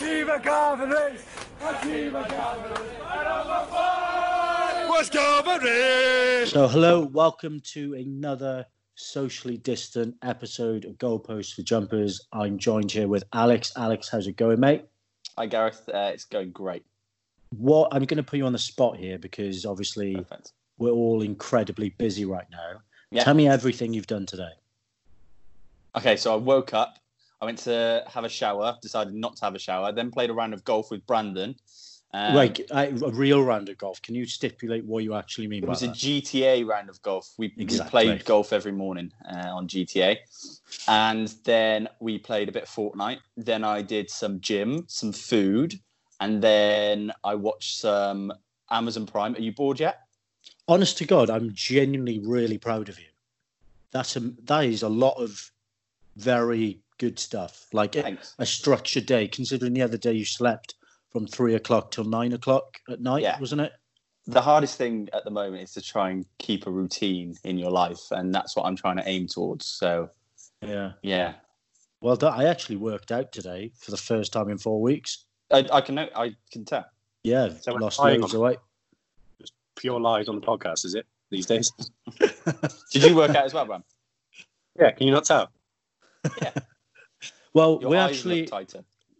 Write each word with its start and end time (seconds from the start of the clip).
Achieve 0.00 0.30
confidence! 0.42 1.22
Achieve 1.62 2.12
confidence! 2.14 2.90
What's 4.88 5.10
confidence? 5.10 6.52
So, 6.52 6.68
hello, 6.68 7.04
welcome 7.12 7.60
to 7.72 7.92
another 7.92 8.64
socially 8.94 9.58
distant 9.58 10.14
episode 10.22 10.86
of 10.86 10.96
Goalposts 10.96 11.54
for 11.54 11.60
Jumpers. 11.60 12.26
I'm 12.32 12.56
joined 12.56 12.90
here 12.90 13.08
with 13.08 13.24
Alex. 13.34 13.74
Alex, 13.76 14.08
how's 14.08 14.26
it 14.26 14.38
going, 14.38 14.58
mate? 14.58 14.86
Hi, 15.36 15.44
Gareth. 15.44 15.86
Uh, 15.86 16.12
it's 16.14 16.24
going 16.24 16.50
great. 16.52 16.82
What 17.58 17.90
I'm 17.92 18.06
going 18.06 18.16
to 18.16 18.22
put 18.22 18.38
you 18.38 18.46
on 18.46 18.52
the 18.52 18.58
spot 18.58 18.96
here 18.96 19.18
because 19.18 19.66
obviously 19.66 20.14
Perfect. 20.14 20.54
we're 20.78 20.92
all 20.92 21.20
incredibly 21.20 21.90
busy 21.90 22.24
right 22.24 22.46
now. 22.50 22.80
Yeah. 23.10 23.24
Tell 23.24 23.34
me 23.34 23.48
everything 23.48 23.92
you've 23.92 24.06
done 24.06 24.24
today. 24.24 24.52
Okay, 25.94 26.16
so 26.16 26.32
I 26.32 26.36
woke 26.36 26.72
up. 26.72 26.96
I 27.40 27.44
went 27.44 27.58
to 27.60 28.04
have 28.06 28.24
a 28.24 28.28
shower. 28.28 28.76
Decided 28.82 29.14
not 29.14 29.36
to 29.36 29.44
have 29.44 29.54
a 29.54 29.58
shower. 29.58 29.92
Then 29.92 30.10
played 30.10 30.30
a 30.30 30.32
round 30.32 30.54
of 30.54 30.64
golf 30.64 30.90
with 30.90 31.06
Brandon. 31.06 31.56
Um, 32.12 32.34
right, 32.34 32.60
I, 32.72 32.86
a 32.86 32.92
real 32.92 33.42
round 33.42 33.68
of 33.68 33.78
golf. 33.78 34.02
Can 34.02 34.16
you 34.16 34.26
stipulate 34.26 34.84
what 34.84 35.04
you 35.04 35.14
actually 35.14 35.46
mean 35.46 35.60
by 35.60 35.74
that? 35.74 35.82
It 35.82 35.90
was 35.90 36.04
a? 36.04 36.06
GTA 36.06 36.66
round 36.66 36.88
of 36.88 37.00
golf. 37.02 37.32
We, 37.38 37.54
we 37.56 37.66
played 37.66 38.24
golf 38.24 38.52
every 38.52 38.72
morning 38.72 39.12
uh, 39.32 39.48
on 39.54 39.68
GTA, 39.68 40.16
and 40.88 41.32
then 41.44 41.88
we 42.00 42.18
played 42.18 42.48
a 42.48 42.52
bit 42.52 42.64
of 42.64 42.68
Fortnite. 42.68 43.20
Then 43.36 43.62
I 43.62 43.82
did 43.82 44.10
some 44.10 44.40
gym, 44.40 44.86
some 44.88 45.12
food, 45.12 45.78
and 46.18 46.42
then 46.42 47.12
I 47.22 47.36
watched 47.36 47.78
some 47.78 48.32
Amazon 48.70 49.06
Prime. 49.06 49.36
Are 49.36 49.40
you 49.40 49.52
bored 49.52 49.78
yet? 49.78 50.00
Honest 50.66 50.98
to 50.98 51.04
God, 51.04 51.30
I'm 51.30 51.52
genuinely 51.54 52.18
really 52.18 52.58
proud 52.58 52.88
of 52.88 52.98
you. 52.98 53.06
That's 53.92 54.16
a, 54.16 54.20
that 54.44 54.64
is 54.64 54.82
a 54.82 54.88
lot 54.88 55.14
of 55.14 55.52
very 56.16 56.80
good 57.00 57.18
stuff. 57.18 57.66
Like 57.72 57.96
a, 57.96 58.02
Thanks. 58.02 58.34
a 58.38 58.46
structured 58.46 59.06
day, 59.06 59.26
considering 59.26 59.72
the 59.72 59.82
other 59.82 59.96
day 59.96 60.12
you 60.12 60.24
slept 60.24 60.74
from 61.10 61.26
three 61.26 61.54
o'clock 61.56 61.90
till 61.90 62.04
nine 62.04 62.32
o'clock 62.32 62.78
at 62.88 63.00
night, 63.00 63.22
Yeah. 63.22 63.40
wasn't 63.40 63.62
it? 63.62 63.72
the 64.26 64.40
hardest 64.42 64.76
thing 64.78 65.08
at 65.12 65.24
the 65.24 65.30
moment 65.30 65.60
is 65.62 65.72
to 65.72 65.80
try 65.82 66.10
and 66.10 66.24
keep 66.38 66.66
a 66.66 66.70
routine 66.70 67.34
in 67.42 67.58
your 67.58 67.70
life, 67.70 67.98
and 68.12 68.32
that's 68.32 68.54
what 68.54 68.64
I'm 68.66 68.76
trying 68.76 68.96
to 68.98 69.08
aim 69.08 69.26
towards. 69.26 69.64
So, 69.66 70.10
Yeah. 70.62 70.92
yeah, 71.02 71.34
Well, 72.00 72.16
I 72.24 72.44
actually 72.44 72.76
worked 72.76 73.10
out 73.10 73.32
today 73.32 73.72
for 73.76 73.90
the 73.90 73.96
first 73.96 74.32
time 74.32 74.48
in 74.50 74.58
four 74.58 74.80
weeks. 74.80 75.24
I, 75.50 75.66
I 75.72 75.80
can 75.80 75.98
I 75.98 76.36
can 76.52 76.64
tell. 76.64 76.84
Yeah, 77.24 77.48
So 77.60 77.72
lost 77.74 77.98
trying 77.98 78.20
loads 78.20 78.34
on- 78.34 78.40
of 78.40 78.42
weight. 78.44 78.58
pure 79.74 79.98
lies 79.98 80.28
on 80.28 80.36
the 80.38 80.46
podcast, 80.46 80.84
is 80.84 80.94
it 80.94 81.06
these 81.30 81.46
days? 81.46 81.72
Did 82.92 83.02
you 83.02 83.16
work 83.16 83.30
out 83.34 83.46
as 83.46 83.54
well, 83.54 83.64
Bram? 83.64 83.82
Yeah, 84.78 84.92
can 84.92 85.06
you 85.08 85.12
not 85.14 85.24
tell? 85.24 85.50
Well, 87.52 87.78
Your 87.80 87.90
we're 87.90 87.96
actually 87.96 88.48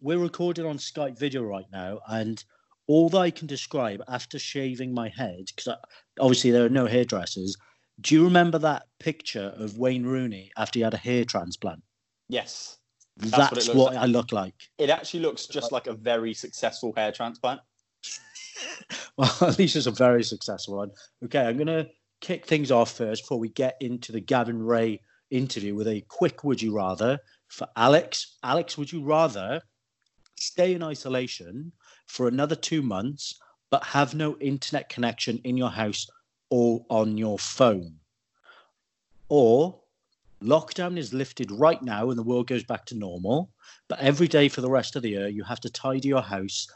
we're 0.01 0.19
recording 0.19 0.65
on 0.65 0.79
Skype 0.79 1.19
video 1.19 1.43
right 1.43 1.67
now, 1.73 2.01
and 2.09 2.43
all 2.87 3.09
that 3.11 3.19
I 3.19 3.31
can 3.31 3.47
describe 3.47 4.03
after 4.09 4.39
shaving 4.39 4.95
my 4.95 5.09
head, 5.09 5.47
because 5.55 5.77
obviously 6.19 6.51
there 6.51 6.65
are 6.65 6.71
no 6.71 6.87
hairdressers. 6.87 7.57
Do 8.01 8.15
you 8.15 8.25
remember 8.25 8.59
that 8.59 8.85
picture 8.99 9.53
of 9.57 9.79
Wayne 9.79 10.05
Rooney 10.05 10.51
after 10.57 10.79
he 10.79 10.83
had 10.83 10.95
a 10.95 10.99
hair 10.99 11.25
transplant? 11.25 11.83
Yes, 12.29 12.79
That's, 13.17 13.69
what 13.69 13.77
what, 13.77 13.95
like. 13.95 14.03
I 14.03 14.07
look 14.07 14.33
like. 14.33 14.55
it 14.79 14.89
actually 14.89 15.21
looks 15.21 15.47
just 15.47 15.73
like 15.73 15.87
a 15.87 15.93
very 15.93 16.33
successful 16.33 16.93
hair 16.97 17.13
transplant. 17.13 17.61
Well, 19.17 19.35
at 19.43 19.59
least 19.59 19.77
it's 19.77 19.87
a 19.87 19.91
very 19.91 20.23
successful 20.23 20.77
one. 20.77 20.91
Okay, 21.25 21.41
I'm 21.41 21.57
going 21.57 21.67
to 21.67 21.89
kick 22.21 22.47
things 22.47 22.71
off 22.71 22.93
first 22.97 23.23
before 23.23 23.39
we 23.39 23.51
get 23.51 23.77
into 23.81 24.13
the 24.13 24.21
Gavin 24.21 24.63
Rae 24.63 25.01
interview 25.31 25.75
with 25.75 25.89
a 25.89 26.03
quick 26.09 26.43
would 26.45 26.61
you 26.61 26.75
rather 26.75 27.19
for 27.51 27.69
Alex. 27.77 28.37
Alex, 28.43 28.79
would 28.79 28.91
you 28.91 29.03
rather 29.03 29.61
stay 30.37 30.73
in 30.73 30.83
isolation 30.83 31.73
for 32.07 32.29
another 32.29 32.55
two 32.55 32.81
months 32.81 33.39
but 33.71 33.85
have 33.85 34.15
no 34.15 34.37
internet 34.39 34.89
connection 34.89 35.39
in 35.45 35.57
your 35.57 35.71
house 35.71 36.07
or 36.49 36.85
on 36.89 37.19
your 37.19 37.39
phone? 37.39 37.97
Or 39.29 39.81
lockdown 40.43 40.97
is 40.97 41.13
lifted 41.13 41.51
right 41.51 41.83
now 41.83 42.09
and 42.09 42.19
the 42.19 42.23
world 42.23 42.47
goes 42.47 42.65
back 42.65 42.87
to 42.87 42.97
normal, 42.97 43.51
but 43.89 43.99
every 44.01 44.29
day 44.29 44.49
for 44.49 44.61
the 44.61 44.71
rest 44.71 44.97
of 44.97 45.03
the 45.03 45.11
year 45.11 45.29
you 45.29 45.45
have 45.45 45.61
to 45.61 45.71
tidy 45.71 46.09
your 46.09 46.23
house 46.23 46.67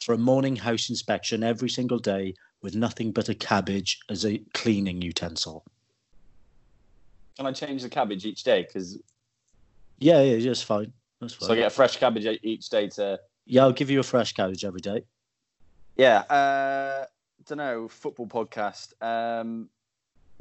for 0.00 0.14
a 0.14 0.18
morning 0.18 0.56
house 0.56 0.88
inspection 0.88 1.42
every 1.42 1.68
single 1.68 1.98
day 1.98 2.34
with 2.62 2.76
nothing 2.76 3.12
but 3.12 3.28
a 3.28 3.34
cabbage 3.34 3.98
as 4.08 4.24
a 4.24 4.38
cleaning 4.54 5.02
utensil. 5.02 5.64
Can 7.36 7.46
I 7.46 7.52
change 7.52 7.82
the 7.82 7.88
cabbage 7.88 8.24
each 8.24 8.42
day? 8.42 8.62
Because 8.62 8.98
Yeah, 9.98 10.22
yeah, 10.22 10.38
just 10.38 10.64
fine. 10.64 10.92
That's 11.20 11.34
fine. 11.34 11.46
so 11.48 11.52
I 11.52 11.56
get 11.56 11.66
a 11.66 11.70
fresh 11.70 11.96
cabbage 11.96 12.38
each 12.42 12.68
day 12.68 12.88
to. 12.88 13.18
yeah, 13.46 13.62
I'll 13.62 13.72
give 13.72 13.90
you 13.90 14.00
a 14.00 14.04
fresh 14.04 14.32
cabbage 14.32 14.64
every 14.64 14.80
day. 14.80 15.04
Yeah, 15.96 16.18
uh, 16.20 17.06
don't 17.46 17.58
know. 17.58 17.88
Football 17.88 18.26
podcast. 18.28 18.92
Um, 19.02 19.68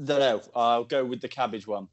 don't 0.04 0.20
know. 0.20 0.42
I'll 0.56 0.84
go 0.84 1.04
with 1.04 1.22
the 1.22 1.28
cabbage 1.28 1.66
one. 1.66 1.88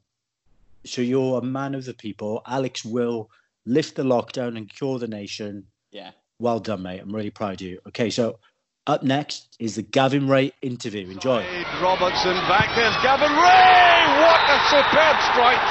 So 0.85 1.01
you're 1.01 1.39
a 1.39 1.43
man 1.43 1.73
of 1.73 1.85
the 1.85 1.95
people. 1.95 2.43
Alex 2.45 2.85
will 2.85 3.31
lift 3.65 3.95
the 3.95 4.03
lockdown 4.03 4.55
and 4.55 4.69
cure 4.69 4.99
the 4.99 5.07
nation. 5.07 5.65
Yeah. 5.91 6.11
Well 6.37 6.59
done, 6.59 6.83
mate. 6.83 6.99
I'm 7.01 7.15
really 7.15 7.31
proud 7.31 7.53
of 7.53 7.61
you. 7.61 7.79
Okay, 7.87 8.11
so 8.11 8.37
up 8.85 9.01
next 9.01 9.55
is 9.59 9.75
the 9.75 9.81
Gavin 9.81 10.27
Rae 10.27 10.51
interview. 10.61 11.09
Enjoy. 11.09 11.43
Robertson 11.81 12.35
back. 12.45 12.69
There's 12.75 12.95
Gavin 13.01 13.31
Rae! 13.31 14.21
What 14.21 14.41
a 14.45 14.59
superb 14.69 15.17
strike! 15.33 15.65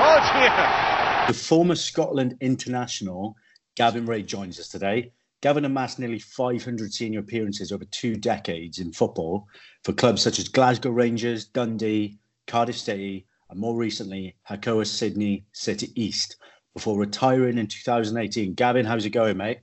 Oh 0.00 0.30
dear! 0.32 0.87
The 1.28 1.34
former 1.34 1.74
Scotland 1.74 2.38
international, 2.40 3.36
Gavin 3.74 4.06
Rae, 4.06 4.22
joins 4.22 4.58
us 4.58 4.68
today. 4.68 5.12
Gavin 5.42 5.66
amassed 5.66 5.98
nearly 5.98 6.18
500 6.18 6.90
senior 6.90 7.20
appearances 7.20 7.70
over 7.70 7.84
two 7.84 8.16
decades 8.16 8.78
in 8.78 8.94
football 8.94 9.46
for 9.84 9.92
clubs 9.92 10.22
such 10.22 10.38
as 10.38 10.48
Glasgow 10.48 10.88
Rangers, 10.88 11.44
Dundee, 11.44 12.16
Cardiff 12.46 12.78
City, 12.78 13.26
and 13.50 13.60
more 13.60 13.76
recently, 13.76 14.36
Hakoah 14.48 14.86
Sydney 14.86 15.44
City 15.52 15.92
East, 15.96 16.36
before 16.72 16.98
retiring 16.98 17.58
in 17.58 17.66
2018. 17.66 18.54
Gavin, 18.54 18.86
how's 18.86 19.04
it 19.04 19.10
going, 19.10 19.36
mate? 19.36 19.58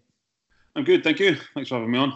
I'm 0.76 0.84
good, 0.84 1.04
thank 1.04 1.20
you. 1.20 1.36
Thanks 1.56 1.70
for 1.70 1.80
having 1.80 1.90
me 1.90 1.98
on. 1.98 2.14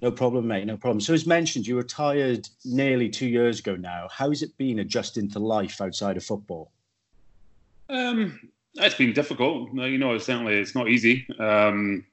No 0.00 0.10
problem, 0.10 0.48
mate. 0.48 0.66
No 0.66 0.76
problem. 0.76 1.00
So, 1.00 1.14
as 1.14 1.24
mentioned, 1.24 1.68
you 1.68 1.76
retired 1.76 2.48
nearly 2.64 3.08
two 3.08 3.28
years 3.28 3.60
ago 3.60 3.76
now. 3.76 4.08
How's 4.10 4.42
it 4.42 4.56
been 4.56 4.80
adjusting 4.80 5.30
to 5.30 5.38
life 5.38 5.80
outside 5.80 6.16
of 6.16 6.24
football? 6.24 6.72
Um, 7.88 8.40
it's 8.74 8.94
been 8.94 9.12
difficult. 9.12 9.70
You 9.74 9.98
know, 9.98 10.16
certainly 10.18 10.54
it's 10.54 10.74
not 10.74 10.88
easy. 10.88 11.26
Um, 11.38 12.04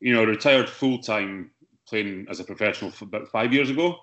you 0.00 0.14
know, 0.14 0.22
I 0.22 0.24
retired 0.24 0.68
full 0.68 0.98
time 0.98 1.50
playing 1.88 2.26
as 2.30 2.40
a 2.40 2.44
professional 2.44 2.92
about 3.00 3.28
five 3.28 3.52
years 3.52 3.70
ago. 3.70 3.96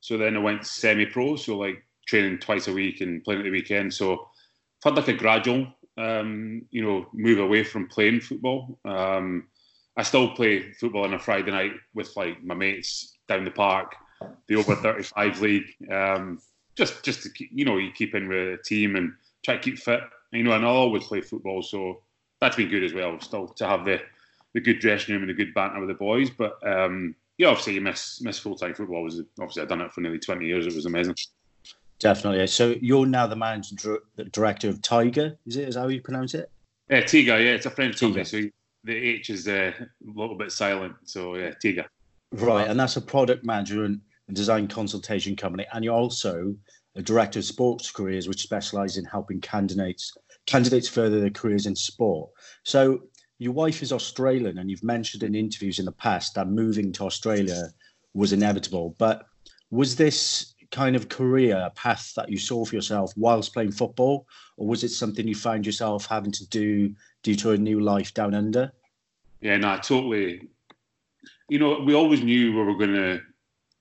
So 0.00 0.16
then 0.16 0.36
I 0.36 0.40
went 0.40 0.66
semi-pro, 0.66 1.36
so 1.36 1.56
like 1.56 1.82
training 2.06 2.38
twice 2.38 2.68
a 2.68 2.72
week 2.72 3.00
and 3.00 3.22
playing 3.24 3.40
at 3.40 3.44
the 3.44 3.50
weekend. 3.50 3.92
So 3.92 4.28
I've 4.84 4.94
had 4.94 4.96
like 4.96 5.08
a 5.08 5.12
gradual, 5.14 5.66
um, 5.98 6.62
you 6.70 6.82
know, 6.82 7.06
move 7.12 7.38
away 7.38 7.64
from 7.64 7.88
playing 7.88 8.20
football. 8.20 8.78
Um, 8.84 9.48
I 9.96 10.02
still 10.02 10.30
play 10.34 10.72
football 10.72 11.04
on 11.04 11.14
a 11.14 11.18
Friday 11.18 11.50
night 11.50 11.72
with 11.94 12.14
like 12.16 12.42
my 12.44 12.54
mates 12.54 13.16
down 13.28 13.44
the 13.44 13.50
park, 13.50 13.94
the 14.46 14.56
over 14.56 14.76
35 14.76 15.40
league. 15.40 15.74
Um, 15.90 16.40
just 16.76 17.02
just 17.02 17.22
to 17.22 17.30
keep, 17.30 17.50
you 17.52 17.64
know, 17.64 17.78
you 17.78 17.90
keep 17.92 18.14
in 18.14 18.28
with 18.28 18.60
a 18.60 18.62
team 18.62 18.96
and 18.96 19.12
try 19.42 19.56
to 19.56 19.60
keep 19.60 19.78
fit. 19.78 20.02
You 20.36 20.44
know, 20.44 20.52
and 20.52 20.64
I'll 20.64 20.72
always 20.72 21.04
play 21.04 21.20
football, 21.20 21.62
so 21.62 22.02
that's 22.40 22.56
been 22.56 22.68
good 22.68 22.84
as 22.84 22.92
well. 22.92 23.18
Still 23.20 23.48
to 23.48 23.66
have 23.66 23.84
the 23.84 24.00
the 24.54 24.60
good 24.60 24.78
dressing 24.78 25.14
room 25.14 25.22
and 25.22 25.30
the 25.30 25.34
good 25.34 25.52
banter 25.54 25.80
with 25.80 25.88
the 25.88 25.94
boys, 25.94 26.30
but 26.30 26.56
um, 26.66 27.14
yeah, 27.38 27.48
obviously 27.48 27.74
you 27.74 27.80
miss 27.80 28.20
miss 28.22 28.38
full 28.38 28.56
time 28.56 28.74
football. 28.74 29.02
Was 29.02 29.20
obviously 29.38 29.62
I've 29.62 29.68
done 29.68 29.80
it 29.80 29.92
for 29.92 30.00
nearly 30.00 30.18
20 30.18 30.46
years. 30.46 30.66
It 30.66 30.74
was 30.74 30.86
amazing. 30.86 31.14
Definitely. 31.98 32.46
So, 32.46 32.74
you're 32.80 33.06
now 33.06 33.26
the 33.26 33.36
managing 33.36 33.78
director 34.30 34.68
of 34.68 34.82
Tiger, 34.82 35.38
is 35.46 35.56
it? 35.56 35.68
Is 35.68 35.76
how 35.76 35.88
you 35.88 36.02
pronounce 36.02 36.34
it? 36.34 36.50
Yeah, 36.90 37.00
Thiga. 37.00 37.42
Yeah, 37.42 37.52
it's 37.52 37.66
a 37.66 37.70
French 37.70 37.98
company, 37.98 38.24
so 38.24 38.42
the 38.84 38.94
H 38.94 39.30
is 39.30 39.48
uh, 39.48 39.72
a 39.78 39.86
little 40.04 40.36
bit 40.36 40.52
silent. 40.52 40.94
So 41.04 41.36
yeah, 41.36 41.52
Tiger. 41.62 41.86
Right, 42.32 42.68
and 42.68 42.78
that's 42.78 42.96
a 42.96 43.00
product 43.00 43.44
manager 43.44 43.84
and 43.84 44.00
design 44.32 44.68
consultation 44.68 45.36
company, 45.36 45.66
and 45.72 45.84
you're 45.84 45.94
also 45.94 46.54
a 46.96 47.02
director 47.02 47.38
of 47.38 47.44
sports 47.44 47.90
careers, 47.90 48.28
which 48.28 48.42
specialise 48.42 48.96
in 48.96 49.04
helping 49.04 49.40
candidates 49.40 50.12
candidates 50.46 50.88
further 50.88 51.20
their 51.20 51.30
careers 51.30 51.66
in 51.66 51.76
sport. 51.76 52.30
So 52.62 53.02
your 53.38 53.52
wife 53.52 53.82
is 53.82 53.92
Australian, 53.92 54.58
and 54.58 54.70
you've 54.70 54.82
mentioned 54.82 55.22
in 55.22 55.34
interviews 55.34 55.78
in 55.78 55.84
the 55.84 55.92
past 55.92 56.34
that 56.34 56.48
moving 56.48 56.92
to 56.92 57.04
Australia 57.04 57.68
was 58.14 58.32
inevitable. 58.32 58.94
But 58.98 59.26
was 59.70 59.96
this 59.96 60.54
kind 60.70 60.96
of 60.96 61.08
career 61.08 61.70
path 61.74 62.12
that 62.16 62.30
you 62.30 62.38
saw 62.38 62.64
for 62.64 62.74
yourself 62.74 63.12
whilst 63.16 63.52
playing 63.52 63.72
football, 63.72 64.26
or 64.56 64.66
was 64.66 64.84
it 64.84 64.88
something 64.88 65.28
you 65.28 65.34
found 65.34 65.66
yourself 65.66 66.06
having 66.06 66.32
to 66.32 66.48
do 66.48 66.94
due 67.22 67.36
to 67.36 67.50
a 67.52 67.56
new 67.56 67.80
life 67.80 68.14
down 68.14 68.34
under? 68.34 68.72
Yeah, 69.40 69.58
no, 69.58 69.72
I 69.72 69.76
totally. 69.78 70.48
You 71.48 71.58
know, 71.58 71.80
we 71.80 71.94
always 71.94 72.22
knew 72.22 72.52
we 72.52 72.62
were 72.62 72.76
going 72.76 72.94
to 72.94 73.20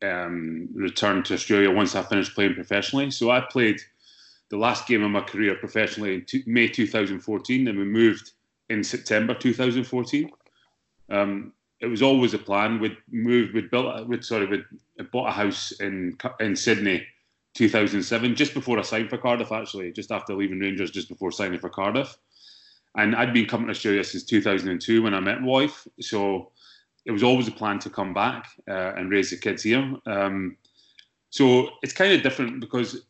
um, 0.02 0.68
return 0.74 1.24
to 1.24 1.34
Australia 1.34 1.72
once 1.72 1.96
I 1.96 2.04
finished 2.04 2.36
playing 2.36 2.56
professionally. 2.56 3.10
So 3.12 3.32
I 3.32 3.40
played 3.40 3.80
the 4.50 4.58
last 4.58 4.88
game 4.88 5.04
of 5.04 5.12
my 5.12 5.22
career 5.22 5.56
professionally 5.56 6.16
in 6.16 6.44
May 6.46 6.68
2014, 6.68 7.68
and 7.68 7.78
we 7.78 7.86
moved 7.86 8.32
in 8.70 8.84
September 8.84 9.34
2014. 9.34 10.30
Um, 11.10 11.54
it 11.80 11.88
was 11.88 12.02
always 12.02 12.34
a 12.34 12.40
plan. 12.40 12.80
We'd 12.80 12.98
moved, 13.12 13.54
we'd 13.54 13.70
built, 13.70 14.08
we'd 14.08 14.24
sorry, 14.24 14.46
we'd 14.46 15.12
bought 15.12 15.30
a 15.30 15.32
house 15.32 15.72
in 15.74 16.18
in 16.40 16.56
Sydney, 16.56 17.06
2007, 17.56 18.36
just 18.36 18.54
before 18.54 18.80
I 18.80 18.82
signed 18.82 19.10
for 19.10 19.18
Cardiff. 19.18 19.52
Actually, 19.52 19.92
just 19.92 20.12
after 20.12 20.34
leaving 20.34 20.60
Rangers, 20.60 20.92
just 20.92 21.10
before 21.10 21.32
signing 21.32 21.60
for 21.60 21.70
Cardiff, 21.70 22.18
and 22.96 23.16
I'd 23.16 23.34
been 23.34 23.46
coming 23.46 23.68
to 23.68 23.72
Australia 23.72 24.04
since 24.04 24.24
2002 24.24 25.02
when 25.02 25.14
I 25.14 25.20
met 25.20 25.42
my 25.42 25.48
wife. 25.48 25.88
So 26.00 26.52
it 27.06 27.12
was 27.12 27.24
always 27.24 27.48
a 27.48 27.52
plan 27.52 27.80
to 27.80 27.90
come 27.90 28.14
back 28.14 28.48
uh, 28.70 28.94
and 28.96 29.12
raise 29.12 29.30
the 29.30 29.38
kids 29.38 29.64
here. 29.64 29.96
Um, 30.06 30.58
so 31.30 31.70
it's 31.84 31.94
kind 31.94 32.14
of 32.14 32.24
different 32.24 32.62
because 32.62 33.06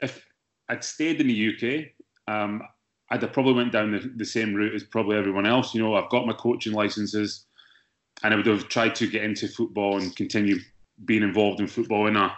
if 0.00 0.24
I'd 0.70 0.84
stayed 0.84 1.20
in 1.20 1.26
the 1.26 1.48
UK, 1.50 2.32
um, 2.32 2.62
I'd 3.10 3.22
have 3.22 3.32
probably 3.32 3.54
went 3.54 3.72
down 3.72 3.90
the, 3.90 4.12
the, 4.16 4.24
same 4.24 4.54
route 4.54 4.74
as 4.74 4.84
probably 4.84 5.16
everyone 5.16 5.44
else. 5.44 5.74
You 5.74 5.82
know, 5.82 5.96
I've 5.96 6.10
got 6.10 6.26
my 6.26 6.32
coaching 6.32 6.72
licenses, 6.72 7.46
and 8.22 8.32
I 8.32 8.36
would 8.36 8.46
have 8.46 8.68
tried 8.68 8.94
to 8.96 9.08
get 9.08 9.24
into 9.24 9.48
football 9.48 9.98
and 9.98 10.14
continue 10.14 10.58
being 11.04 11.24
involved 11.24 11.58
in 11.58 11.66
football 11.66 12.06
in 12.06 12.14
a 12.14 12.32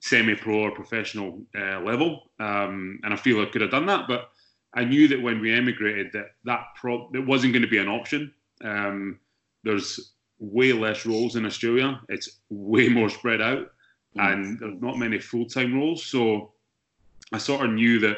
semi-pro 0.00 0.60
or 0.60 0.70
professional 0.70 1.42
uh, 1.58 1.80
level. 1.80 2.30
Um, 2.40 3.00
and 3.04 3.12
I 3.12 3.16
feel 3.16 3.42
I 3.42 3.46
could 3.46 3.60
have 3.60 3.70
done 3.70 3.86
that, 3.86 4.08
but 4.08 4.30
I 4.74 4.84
knew 4.84 5.06
that 5.08 5.20
when 5.20 5.40
we 5.40 5.52
emigrated, 5.52 6.10
that 6.14 6.28
that 6.44 6.60
pro- 6.80 7.10
it 7.12 7.26
wasn't 7.26 7.52
going 7.52 7.62
to 7.62 7.68
be 7.68 7.78
an 7.78 7.88
option. 7.88 8.32
Um, 8.64 9.20
there's 9.62 10.14
way 10.38 10.72
less 10.72 11.04
roles 11.04 11.36
in 11.36 11.44
Australia. 11.44 12.00
It's 12.08 12.40
way 12.48 12.88
more 12.88 13.10
spread 13.10 13.42
out, 13.42 13.66
mm. 14.16 14.32
and 14.32 14.58
there's 14.58 14.80
not 14.80 14.96
many 14.96 15.18
full-time 15.18 15.74
roles. 15.74 16.06
So 16.06 16.53
I 17.32 17.38
sort 17.38 17.64
of 17.64 17.72
knew 17.72 17.98
that 18.00 18.16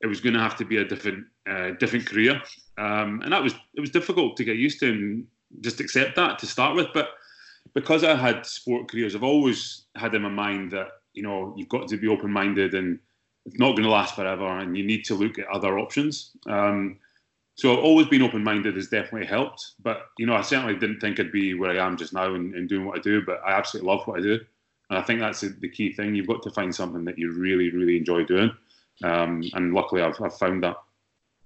it 0.00 0.06
was 0.06 0.20
going 0.20 0.34
to 0.34 0.40
have 0.40 0.56
to 0.56 0.64
be 0.64 0.78
a 0.78 0.84
different 0.84 1.26
uh, 1.48 1.70
different 1.78 2.06
career, 2.06 2.40
um, 2.78 3.20
and 3.22 3.32
that 3.32 3.42
was 3.42 3.54
it 3.74 3.80
was 3.80 3.90
difficult 3.90 4.36
to 4.36 4.44
get 4.44 4.56
used 4.56 4.80
to 4.80 4.90
and 4.90 5.26
just 5.60 5.80
accept 5.80 6.16
that 6.16 6.38
to 6.40 6.46
start 6.46 6.74
with. 6.74 6.88
But 6.92 7.10
because 7.74 8.04
I 8.04 8.14
had 8.14 8.44
sport 8.46 8.90
careers, 8.90 9.14
I've 9.14 9.22
always 9.22 9.84
had 9.96 10.14
in 10.14 10.22
my 10.22 10.28
mind 10.28 10.72
that 10.72 10.88
you 11.14 11.22
know 11.22 11.54
you've 11.56 11.68
got 11.68 11.88
to 11.88 11.96
be 11.96 12.08
open 12.08 12.30
minded 12.30 12.74
and 12.74 12.98
it's 13.46 13.58
not 13.58 13.72
going 13.72 13.84
to 13.84 13.90
last 13.90 14.14
forever, 14.14 14.46
and 14.58 14.76
you 14.76 14.84
need 14.84 15.04
to 15.04 15.14
look 15.14 15.38
at 15.38 15.48
other 15.48 15.78
options. 15.78 16.30
Um, 16.46 16.98
so 17.54 17.76
always 17.76 18.06
being 18.06 18.22
open 18.22 18.42
minded 18.42 18.76
has 18.76 18.88
definitely 18.88 19.26
helped. 19.26 19.72
But 19.82 20.06
you 20.18 20.26
know, 20.26 20.34
I 20.34 20.42
certainly 20.42 20.76
didn't 20.76 21.00
think 21.00 21.18
I'd 21.18 21.32
be 21.32 21.54
where 21.54 21.70
I 21.70 21.84
am 21.84 21.96
just 21.96 22.12
now 22.12 22.34
and, 22.34 22.54
and 22.54 22.68
doing 22.68 22.86
what 22.86 22.98
I 22.98 23.02
do. 23.02 23.22
But 23.24 23.40
I 23.46 23.52
absolutely 23.52 23.90
love 23.90 24.06
what 24.06 24.18
I 24.18 24.22
do, 24.22 24.40
and 24.92 24.98
I 24.98 25.02
think 25.02 25.20
that's 25.20 25.40
the 25.40 25.68
key 25.70 25.90
thing. 25.90 26.14
You've 26.14 26.26
got 26.26 26.42
to 26.42 26.50
find 26.50 26.74
something 26.74 27.02
that 27.06 27.18
you 27.18 27.32
really, 27.32 27.70
really 27.70 27.96
enjoy 27.96 28.24
doing. 28.24 28.54
Um, 29.02 29.42
and 29.54 29.72
luckily, 29.72 30.02
I've, 30.02 30.20
I've 30.20 30.36
found 30.36 30.62
that. 30.64 30.76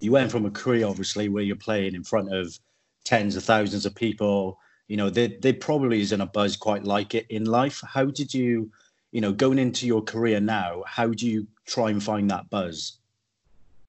You 0.00 0.10
went 0.10 0.32
from 0.32 0.46
a 0.46 0.50
career, 0.50 0.84
obviously, 0.84 1.28
where 1.28 1.44
you're 1.44 1.54
playing 1.54 1.94
in 1.94 2.02
front 2.02 2.34
of 2.34 2.58
tens 3.04 3.36
of 3.36 3.44
thousands 3.44 3.86
of 3.86 3.94
people. 3.94 4.58
You 4.88 4.96
know, 4.96 5.10
there, 5.10 5.28
there 5.28 5.54
probably 5.54 6.00
isn't 6.00 6.20
a 6.20 6.26
buzz 6.26 6.56
quite 6.56 6.82
like 6.82 7.14
it 7.14 7.24
in 7.30 7.44
life. 7.44 7.80
How 7.86 8.06
did 8.06 8.34
you, 8.34 8.68
you 9.12 9.20
know, 9.20 9.32
going 9.32 9.60
into 9.60 9.86
your 9.86 10.02
career 10.02 10.40
now, 10.40 10.82
how 10.84 11.06
do 11.06 11.28
you 11.28 11.46
try 11.66 11.90
and 11.90 12.02
find 12.02 12.28
that 12.32 12.50
buzz? 12.50 12.94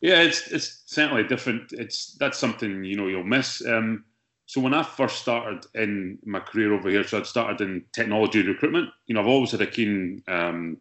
Yeah, 0.02 0.22
it's 0.22 0.52
it's 0.52 0.84
certainly 0.86 1.24
different. 1.24 1.74
It's 1.74 2.14
that's 2.20 2.38
something 2.38 2.84
you 2.84 2.96
know 2.96 3.08
you'll 3.08 3.24
miss. 3.24 3.66
Um, 3.66 4.06
so 4.48 4.62
when 4.62 4.74
I 4.74 4.82
first 4.82 5.20
started 5.20 5.66
in 5.76 6.20
my 6.26 6.40
career 6.40 6.74
over 6.74 6.90
here, 6.90 7.04
so 7.04 7.18
I'd 7.18 7.28
started 7.28 7.60
in 7.60 7.84
technology 7.92 8.42
recruitment. 8.42 8.90
You 9.06 9.14
know, 9.14 9.22
I've 9.22 9.28
always 9.28 9.52
had 9.52 9.62
a 9.62 9.68
keen 9.68 10.24
um, 10.30 10.78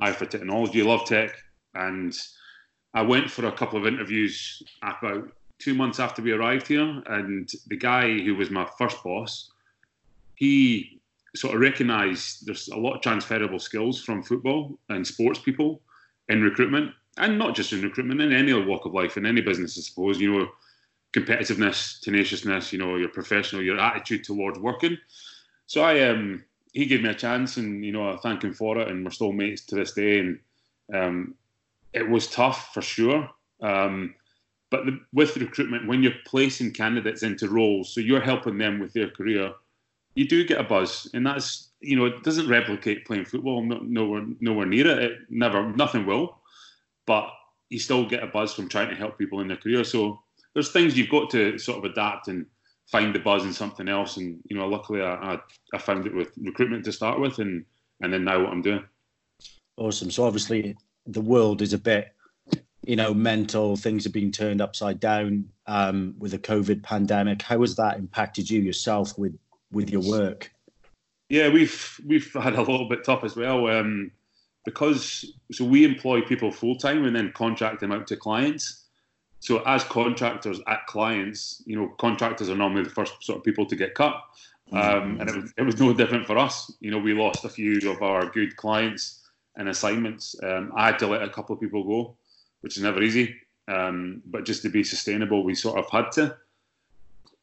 eye 0.00 0.10
for 0.10 0.26
technology, 0.26 0.82
love 0.82 1.06
tech, 1.06 1.36
and 1.74 2.12
I 2.92 3.02
went 3.02 3.30
for 3.30 3.46
a 3.46 3.52
couple 3.52 3.78
of 3.78 3.86
interviews 3.86 4.60
about 4.82 5.30
two 5.60 5.74
months 5.74 6.00
after 6.00 6.22
we 6.22 6.32
arrived 6.32 6.66
here, 6.66 7.02
and 7.06 7.48
the 7.68 7.76
guy 7.76 8.18
who 8.18 8.34
was 8.34 8.50
my 8.50 8.68
first 8.76 9.02
boss, 9.04 9.52
he 10.34 11.00
sort 11.36 11.54
of 11.54 11.60
recognised 11.60 12.44
there's 12.46 12.66
a 12.68 12.76
lot 12.76 12.96
of 12.96 13.00
transferable 13.00 13.60
skills 13.60 14.02
from 14.02 14.24
football 14.24 14.76
and 14.88 15.06
sports 15.06 15.38
people 15.38 15.80
in 16.28 16.42
recruitment, 16.42 16.90
and 17.18 17.38
not 17.38 17.54
just 17.54 17.72
in 17.72 17.80
recruitment, 17.80 18.20
in 18.20 18.32
any 18.32 18.52
walk 18.52 18.86
of 18.86 18.92
life, 18.92 19.16
in 19.16 19.24
any 19.24 19.40
business, 19.40 19.78
I 19.78 19.82
suppose. 19.82 20.20
You 20.20 20.32
know, 20.32 20.48
competitiveness, 21.14 22.00
tenaciousness, 22.00 22.72
you 22.72 22.78
know, 22.78 22.96
your 22.96 23.08
professional, 23.08 23.62
your 23.62 23.78
attitude 23.78 24.24
towards 24.24 24.58
working. 24.58 24.98
So 25.66 25.82
I 25.82 26.00
um 26.08 26.44
he 26.72 26.86
gave 26.86 27.02
me 27.02 27.08
a 27.08 27.14
chance, 27.14 27.56
and 27.56 27.84
you 27.84 27.92
know, 27.92 28.10
I 28.10 28.16
thank 28.16 28.42
him 28.42 28.52
for 28.52 28.78
it, 28.78 28.88
and 28.88 29.04
we're 29.04 29.12
still 29.12 29.32
mates 29.32 29.64
to 29.66 29.76
this 29.76 29.92
day. 29.92 30.18
And 30.18 30.38
um, 30.92 31.34
it 31.92 32.08
was 32.08 32.26
tough 32.26 32.74
for 32.74 32.82
sure. 32.82 33.30
Um, 33.62 34.14
but 34.70 34.84
the, 34.86 35.00
with 35.12 35.36
recruitment, 35.36 35.86
when 35.86 36.02
you're 36.02 36.12
placing 36.26 36.72
candidates 36.72 37.22
into 37.22 37.48
roles, 37.48 37.94
so 37.94 38.00
you're 38.00 38.20
helping 38.20 38.58
them 38.58 38.80
with 38.80 38.92
their 38.92 39.08
career, 39.08 39.52
you 40.16 40.26
do 40.26 40.44
get 40.44 40.60
a 40.60 40.64
buzz, 40.64 41.08
and 41.14 41.24
that's 41.24 41.70
you 41.80 41.96
know 41.96 42.06
it 42.06 42.24
doesn't 42.24 42.48
replicate 42.48 43.06
playing 43.06 43.24
football. 43.24 43.62
No, 43.62 43.78
nowhere 43.78 44.26
nowhere 44.40 44.66
near 44.66 44.88
it. 44.88 44.98
It 44.98 45.18
never 45.30 45.72
nothing 45.74 46.06
will, 46.06 46.38
but 47.06 47.30
you 47.70 47.78
still 47.78 48.04
get 48.04 48.24
a 48.24 48.26
buzz 48.26 48.52
from 48.52 48.68
trying 48.68 48.90
to 48.90 48.96
help 48.96 49.16
people 49.16 49.40
in 49.40 49.48
their 49.48 49.56
career. 49.56 49.84
So 49.84 50.20
there's 50.54 50.70
things 50.70 50.96
you've 50.96 51.10
got 51.10 51.30
to 51.30 51.58
sort 51.58 51.78
of 51.78 51.90
adapt 51.90 52.28
and 52.28 52.46
find 52.90 53.14
the 53.14 53.18
buzz 53.18 53.44
in 53.44 53.52
something 53.52 53.88
else. 53.88 54.16
And 54.16 54.40
you 54.48 54.56
know, 54.56 54.66
luckily 54.66 55.02
I, 55.02 55.34
I, 55.34 55.38
I 55.74 55.78
found 55.78 56.06
it 56.06 56.14
with 56.14 56.32
recruitment 56.40 56.84
to 56.84 56.92
start 56.92 57.20
with, 57.20 57.38
and 57.38 57.64
and 58.00 58.12
then 58.12 58.24
now 58.24 58.40
what 58.40 58.50
I'm 58.50 58.62
doing. 58.62 58.84
Awesome. 59.76 60.10
So 60.10 60.24
obviously 60.24 60.76
the 61.06 61.20
world 61.20 61.60
is 61.60 61.72
a 61.72 61.78
bit, 61.78 62.12
you 62.82 62.96
know, 62.96 63.12
mental. 63.12 63.76
Things 63.76 64.06
are 64.06 64.10
being 64.10 64.30
turned 64.30 64.60
upside 64.60 65.00
down 65.00 65.48
um, 65.66 66.14
with 66.18 66.30
the 66.30 66.38
COVID 66.38 66.82
pandemic. 66.82 67.42
How 67.42 67.60
has 67.60 67.76
that 67.76 67.98
impacted 67.98 68.48
you 68.48 68.60
yourself 68.60 69.18
with 69.18 69.36
with 69.72 69.90
your 69.90 70.02
work? 70.02 70.50
Yeah, 71.28 71.48
we've 71.48 72.00
we've 72.06 72.32
had 72.34 72.54
a 72.54 72.60
little 72.60 72.88
bit 72.88 73.04
tough 73.04 73.24
as 73.24 73.34
well. 73.34 73.66
Um, 73.66 74.12
because 74.64 75.34
so 75.52 75.64
we 75.64 75.84
employ 75.84 76.22
people 76.22 76.50
full 76.50 76.76
time 76.76 77.04
and 77.04 77.14
then 77.14 77.32
contract 77.32 77.80
them 77.80 77.92
out 77.92 78.06
to 78.06 78.16
clients. 78.16 78.83
So 79.44 79.58
as 79.66 79.84
contractors 79.84 80.58
at 80.66 80.86
clients, 80.86 81.62
you 81.66 81.76
know, 81.76 81.88
contractors 81.98 82.48
are 82.48 82.56
normally 82.56 82.84
the 82.84 82.88
first 82.88 83.22
sort 83.22 83.36
of 83.36 83.44
people 83.44 83.66
to 83.66 83.76
get 83.76 83.94
cut, 83.94 84.14
um, 84.72 85.20
and 85.20 85.28
it 85.28 85.36
was, 85.36 85.52
it 85.58 85.62
was 85.62 85.78
no 85.78 85.92
different 85.92 86.26
for 86.26 86.38
us. 86.38 86.72
You 86.80 86.90
know, 86.90 86.96
we 86.96 87.12
lost 87.12 87.44
a 87.44 87.50
few 87.50 87.78
of 87.90 88.02
our 88.02 88.24
good 88.30 88.56
clients 88.56 89.20
and 89.56 89.68
assignments. 89.68 90.34
Um, 90.42 90.72
I 90.74 90.86
had 90.86 90.98
to 91.00 91.08
let 91.08 91.22
a 91.22 91.28
couple 91.28 91.54
of 91.54 91.60
people 91.60 91.84
go, 91.84 92.16
which 92.62 92.78
is 92.78 92.82
never 92.82 93.02
easy. 93.02 93.36
Um, 93.68 94.22
but 94.24 94.46
just 94.46 94.62
to 94.62 94.70
be 94.70 94.82
sustainable, 94.82 95.44
we 95.44 95.54
sort 95.54 95.78
of 95.78 95.90
had 95.90 96.10
to. 96.12 96.38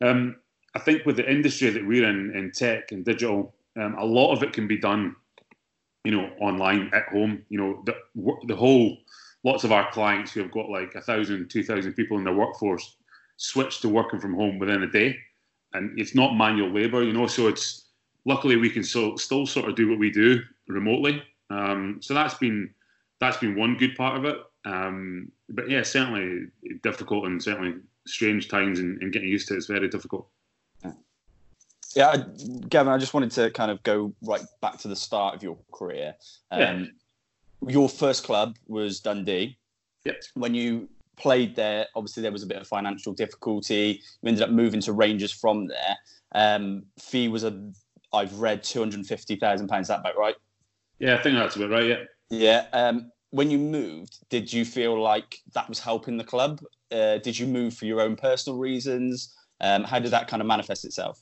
Um, 0.03 0.37
I 0.73 0.79
think 0.79 1.05
with 1.05 1.17
the 1.17 1.31
industry 1.31 1.69
that 1.69 1.85
we're 1.85 2.09
in, 2.09 2.35
in 2.35 2.51
tech 2.51 2.91
and 2.91 3.05
digital, 3.05 3.53
um, 3.79 3.95
a 3.99 4.05
lot 4.05 4.33
of 4.33 4.41
it 4.41 4.53
can 4.53 4.67
be 4.67 4.79
done, 4.79 5.15
you 6.03 6.13
know, 6.13 6.31
online 6.39 6.89
at 6.95 7.09
home. 7.09 7.45
You 7.49 7.59
know, 7.59 7.83
the 7.85 7.95
the 8.47 8.55
whole 8.55 8.97
lots 9.43 9.63
of 9.63 9.71
our 9.71 9.91
clients 9.91 10.31
who 10.31 10.41
have 10.41 10.51
got 10.51 10.69
like 10.69 10.95
a 10.95 11.01
thousand, 11.01 11.49
two 11.49 11.63
thousand 11.63 11.93
people 11.93 12.17
in 12.17 12.23
their 12.23 12.33
workforce 12.33 12.95
switch 13.37 13.81
to 13.81 13.89
working 13.89 14.19
from 14.19 14.35
home 14.35 14.59
within 14.59 14.83
a 14.83 14.91
day, 14.91 15.17
and 15.73 15.99
it's 15.99 16.15
not 16.15 16.35
manual 16.35 16.69
labour. 16.69 17.03
You 17.03 17.13
know, 17.13 17.27
so 17.27 17.47
it's 17.47 17.87
luckily 18.25 18.55
we 18.55 18.69
can 18.69 18.83
so, 18.83 19.15
still 19.15 19.45
sort 19.45 19.69
of 19.69 19.75
do 19.75 19.89
what 19.89 19.99
we 19.99 20.11
do 20.11 20.41
remotely 20.67 21.23
um, 21.51 21.97
so 22.01 22.13
that's 22.13 22.35
been 22.35 22.73
that's 23.19 23.37
been 23.37 23.55
one 23.55 23.77
good 23.77 23.95
part 23.95 24.17
of 24.17 24.25
it. 24.25 24.37
Um, 24.65 25.31
but 25.49 25.69
yeah, 25.69 25.83
certainly 25.83 26.47
difficult 26.81 27.25
and 27.25 27.41
certainly 27.41 27.75
strange 28.07 28.47
times 28.47 28.79
and, 28.79 29.01
and 29.01 29.11
getting 29.11 29.29
used 29.29 29.47
to. 29.49 29.55
It's 29.55 29.67
very 29.67 29.89
difficult. 29.89 30.27
Yeah, 30.83 30.93
Yeah, 31.95 32.23
Gavin, 32.69 32.93
I 32.93 32.97
just 32.97 33.13
wanted 33.13 33.31
to 33.31 33.51
kind 33.51 33.69
of 33.69 33.83
go 33.83 34.13
right 34.23 34.41
back 34.61 34.77
to 34.79 34.87
the 34.87 34.95
start 34.95 35.35
of 35.35 35.43
your 35.43 35.57
career. 35.71 36.15
Um, 36.51 36.59
yeah. 36.59 36.85
Your 37.67 37.89
first 37.89 38.23
club 38.23 38.57
was 38.67 38.99
Dundee. 38.99 39.57
Yep. 40.05 40.23
When 40.33 40.55
you 40.55 40.89
played 41.15 41.55
there, 41.55 41.85
obviously 41.95 42.23
there 42.23 42.31
was 42.31 42.43
a 42.43 42.47
bit 42.47 42.57
of 42.57 42.67
financial 42.67 43.13
difficulty. 43.13 44.01
You 44.21 44.27
ended 44.27 44.43
up 44.43 44.49
moving 44.49 44.81
to 44.81 44.93
Rangers 44.93 45.31
from 45.31 45.67
there. 45.67 45.97
Um, 46.33 46.83
fee 46.99 47.27
was 47.27 47.43
a, 47.43 47.61
I've 48.13 48.33
read 48.39 48.63
two 48.63 48.79
hundred 48.79 49.05
fifty 49.05 49.35
thousand 49.35 49.67
pounds. 49.67 49.87
That 49.89 49.99
about 49.99 50.17
right? 50.17 50.35
Yeah, 50.99 51.15
I 51.15 51.21
think 51.21 51.37
that's 51.37 51.55
about 51.55 51.69
right. 51.69 51.85
Yeah. 51.85 52.03
Yeah. 52.29 52.65
Um, 52.73 53.11
when 53.29 53.51
you 53.51 53.57
moved, 53.57 54.17
did 54.29 54.51
you 54.51 54.65
feel 54.65 54.99
like 54.99 55.39
that 55.53 55.69
was 55.69 55.79
helping 55.79 56.17
the 56.17 56.23
club? 56.23 56.61
Uh, 56.91 57.17
did 57.19 57.37
you 57.37 57.47
move 57.47 57.73
for 57.73 57.85
your 57.85 58.01
own 58.01 58.15
personal 58.15 58.59
reasons? 58.59 59.35
Um, 59.61 59.83
how 59.83 59.99
did 59.99 60.11
that 60.11 60.27
kind 60.27 60.41
of 60.41 60.47
manifest 60.47 60.83
itself? 60.83 61.19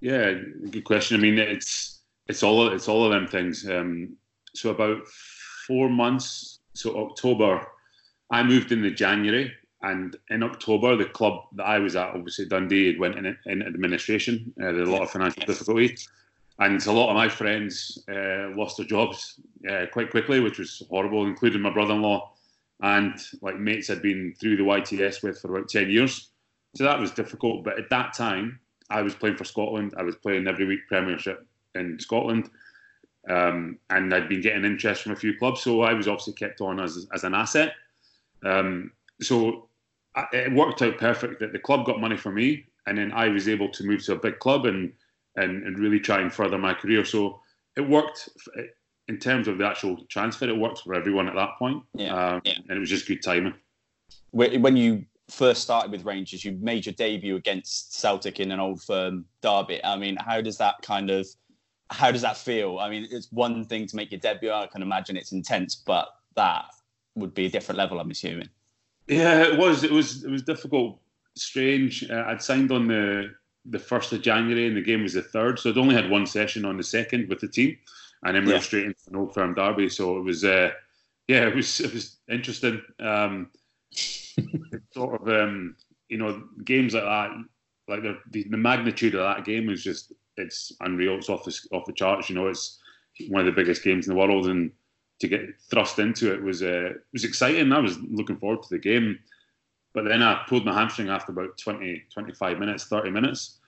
Yeah, 0.00 0.32
good 0.70 0.84
question. 0.84 1.16
I 1.16 1.20
mean, 1.20 1.38
it's 1.38 2.00
it's 2.26 2.42
all 2.42 2.68
it's 2.68 2.88
all 2.88 3.04
of 3.04 3.12
them 3.12 3.26
things. 3.28 3.68
Um, 3.68 4.16
so 4.54 4.70
about 4.70 5.02
four 5.66 5.88
months, 5.88 6.60
so 6.74 7.06
October, 7.06 7.66
I 8.30 8.42
moved 8.42 8.72
in 8.72 8.82
the 8.82 8.90
January, 8.90 9.52
and 9.82 10.16
in 10.30 10.42
October, 10.42 10.96
the 10.96 11.06
club 11.06 11.44
that 11.56 11.64
I 11.64 11.78
was 11.78 11.96
at, 11.96 12.14
obviously 12.14 12.46
Dundee, 12.46 12.98
went 12.98 13.16
in, 13.16 13.36
in 13.46 13.62
administration. 13.62 14.52
Uh, 14.60 14.66
there 14.66 14.80
was 14.80 14.88
a 14.88 14.92
lot 14.92 15.02
of 15.02 15.10
financial 15.10 15.44
difficulty 15.44 15.96
and 16.58 16.84
a 16.86 16.92
lot 16.92 17.10
of 17.10 17.16
my 17.16 17.28
friends 17.28 17.98
uh, 18.08 18.50
lost 18.54 18.76
their 18.76 18.86
jobs 18.86 19.40
uh, 19.68 19.86
quite 19.92 20.10
quickly, 20.10 20.40
which 20.40 20.58
was 20.58 20.82
horrible, 20.88 21.26
including 21.26 21.60
my 21.60 21.72
brother-in-law 21.72 22.30
and 22.82 23.14
like 23.40 23.58
mates 23.58 23.90
I'd 23.90 24.02
been 24.02 24.34
through 24.40 24.56
the 24.56 24.62
YTS 24.62 25.22
with 25.22 25.40
for 25.40 25.56
about 25.56 25.68
ten 25.68 25.90
years. 25.90 26.28
So 26.76 26.84
that 26.84 26.98
was 26.98 27.10
difficult. 27.12 27.64
But 27.64 27.78
at 27.78 27.90
that 27.90 28.12
time, 28.12 28.58
I 28.90 29.02
was 29.02 29.14
playing 29.14 29.36
for 29.36 29.44
Scotland. 29.44 29.94
I 29.96 30.02
was 30.02 30.16
playing 30.16 30.46
every 30.46 30.66
week 30.66 30.80
Premiership 30.88 31.46
in 31.74 31.98
Scotland, 31.98 32.50
um, 33.28 33.78
and 33.90 34.12
I'd 34.12 34.28
been 34.28 34.40
getting 34.40 34.64
interest 34.64 35.02
from 35.02 35.12
a 35.12 35.16
few 35.16 35.36
clubs. 35.38 35.62
So 35.62 35.82
I 35.82 35.92
was 35.92 36.08
obviously 36.08 36.34
kept 36.34 36.60
on 36.60 36.80
as 36.80 37.06
as 37.14 37.24
an 37.24 37.34
asset. 37.34 37.74
Um, 38.44 38.92
so 39.20 39.68
it 40.32 40.52
worked 40.52 40.82
out 40.82 40.98
perfect 40.98 41.40
that 41.40 41.52
the 41.52 41.58
club 41.58 41.86
got 41.86 42.00
money 42.00 42.16
for 42.16 42.32
me, 42.32 42.66
and 42.86 42.98
then 42.98 43.12
I 43.12 43.28
was 43.28 43.48
able 43.48 43.68
to 43.70 43.84
move 43.84 44.04
to 44.04 44.12
a 44.12 44.18
big 44.18 44.38
club 44.38 44.66
and 44.66 44.92
and, 45.36 45.66
and 45.66 45.78
really 45.78 46.00
try 46.00 46.20
and 46.20 46.32
further 46.32 46.58
my 46.58 46.74
career. 46.74 47.04
So 47.04 47.40
it 47.76 47.88
worked 47.88 48.28
in 49.08 49.18
terms 49.18 49.48
of 49.48 49.58
the 49.58 49.66
actual 49.66 50.04
transfer. 50.08 50.48
It 50.48 50.56
worked 50.56 50.80
for 50.80 50.94
everyone 50.94 51.28
at 51.28 51.34
that 51.34 51.50
point, 51.58 51.82
Yeah, 51.94 52.14
um, 52.14 52.42
yeah. 52.44 52.54
and 52.68 52.76
it 52.76 52.80
was 52.80 52.90
just 52.90 53.06
good 53.06 53.22
timing. 53.22 53.54
When 54.32 54.76
you 54.76 55.04
first 55.30 55.62
started 55.62 55.90
with 55.90 56.04
Rangers, 56.04 56.44
you 56.44 56.58
made 56.60 56.84
your 56.84 56.92
debut 56.94 57.36
against 57.36 57.94
Celtic 57.94 58.40
in 58.40 58.50
an 58.50 58.60
old 58.60 58.82
firm 58.82 59.24
derby. 59.40 59.82
I 59.84 59.96
mean, 59.96 60.16
how 60.16 60.40
does 60.40 60.58
that 60.58 60.76
kind 60.82 61.10
of 61.10 61.26
how 61.92 62.10
does 62.10 62.22
that 62.22 62.36
feel? 62.36 62.78
I 62.78 62.88
mean, 62.90 63.06
it's 63.10 63.30
one 63.30 63.64
thing 63.64 63.86
to 63.86 63.96
make 63.96 64.10
your 64.10 64.20
debut. 64.20 64.50
I 64.50 64.66
can 64.66 64.82
imagine 64.82 65.16
it's 65.16 65.32
intense, 65.32 65.74
but 65.74 66.08
that 66.36 66.64
would 67.14 67.34
be 67.34 67.46
a 67.46 67.50
different 67.50 67.78
level. 67.78 68.00
I'm 68.00 68.10
assuming. 68.10 68.48
Yeah, 69.06 69.42
it 69.42 69.58
was. 69.58 69.84
It 69.84 69.90
was. 69.90 70.24
It 70.24 70.30
was 70.30 70.42
difficult, 70.42 70.98
strange. 71.36 72.08
Uh, 72.10 72.24
I'd 72.26 72.42
signed 72.42 72.72
on 72.72 72.88
the 72.88 73.34
the 73.66 73.78
first 73.78 74.12
of 74.12 74.22
January, 74.22 74.66
and 74.66 74.76
the 74.76 74.82
game 74.82 75.02
was 75.02 75.14
the 75.14 75.22
third, 75.22 75.58
so 75.58 75.70
I'd 75.70 75.78
only 75.78 75.94
had 75.94 76.10
one 76.10 76.26
session 76.26 76.64
on 76.64 76.76
the 76.76 76.82
second 76.82 77.28
with 77.28 77.40
the 77.40 77.48
team, 77.48 77.76
and 78.24 78.34
then 78.36 78.44
we 78.44 78.50
Yeah. 78.50 78.58
were 78.58 78.62
straight 78.62 78.86
into 78.86 78.98
an 79.08 79.16
old 79.16 79.34
firm 79.34 79.54
derby. 79.54 79.88
So 79.88 80.18
it 80.18 80.22
was. 80.22 80.44
Uh, 80.44 80.70
yeah, 81.28 81.46
it 81.46 81.54
was. 81.54 81.80
It 81.80 81.92
was 81.92 82.16
interesting. 82.28 82.80
Um, 83.00 83.50
it's 83.92 84.34
sort 84.94 85.20
of 85.20 85.28
um, 85.28 85.76
you 86.08 86.18
know 86.18 86.42
games 86.64 86.94
like 86.94 87.04
that, 87.04 87.30
like 87.88 88.02
the, 88.02 88.44
the 88.44 88.56
magnitude 88.56 89.14
of 89.14 89.20
that 89.22 89.44
game 89.44 89.68
is 89.68 89.82
just 89.84 90.12
it's 90.36 90.72
unreal. 90.80 91.16
It's 91.16 91.28
off 91.28 91.44
the 91.44 91.58
off 91.72 91.86
the 91.86 91.92
charts. 91.92 92.28
You 92.28 92.36
know, 92.36 92.48
it's 92.48 92.78
one 93.28 93.40
of 93.40 93.46
the 93.46 93.60
biggest 93.60 93.82
games 93.82 94.06
in 94.06 94.14
the 94.14 94.18
world, 94.18 94.46
and 94.46 94.70
to 95.20 95.28
get 95.28 95.60
thrust 95.70 95.98
into 95.98 96.32
it 96.32 96.42
was 96.42 96.62
uh, 96.62 96.90
was 97.12 97.24
exciting. 97.24 97.72
I 97.72 97.78
was 97.78 97.98
looking 98.00 98.36
forward 98.36 98.62
to 98.62 98.68
the 98.70 98.78
game, 98.78 99.18
but 99.94 100.04
then 100.04 100.22
I 100.22 100.44
pulled 100.48 100.64
my 100.64 100.74
hamstring 100.74 101.08
after 101.08 101.32
about 101.32 101.58
20, 101.58 102.04
25 102.12 102.58
minutes, 102.58 102.86
30 102.86 103.10
minutes, 103.10 103.58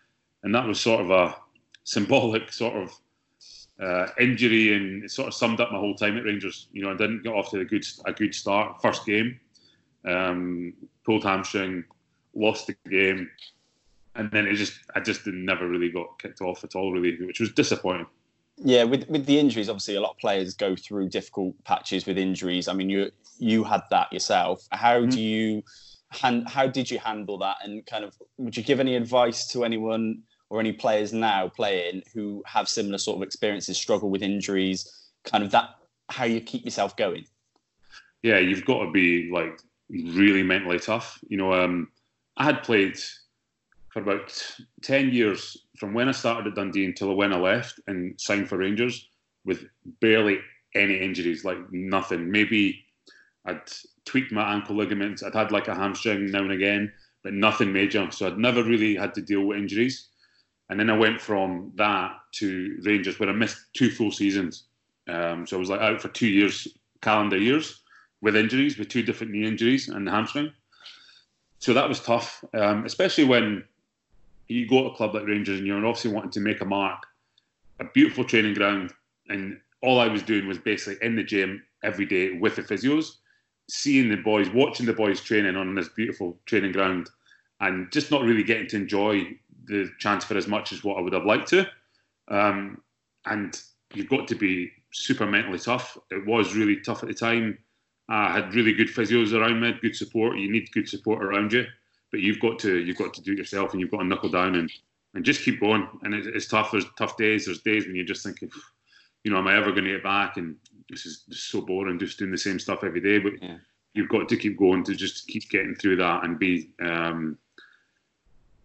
and 0.42 0.54
that 0.54 0.66
was 0.66 0.80
sort 0.80 1.00
of 1.00 1.10
a 1.10 1.36
symbolic 1.84 2.52
sort 2.52 2.74
of 2.74 2.98
uh, 3.80 4.06
injury, 4.18 4.74
and 4.74 5.04
it 5.04 5.10
sort 5.10 5.28
of 5.28 5.34
summed 5.34 5.60
up 5.60 5.72
my 5.72 5.78
whole 5.78 5.94
time 5.94 6.16
at 6.16 6.24
Rangers. 6.24 6.68
You 6.72 6.82
know, 6.82 6.92
I 6.92 6.96
didn't 6.96 7.22
get 7.22 7.32
off 7.32 7.50
to 7.50 7.60
a 7.60 7.64
good 7.64 7.84
a 8.06 8.12
good 8.12 8.34
start. 8.34 8.80
First 8.80 9.06
game, 9.06 9.38
um, 10.04 10.72
pulled 11.04 11.24
hamstring, 11.24 11.84
lost 12.34 12.66
the 12.66 12.76
game, 12.88 13.30
and 14.14 14.30
then 14.30 14.46
it 14.46 14.54
just 14.54 14.78
I 14.94 15.00
just 15.00 15.26
never 15.26 15.68
really 15.68 15.90
got 15.90 16.18
kicked 16.18 16.40
off 16.40 16.64
at 16.64 16.74
all, 16.74 16.92
really, 16.92 17.16
which 17.24 17.40
was 17.40 17.52
disappointing. 17.52 18.06
Yeah, 18.56 18.84
with 18.84 19.08
with 19.08 19.26
the 19.26 19.38
injuries, 19.38 19.68
obviously 19.68 19.96
a 19.96 20.00
lot 20.00 20.12
of 20.12 20.18
players 20.18 20.54
go 20.54 20.76
through 20.76 21.08
difficult 21.08 21.54
patches 21.64 22.06
with 22.06 22.16
injuries. 22.18 22.68
I 22.68 22.72
mean, 22.72 22.88
you 22.88 23.10
you 23.38 23.64
had 23.64 23.82
that 23.90 24.12
yourself. 24.12 24.62
How 24.70 25.06
Mm-hmm. 25.06 25.06
do 25.06 25.20
you 25.20 25.62
han- 26.12 26.46
how 26.46 26.66
did 26.68 26.90
you 26.90 26.98
handle 27.00 27.38
that? 27.38 27.56
And 27.64 27.84
kind 27.86 28.04
of 28.04 28.14
would 28.38 28.56
you 28.56 28.62
give 28.62 28.78
any 28.80 28.94
advice 28.96 29.48
to 29.48 29.64
anyone 29.64 30.22
or 30.50 30.60
any 30.60 30.72
players 30.72 31.12
now 31.12 31.48
playing 31.48 32.02
who 32.14 32.44
have 32.46 32.68
similar 32.68 32.98
sort 32.98 33.16
of 33.16 33.22
experiences, 33.24 33.76
struggle 33.76 34.08
with 34.10 34.22
injuries, 34.22 34.88
kind 35.24 35.42
of 35.42 35.50
that 35.50 35.70
how 36.10 36.24
you 36.24 36.40
keep 36.40 36.64
yourself 36.64 36.96
going? 36.96 37.24
yeah, 38.22 38.38
you've 38.38 38.64
got 38.64 38.84
to 38.84 38.90
be 38.90 39.30
like 39.30 39.58
really 39.90 40.42
mentally 40.42 40.78
tough. 40.78 41.18
You 41.28 41.36
know, 41.36 41.52
um, 41.52 41.88
I 42.36 42.44
had 42.44 42.62
played 42.62 42.98
for 43.94 44.02
about 44.02 44.56
ten 44.82 45.10
years 45.10 45.56
from 45.78 45.94
when 45.94 46.08
I 46.08 46.12
started 46.12 46.48
at 46.48 46.56
Dundee 46.56 46.84
until 46.84 47.14
when 47.14 47.32
I 47.32 47.38
left 47.38 47.80
and 47.86 48.20
signed 48.20 48.48
for 48.48 48.58
Rangers 48.58 49.08
with 49.44 49.66
barely 50.00 50.38
any 50.74 50.98
injuries, 50.98 51.44
like 51.44 51.58
nothing. 51.70 52.28
Maybe 52.28 52.84
I'd 53.46 53.60
tweaked 54.04 54.32
my 54.32 54.52
ankle 54.52 54.74
ligaments. 54.74 55.22
I'd 55.22 55.34
had 55.34 55.52
like 55.52 55.68
a 55.68 55.76
hamstring 55.76 56.26
now 56.26 56.40
and 56.40 56.50
again, 56.50 56.92
but 57.22 57.34
nothing 57.34 57.72
major. 57.72 58.10
So 58.10 58.26
I'd 58.26 58.36
never 58.36 58.64
really 58.64 58.96
had 58.96 59.14
to 59.14 59.22
deal 59.22 59.42
with 59.42 59.58
injuries. 59.58 60.08
And 60.70 60.80
then 60.80 60.90
I 60.90 60.98
went 60.98 61.20
from 61.20 61.70
that 61.76 62.16
to 62.40 62.76
Rangers, 62.82 63.20
where 63.20 63.28
I 63.28 63.32
missed 63.32 63.58
two 63.74 63.90
full 63.90 64.10
seasons. 64.10 64.64
Um, 65.06 65.46
so 65.46 65.56
I 65.56 65.60
was 65.60 65.70
like 65.70 65.80
out 65.80 66.02
for 66.02 66.08
two 66.08 66.26
years, 66.26 66.66
calendar 67.00 67.38
years 67.38 67.80
with 68.22 68.34
injuries, 68.34 68.76
with 68.76 68.88
two 68.88 69.04
different 69.04 69.32
knee 69.32 69.46
injuries 69.46 69.88
and 69.88 70.08
hamstring. 70.08 70.52
So 71.60 71.74
that 71.74 71.88
was 71.88 72.00
tough, 72.00 72.42
um, 72.54 72.84
especially 72.86 73.24
when 73.24 73.62
you 74.48 74.68
go 74.68 74.82
to 74.82 74.88
a 74.90 74.94
club 74.94 75.14
like 75.14 75.26
Rangers 75.26 75.58
and 75.58 75.66
you're 75.66 75.84
obviously 75.84 76.12
wanting 76.12 76.30
to 76.32 76.40
make 76.40 76.60
a 76.60 76.64
mark, 76.64 77.06
a 77.80 77.84
beautiful 77.84 78.24
training 78.24 78.54
ground, 78.54 78.92
and 79.28 79.58
all 79.82 80.00
I 80.00 80.08
was 80.08 80.22
doing 80.22 80.46
was 80.46 80.58
basically 80.58 81.04
in 81.06 81.16
the 81.16 81.22
gym 81.22 81.62
every 81.82 82.06
day 82.06 82.38
with 82.38 82.56
the 82.56 82.62
physios, 82.62 83.16
seeing 83.68 84.08
the 84.08 84.16
boys, 84.16 84.50
watching 84.50 84.86
the 84.86 84.92
boys 84.92 85.20
training 85.20 85.56
on 85.56 85.74
this 85.74 85.88
beautiful 85.88 86.38
training 86.46 86.72
ground, 86.72 87.10
and 87.60 87.90
just 87.92 88.10
not 88.10 88.22
really 88.22 88.42
getting 88.42 88.66
to 88.68 88.76
enjoy 88.76 89.26
the 89.66 89.90
transfer 89.98 90.36
as 90.36 90.46
much 90.46 90.72
as 90.72 90.84
what 90.84 90.98
I 90.98 91.00
would 91.00 91.12
have 91.12 91.24
liked 91.24 91.48
to. 91.48 91.66
Um, 92.28 92.82
and 93.26 93.60
you've 93.94 94.08
got 94.08 94.28
to 94.28 94.34
be 94.34 94.70
super 94.92 95.26
mentally 95.26 95.58
tough. 95.58 95.96
It 96.10 96.26
was 96.26 96.54
really 96.54 96.80
tough 96.80 97.02
at 97.02 97.08
the 97.08 97.14
time. 97.14 97.58
I 98.08 98.32
had 98.32 98.54
really 98.54 98.74
good 98.74 98.88
physios 98.88 99.32
around 99.32 99.60
me, 99.60 99.74
good 99.80 99.96
support. 99.96 100.38
You 100.38 100.50
need 100.50 100.70
good 100.72 100.88
support 100.88 101.22
around 101.22 101.52
you, 101.52 101.64
but 102.14 102.22
you've 102.22 102.38
got 102.38 102.60
to 102.60 102.78
you've 102.78 102.96
got 102.96 103.12
to 103.12 103.20
do 103.22 103.32
it 103.32 103.38
yourself, 103.38 103.72
and 103.72 103.80
you've 103.80 103.90
got 103.90 103.98
to 103.98 104.04
knuckle 104.04 104.28
down 104.28 104.54
and, 104.54 104.70
and 105.14 105.24
just 105.24 105.42
keep 105.42 105.58
going. 105.58 105.88
And 106.04 106.14
it, 106.14 106.28
it's 106.28 106.46
tough. 106.46 106.70
There's 106.70 106.84
tough 106.96 107.16
days. 107.16 107.46
There's 107.46 107.62
days 107.62 107.86
when 107.86 107.96
you're 107.96 108.04
just 108.04 108.22
thinking, 108.22 108.50
you 109.24 109.32
know, 109.32 109.38
am 109.38 109.48
I 109.48 109.56
ever 109.56 109.72
going 109.72 109.82
to 109.82 109.90
get 109.94 110.04
back? 110.04 110.36
And 110.36 110.54
this 110.88 111.06
is 111.06 111.24
just 111.28 111.50
so 111.50 111.62
boring, 111.62 111.98
just 111.98 112.20
doing 112.20 112.30
the 112.30 112.38
same 112.38 112.60
stuff 112.60 112.84
every 112.84 113.00
day. 113.00 113.18
But 113.18 113.42
Yeah. 113.42 113.56
you've 113.94 114.10
got 114.10 114.28
to 114.28 114.36
keep 114.36 114.56
going 114.56 114.84
to 114.84 114.94
just 114.94 115.26
keep 115.26 115.50
getting 115.50 115.74
through 115.74 115.96
that 115.96 116.22
and 116.22 116.38
be 116.38 116.70
um, 116.80 117.36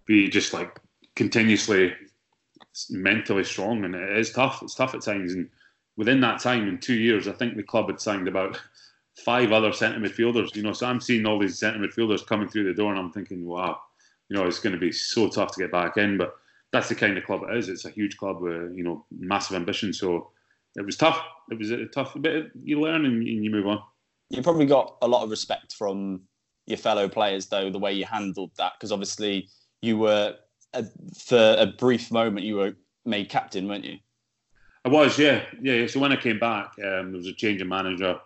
be 0.05 0.29
just 0.29 0.53
like 0.53 0.79
continuously 1.15 1.95
mentally 2.91 3.43
strong. 3.43 3.83
And 3.83 3.95
it 3.95 4.15
is 4.15 4.31
tough. 4.31 4.61
It's 4.61 4.75
tough 4.75 4.93
at 4.93 5.01
times. 5.01 5.33
And 5.33 5.49
within 5.97 6.21
that 6.21 6.39
time, 6.39 6.67
in 6.67 6.77
two 6.77 6.99
years, 6.99 7.27
I 7.27 7.31
think 7.31 7.55
the 7.55 7.63
club 7.63 7.87
had 7.87 7.99
signed 7.99 8.27
about 8.27 8.61
five 9.25 9.51
other 9.51 9.71
centre 9.71 9.99
midfielders. 9.99 10.55
You 10.55 10.63
know, 10.63 10.73
so 10.73 10.87
I'm 10.87 11.01
seeing 11.01 11.25
all 11.25 11.39
these 11.39 11.59
centre 11.59 11.79
midfielders 11.79 12.25
coming 12.25 12.47
through 12.47 12.65
the 12.65 12.73
door, 12.73 12.91
and 12.91 12.99
I'm 12.99 13.11
thinking, 13.11 13.45
wow, 13.45 13.79
you 14.29 14.37
know, 14.37 14.45
it's 14.45 14.59
going 14.59 14.73
to 14.73 14.79
be 14.79 14.91
so 14.91 15.29
tough 15.29 15.53
to 15.53 15.61
get 15.61 15.71
back 15.71 15.97
in. 15.97 16.17
But 16.17 16.35
that's 16.71 16.89
the 16.89 16.95
kind 16.95 17.17
of 17.17 17.23
club 17.25 17.43
it 17.49 17.57
is. 17.57 17.69
It's 17.69 17.85
a 17.85 17.89
huge 17.89 18.17
club 18.17 18.41
with 18.41 18.75
you 18.75 18.83
know 18.83 19.05
massive 19.11 19.55
ambition. 19.55 19.93
So 19.93 20.31
it 20.75 20.85
was 20.85 20.97
tough. 20.97 21.21
It 21.51 21.57
was 21.57 21.71
a 21.71 21.85
tough 21.85 22.15
bit. 22.21 22.51
You 22.61 22.81
learn 22.81 23.05
and, 23.05 23.27
and 23.27 23.43
you 23.43 23.49
move 23.49 23.67
on. 23.67 23.81
You 24.29 24.43
probably 24.43 24.67
got 24.67 24.97
a 25.01 25.07
lot 25.07 25.23
of 25.23 25.31
respect 25.31 25.73
from 25.73 26.21
your 26.67 26.77
fellow 26.77 27.09
players, 27.09 27.47
though, 27.47 27.69
the 27.69 27.79
way 27.79 27.91
you 27.91 28.05
handled 28.05 28.51
that, 28.57 28.73
because 28.77 28.91
obviously 28.91 29.49
you 29.81 29.97
were, 29.97 30.35
for 31.17 31.55
a 31.57 31.65
brief 31.65 32.11
moment, 32.11 32.45
you 32.45 32.55
were 32.55 32.73
made 33.05 33.29
captain, 33.29 33.67
weren't 33.67 33.85
you? 33.85 33.97
I 34.85 34.89
was, 34.89 35.17
yeah, 35.17 35.43
yeah. 35.61 35.73
yeah. 35.73 35.87
So 35.87 35.99
when 35.99 36.11
I 36.11 36.15
came 36.15 36.39
back, 36.39 36.73
um, 36.77 37.11
there 37.11 37.17
was 37.17 37.27
a 37.27 37.33
change 37.33 37.61
of 37.61 37.67
manager, 37.67 38.19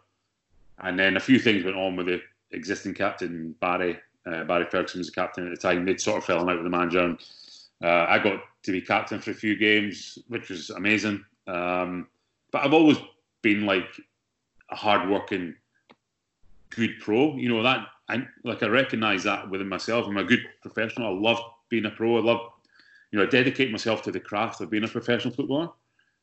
and 0.80 1.00
then 1.00 1.18
a 1.18 1.20
few 1.20 1.40
things 1.40 1.64
went 1.64 1.78
on 1.78 1.96
with 1.96 2.08
the 2.08 2.22
existing 2.52 2.94
captain 2.94 3.56
Barry. 3.60 3.98
Uh, 4.26 4.44
Barry 4.46 4.66
Ferguson 4.66 5.00
was 5.00 5.08
the 5.08 5.14
captain 5.14 5.46
at 5.46 5.52
the 5.52 5.58
time. 5.58 5.86
They'd 5.86 6.00
sort 6.00 6.20
of 6.20 6.26
fallen 6.26 6.50
out 6.50 6.56
with 6.56 6.64
the 6.64 6.70
manager, 6.70 7.02
and 7.02 7.18
uh, 7.84 8.06
I 8.08 8.20
got 8.20 8.42
to 8.64 8.72
be 8.72 8.82
captain 8.82 9.20
for 9.20 9.32
a 9.32 9.36
few 9.36 9.56
games, 9.58 10.18
which 10.30 10.50
was 10.50 10.70
amazing. 10.70 11.26
Um, 11.48 12.08
but 12.52 12.64
I've 12.64 12.74
always 12.74 12.98
been 13.42 13.66
like 13.66 13.90
a 14.70 14.76
hard-working, 14.76 15.56
good 16.70 16.92
pro. 17.02 17.36
You 17.36 17.50
know 17.50 17.64
that 17.64 17.88
I 18.10 18.26
like 18.44 18.64
I 18.64 18.68
recognise 18.68 19.24
that 19.24 19.50
within 19.50 19.68
myself. 19.70 20.08
I'm 20.08 20.18
a 20.18 20.24
good 20.24 20.44
professional. 20.62 21.08
I 21.08 21.20
love 21.20 21.40
being 21.70 21.86
a 21.86 21.90
pro. 21.90 22.18
I 22.18 22.22
love, 22.22 22.52
you 23.12 23.20
know, 23.20 23.26
I 23.26 23.30
dedicate 23.30 23.72
myself 23.72 24.02
to 24.04 24.12
the 24.12 24.20
craft 24.20 24.62
of 24.62 24.70
being 24.70 24.84
a 24.84 24.88
professional 24.88 25.34
footballer 25.34 25.70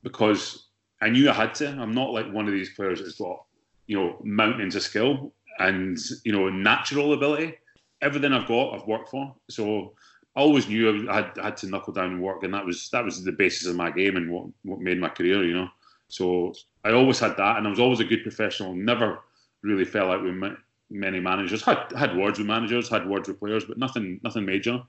because 0.02 0.66
I 1.00 1.09
knew 1.09 1.30
I 1.30 1.33
had 1.33 1.54
to. 1.57 1.69
I'm 1.69 1.95
not 1.95 2.12
like 2.12 2.30
one 2.30 2.47
of 2.47 2.52
these 2.52 2.71
players 2.75 3.00
that's 3.00 3.19
got, 3.19 3.45
you 3.90 3.97
know, 3.99 4.16
mountains 4.23 4.76
of 4.76 4.82
skill 4.82 5.32
and, 5.59 5.99
you 6.25 6.30
know, 6.30 6.49
natural 6.49 7.12
ability. 7.12 7.59
Everything 8.00 8.32
I've 8.32 8.47
got, 8.47 8.73
I've 8.73 8.87
worked 8.87 9.09
for. 9.09 9.35
So 9.50 9.94
I 10.37 10.40
always 10.40 10.68
knew 10.68 11.11
I 11.11 11.16
had, 11.16 11.38
I 11.40 11.47
had 11.47 11.56
to 11.59 11.66
knuckle 11.66 11.92
down 11.92 12.12
and 12.12 12.23
work, 12.23 12.44
and 12.44 12.54
that 12.54 12.64
was 12.64 12.88
that 12.90 13.04
was 13.04 13.25
the 13.25 13.32
basis 13.32 13.66
of 13.66 13.75
my 13.75 13.90
game 13.90 14.16
and 14.16 14.30
what, 14.30 14.47
what 14.62 14.78
made 14.78 15.00
my 15.00 15.09
career, 15.09 15.42
you 15.42 15.54
know. 15.54 15.68
So 16.06 16.54
I 16.85 16.92
always 16.92 17.18
had 17.18 17.37
that, 17.37 17.56
and 17.56 17.66
I 17.66 17.70
was 17.70 17.80
always 17.80 17.99
a 17.99 18.04
good 18.04 18.23
professional. 18.23 18.75
Never 18.75 19.18
really 19.62 19.85
fell 19.85 20.12
out 20.12 20.23
with 20.23 20.35
ma- 20.35 20.54
many 20.88 21.18
managers. 21.18 21.62
Had 21.62 21.92
had 21.97 22.16
words 22.16 22.38
with 22.38 22.47
managers, 22.47 22.88
had 22.88 23.09
words 23.09 23.26
with 23.28 23.40
players, 23.40 23.64
but 23.64 23.76
nothing 23.76 24.20
nothing 24.23 24.47
major. 24.47 24.80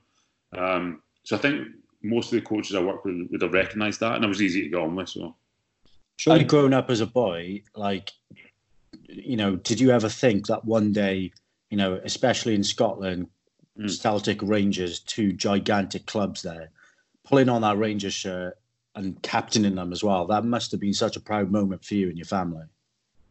Um, 0.56 1.02
so 1.24 1.36
I 1.36 1.40
think 1.40 1.66
most 2.04 2.32
of 2.32 2.38
the 2.38 2.46
coaches 2.46 2.76
I 2.76 2.82
worked 2.82 3.04
with 3.04 3.26
would 3.32 3.42
have 3.42 3.52
recognised 3.52 3.98
that, 3.98 4.14
and 4.14 4.24
it 4.24 4.28
was 4.28 4.40
easy 4.40 4.62
to 4.62 4.68
get 4.68 4.78
on 4.80 4.94
with. 4.94 5.08
So 5.08 5.34
Surely, 6.18 6.40
I- 6.42 6.44
growing 6.44 6.72
up 6.72 6.88
as 6.88 7.00
a 7.00 7.06
boy, 7.06 7.64
like, 7.74 8.12
you 9.12 9.36
know, 9.36 9.56
did 9.56 9.80
you 9.80 9.90
ever 9.90 10.08
think 10.08 10.46
that 10.46 10.64
one 10.64 10.92
day, 10.92 11.32
you 11.70 11.76
know, 11.76 12.00
especially 12.04 12.54
in 12.54 12.64
Scotland, 12.64 13.28
Mm. 13.78 14.00
Celtic 14.00 14.42
Rangers, 14.42 15.00
two 15.00 15.32
gigantic 15.32 16.06
clubs 16.06 16.42
there, 16.42 16.70
pulling 17.24 17.48
on 17.48 17.62
that 17.62 17.78
Rangers 17.78 18.12
shirt 18.12 18.58
and 18.94 19.20
captaining 19.22 19.76
them 19.76 19.92
as 19.92 20.04
well. 20.04 20.26
That 20.26 20.44
must 20.44 20.70
have 20.72 20.80
been 20.80 20.92
such 20.92 21.16
a 21.16 21.20
proud 21.20 21.50
moment 21.50 21.84
for 21.84 21.94
you 21.94 22.08
and 22.08 22.18
your 22.18 22.26
family. 22.26 22.66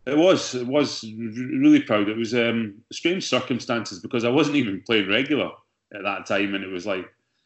It 0.07 0.17
was. 0.17 0.55
It 0.55 0.65
was 0.65 1.03
really 1.03 1.81
proud. 1.81 2.09
It 2.09 2.17
was 2.17 2.33
um, 2.33 2.81
strange 2.91 3.27
circumstances 3.27 3.99
because 3.99 4.23
I 4.23 4.29
wasn't 4.29 4.55
even 4.55 4.81
playing 4.81 5.09
regular 5.09 5.51
at 5.93 6.01
that 6.03 6.25
time, 6.25 6.55
and 6.55 6.63
it 6.63 6.71
was 6.71 6.87
like 6.87 7.05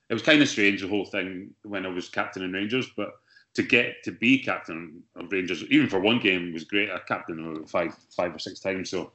it 0.10 0.14
was 0.14 0.24
kind 0.24 0.42
of 0.42 0.48
strange 0.48 0.82
the 0.82 0.88
whole 0.88 1.06
thing 1.06 1.50
when 1.64 1.86
I 1.86 1.90
was 1.90 2.08
captain 2.08 2.44
in 2.44 2.54
Rangers. 2.54 2.88
But 2.96 3.10
to 3.56 3.64
get 3.64 4.04
to 4.04 4.12
be 4.12 4.38
captain 4.38 5.02
of 5.16 5.32
Rangers, 5.32 5.64
even 5.70 5.90
for 5.90 6.00
one 6.00 6.20
game, 6.20 6.54
was 6.54 6.66
great. 6.66 6.92
I 6.92 7.00
captained 7.00 7.70
five, 7.70 7.96
five 8.16 8.36
or 8.36 8.40
six 8.40 8.60
times. 8.60 8.90
So, 8.90 9.14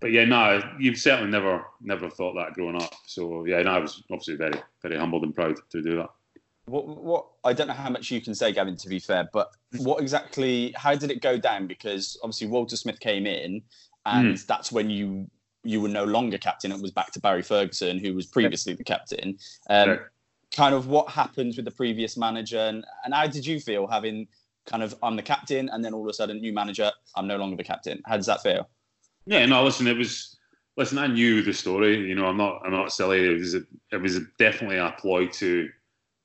but 0.00 0.10
yeah, 0.10 0.24
no, 0.24 0.60
you've 0.78 0.98
certainly 0.98 1.30
never, 1.30 1.64
never 1.80 2.08
thought 2.10 2.34
that 2.34 2.54
growing 2.54 2.80
up. 2.80 2.94
So 3.06 3.44
yeah, 3.44 3.62
no, 3.62 3.72
I 3.72 3.78
was 3.78 4.02
obviously 4.10 4.36
very, 4.36 4.60
very 4.82 4.96
humbled 4.96 5.22
and 5.22 5.34
proud 5.34 5.56
to 5.70 5.82
do 5.82 5.96
that. 5.96 6.10
What, 6.66 6.86
what 6.86 7.26
I 7.44 7.52
don't 7.52 7.68
know 7.68 7.74
how 7.74 7.90
much 7.90 8.10
you 8.10 8.22
can 8.22 8.34
say, 8.34 8.50
Gavin. 8.52 8.76
To 8.76 8.88
be 8.88 8.98
fair, 8.98 9.28
but 9.34 9.50
what 9.76 10.00
exactly? 10.00 10.72
How 10.76 10.94
did 10.94 11.10
it 11.10 11.20
go 11.20 11.36
down? 11.36 11.66
Because 11.66 12.18
obviously 12.22 12.46
Walter 12.46 12.76
Smith 12.76 13.00
came 13.00 13.26
in, 13.26 13.60
and 14.06 14.34
mm. 14.34 14.46
that's 14.46 14.72
when 14.72 14.88
you 14.88 15.28
you 15.62 15.82
were 15.82 15.88
no 15.88 16.04
longer 16.04 16.38
captain. 16.38 16.72
It 16.72 16.80
was 16.80 16.90
back 16.90 17.10
to 17.12 17.20
Barry 17.20 17.42
Ferguson, 17.42 17.98
who 17.98 18.14
was 18.14 18.24
previously 18.26 18.72
the 18.72 18.84
captain. 18.84 19.36
Um, 19.68 19.98
kind 20.54 20.74
of 20.74 20.86
what 20.86 21.08
happens 21.08 21.56
with 21.56 21.64
the 21.64 21.70
previous 21.70 22.16
manager 22.16 22.58
and, 22.58 22.84
and 23.04 23.14
how 23.14 23.26
did 23.26 23.46
you 23.46 23.60
feel 23.60 23.86
having 23.86 24.26
kind 24.66 24.82
of 24.82 24.94
I'm 25.02 25.16
the 25.16 25.22
captain 25.22 25.68
and 25.68 25.84
then 25.84 25.94
all 25.94 26.02
of 26.02 26.08
a 26.08 26.12
sudden 26.12 26.40
new 26.40 26.52
manager 26.52 26.90
I'm 27.16 27.26
no 27.26 27.36
longer 27.36 27.56
the 27.56 27.64
captain. 27.64 28.02
How 28.06 28.16
does 28.16 28.26
that 28.26 28.42
feel? 28.42 28.68
Yeah 29.26 29.44
no 29.46 29.64
listen 29.64 29.86
it 29.86 29.96
was 29.96 30.36
listen 30.76 30.98
I 30.98 31.06
knew 31.06 31.42
the 31.42 31.52
story 31.52 31.96
you 32.08 32.14
know 32.14 32.26
I'm 32.26 32.36
not 32.36 32.62
I'm 32.64 32.72
not 32.72 32.92
silly. 32.92 33.26
It 33.26 33.38
was 33.38 33.54
a, 33.54 33.62
it 33.92 34.00
was 34.00 34.18
definitely 34.38 34.78
a 34.78 34.94
ploy 34.98 35.26
to 35.26 35.68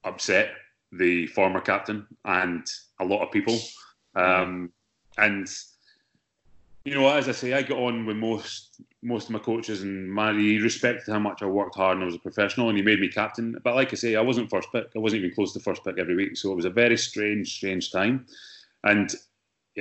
upset 0.04 0.52
the 0.92 1.28
former 1.28 1.62
captain 1.62 2.08
and 2.26 2.66
a 3.00 3.06
lot 3.06 3.24
of 3.24 3.32
people. 3.32 3.60
Um, 4.16 4.72
and 5.18 5.48
you 6.86 6.96
know, 6.96 7.10
as 7.10 7.28
I 7.28 7.34
say, 7.34 7.54
I 7.54 7.62
got 7.62 7.78
on 7.78 8.06
with 8.06 8.18
most 8.18 8.82
most 9.02 9.26
of 9.26 9.32
my 9.32 9.40
coaches, 9.40 9.82
and 9.82 10.14
Mary 10.14 10.62
respected 10.62 11.12
how 11.12 11.20
much 11.20 11.42
I 11.42 11.46
worked 11.46 11.76
hard 11.76 11.96
and 11.96 12.04
I 12.04 12.06
was 12.06 12.16
a 12.16 12.20
professional, 12.20 12.70
and 12.70 12.78
he 12.78 12.84
made 12.84 13.00
me 13.00 13.08
captain. 13.08 13.58
But 13.64 13.76
like 13.76 13.92
I 13.94 13.96
say, 13.96 14.16
I 14.16 14.22
wasn't 14.22 14.50
first 14.50 14.72
pick. 14.72 14.88
I 14.96 15.00
wasn't 15.00 15.24
even 15.24 15.36
close 15.36 15.54
to 15.54 15.60
first 15.60 15.84
pick 15.84 15.98
every 15.98 16.16
week, 16.16 16.38
so 16.38 16.52
it 16.52 16.56
was 16.56 16.66
a 16.66 16.70
very 16.70 16.98
strange, 16.98 17.56
strange 17.56 17.92
time. 17.92 18.26
And 18.84 19.14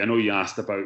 I 0.01 0.05
know 0.05 0.17
you 0.17 0.33
asked 0.33 0.59
about, 0.59 0.85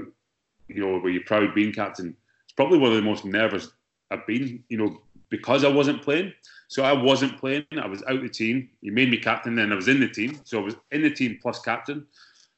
you 0.68 0.80
know, 0.80 0.98
were 0.98 1.10
you 1.10 1.22
proud 1.22 1.54
being 1.54 1.72
captain? 1.72 2.16
It's 2.44 2.54
probably 2.54 2.78
one 2.78 2.90
of 2.90 2.96
the 2.96 3.02
most 3.02 3.24
nervous 3.24 3.70
I've 4.10 4.26
been, 4.26 4.62
you 4.68 4.78
know, 4.78 5.00
because 5.30 5.64
I 5.64 5.68
wasn't 5.68 6.02
playing. 6.02 6.32
So 6.68 6.84
I 6.84 6.92
wasn't 6.92 7.38
playing. 7.38 7.66
I 7.78 7.86
was 7.86 8.02
out 8.08 8.22
the 8.22 8.28
team. 8.28 8.68
He 8.80 8.90
made 8.90 9.10
me 9.10 9.18
captain, 9.18 9.54
then 9.54 9.72
I 9.72 9.74
was 9.74 9.88
in 9.88 10.00
the 10.00 10.08
team. 10.08 10.40
So 10.44 10.58
I 10.58 10.62
was 10.62 10.76
in 10.90 11.02
the 11.02 11.10
team 11.10 11.38
plus 11.40 11.60
captain. 11.60 12.06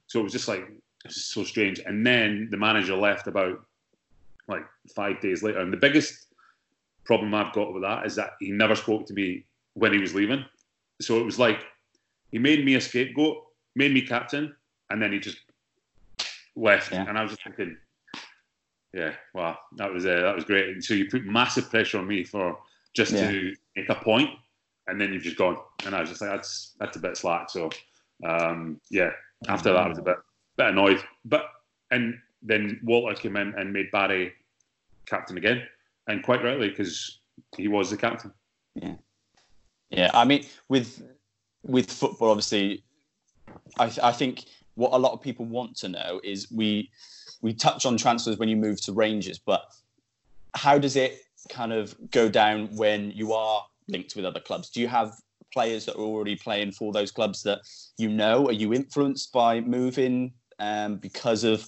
So 0.06 0.20
it 0.20 0.22
was 0.24 0.32
just 0.32 0.48
like 0.48 0.68
it's 1.04 1.24
so 1.26 1.44
strange. 1.44 1.80
And 1.80 2.06
then 2.06 2.48
the 2.50 2.56
manager 2.56 2.96
left 2.96 3.26
about 3.26 3.64
like 4.48 4.64
five 4.94 5.20
days 5.20 5.42
later. 5.42 5.60
And 5.60 5.72
the 5.72 5.76
biggest 5.76 6.26
problem 7.04 7.34
I've 7.34 7.52
got 7.52 7.72
with 7.72 7.82
that 7.82 8.06
is 8.06 8.16
that 8.16 8.32
he 8.40 8.50
never 8.50 8.74
spoke 8.74 9.06
to 9.06 9.14
me 9.14 9.44
when 9.74 9.92
he 9.92 9.98
was 9.98 10.14
leaving. 10.14 10.44
So 11.00 11.18
it 11.18 11.24
was 11.24 11.38
like 11.38 11.64
he 12.30 12.38
made 12.38 12.64
me 12.64 12.74
a 12.74 12.80
scapegoat, 12.80 13.38
made 13.74 13.92
me 13.92 14.02
captain, 14.02 14.54
and 14.90 15.02
then 15.02 15.12
he 15.12 15.18
just 15.18 15.38
left. 16.56 16.92
Yeah. 16.92 17.04
And 17.08 17.18
I 17.18 17.22
was 17.22 17.32
just 17.32 17.44
thinking, 17.44 17.76
yeah, 18.92 19.12
wow, 19.34 19.58
that 19.76 19.92
was 19.92 20.06
uh, 20.06 20.20
that 20.20 20.34
was 20.34 20.44
great. 20.44 20.68
And 20.68 20.84
so 20.84 20.94
you 20.94 21.08
put 21.10 21.24
massive 21.24 21.68
pressure 21.70 21.98
on 21.98 22.06
me 22.06 22.24
for 22.24 22.58
just 22.94 23.12
yeah. 23.12 23.30
to 23.30 23.54
make 23.76 23.88
a 23.88 23.96
point, 23.96 24.30
and 24.86 25.00
then 25.00 25.12
you've 25.12 25.24
just 25.24 25.36
gone. 25.36 25.56
And 25.84 25.94
I 25.94 26.00
was 26.00 26.10
just 26.10 26.20
like, 26.20 26.30
that's 26.30 26.74
that's 26.78 26.96
a 26.96 27.00
bit 27.00 27.16
slack. 27.16 27.50
So 27.50 27.70
um, 28.24 28.80
yeah, 28.90 29.10
after 29.48 29.72
that, 29.72 29.84
I 29.84 29.88
was 29.88 29.98
a 29.98 30.02
bit 30.02 30.16
bit 30.56 30.68
annoyed. 30.68 31.02
But 31.24 31.46
and 31.90 32.18
then 32.42 32.80
Walter 32.82 33.14
came 33.14 33.36
in 33.36 33.54
and 33.56 33.72
made 33.72 33.90
Barry 33.90 34.32
captain 35.06 35.36
again, 35.36 35.62
and 36.08 36.22
quite 36.22 36.42
rightly 36.42 36.68
because 36.68 37.20
he 37.56 37.68
was 37.68 37.90
the 37.90 37.96
captain. 37.96 38.32
Yeah, 38.74 38.94
yeah. 39.90 40.10
I 40.14 40.24
mean, 40.24 40.44
with 40.68 41.02
with 41.62 41.90
football, 41.90 42.30
obviously, 42.30 42.84
I, 43.78 43.90
I 44.02 44.12
think 44.12 44.44
what 44.74 44.92
a 44.92 44.98
lot 44.98 45.12
of 45.12 45.22
people 45.22 45.46
want 45.46 45.76
to 45.78 45.88
know 45.88 46.20
is 46.22 46.50
we 46.50 46.90
we 47.42 47.52
touch 47.52 47.86
on 47.86 47.96
transfers 47.96 48.38
when 48.38 48.48
you 48.48 48.56
move 48.56 48.80
to 48.82 48.92
Rangers, 48.92 49.38
but 49.38 49.64
how 50.54 50.78
does 50.78 50.96
it 50.96 51.20
kind 51.48 51.72
of 51.72 51.94
go 52.10 52.28
down 52.28 52.74
when 52.76 53.10
you 53.10 53.32
are 53.32 53.64
linked 53.88 54.16
with 54.16 54.24
other 54.24 54.40
clubs? 54.40 54.70
Do 54.70 54.80
you 54.80 54.88
have 54.88 55.12
players 55.52 55.84
that 55.86 55.96
are 55.96 56.00
already 56.00 56.36
playing 56.36 56.72
for 56.72 56.92
those 56.92 57.10
clubs 57.10 57.42
that 57.42 57.60
you 57.98 58.08
know? 58.08 58.46
Are 58.46 58.52
you 58.52 58.72
influenced 58.72 59.32
by 59.32 59.60
moving 59.60 60.32
um, 60.58 60.96
because 60.96 61.44
of 61.44 61.66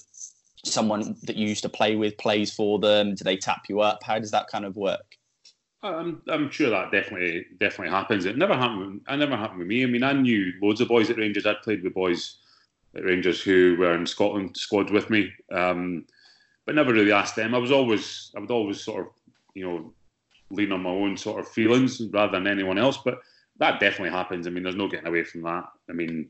someone 0.65 1.17
that 1.25 1.37
you 1.37 1.49
used 1.49 1.63
to 1.63 1.69
play 1.69 1.97
with 1.97 2.17
plays 2.19 2.53
for 2.53 2.79
them? 2.79 3.15
Do 3.15 3.25
they 3.25 3.37
tap 3.37 3.63
you 3.69 3.81
up? 3.81 4.03
How 4.03 4.19
does 4.19 4.31
that 4.33 4.49
kind 4.49 4.65
of 4.65 4.77
work? 4.77 5.17
I'm, 5.83 6.23
I'm 6.29 6.51
sure 6.51 6.71
that 6.71 6.91
definitely 6.91 7.47
definitely 7.59 7.93
happens. 7.93 8.25
It 8.25 8.37
never 8.37 8.55
happened. 8.55 9.03
It 9.09 9.17
never 9.17 9.37
happened 9.37 9.61
with 9.61 9.69
me. 9.69 9.83
I 9.83 9.87
mean, 9.87 10.03
I 10.03 10.13
knew 10.13 10.53
loads 10.61 10.81
of 10.81 10.89
boys 10.89 11.11
at 11.11 11.19
Rangers. 11.19 11.47
I'd 11.47 11.63
played 11.63 11.83
with 11.83 11.95
boys 11.95 12.39
at 12.97 13.05
Rangers 13.05 13.41
who 13.41 13.77
were 13.79 13.95
in 13.95 14.07
Scotland 14.07 14.57
squad 14.57 14.91
with 14.91 15.11
me, 15.11 15.33
um, 15.53 16.05
but 16.65 16.75
never 16.75 16.93
really 16.93 17.13
asked 17.13 17.37
them. 17.37 17.55
I 17.55 17.59
was 17.59 17.71
always 17.71 18.33
I 18.37 18.41
would 18.41 18.51
always 18.51 18.81
sort 18.81 19.07
of 19.07 19.13
you 19.55 19.69
know 19.69 19.93
lean 20.51 20.73
on 20.73 20.83
my 20.83 20.91
own 20.91 21.17
sort 21.17 21.41
of 21.41 21.49
feelings 21.49 22.01
rather 22.13 22.33
than 22.33 22.47
anyone 22.47 22.79
else. 22.79 22.99
But 23.05 23.21
that 23.59 23.81
definitely 23.81 24.17
happens. 24.17 24.47
I 24.47 24.51
mean, 24.51 24.63
there's 24.63 24.77
no 24.77 24.89
getting 24.89 25.07
away 25.07 25.25
from 25.25 25.43
that. 25.43 25.65
I 25.89 25.93
mean, 25.93 26.29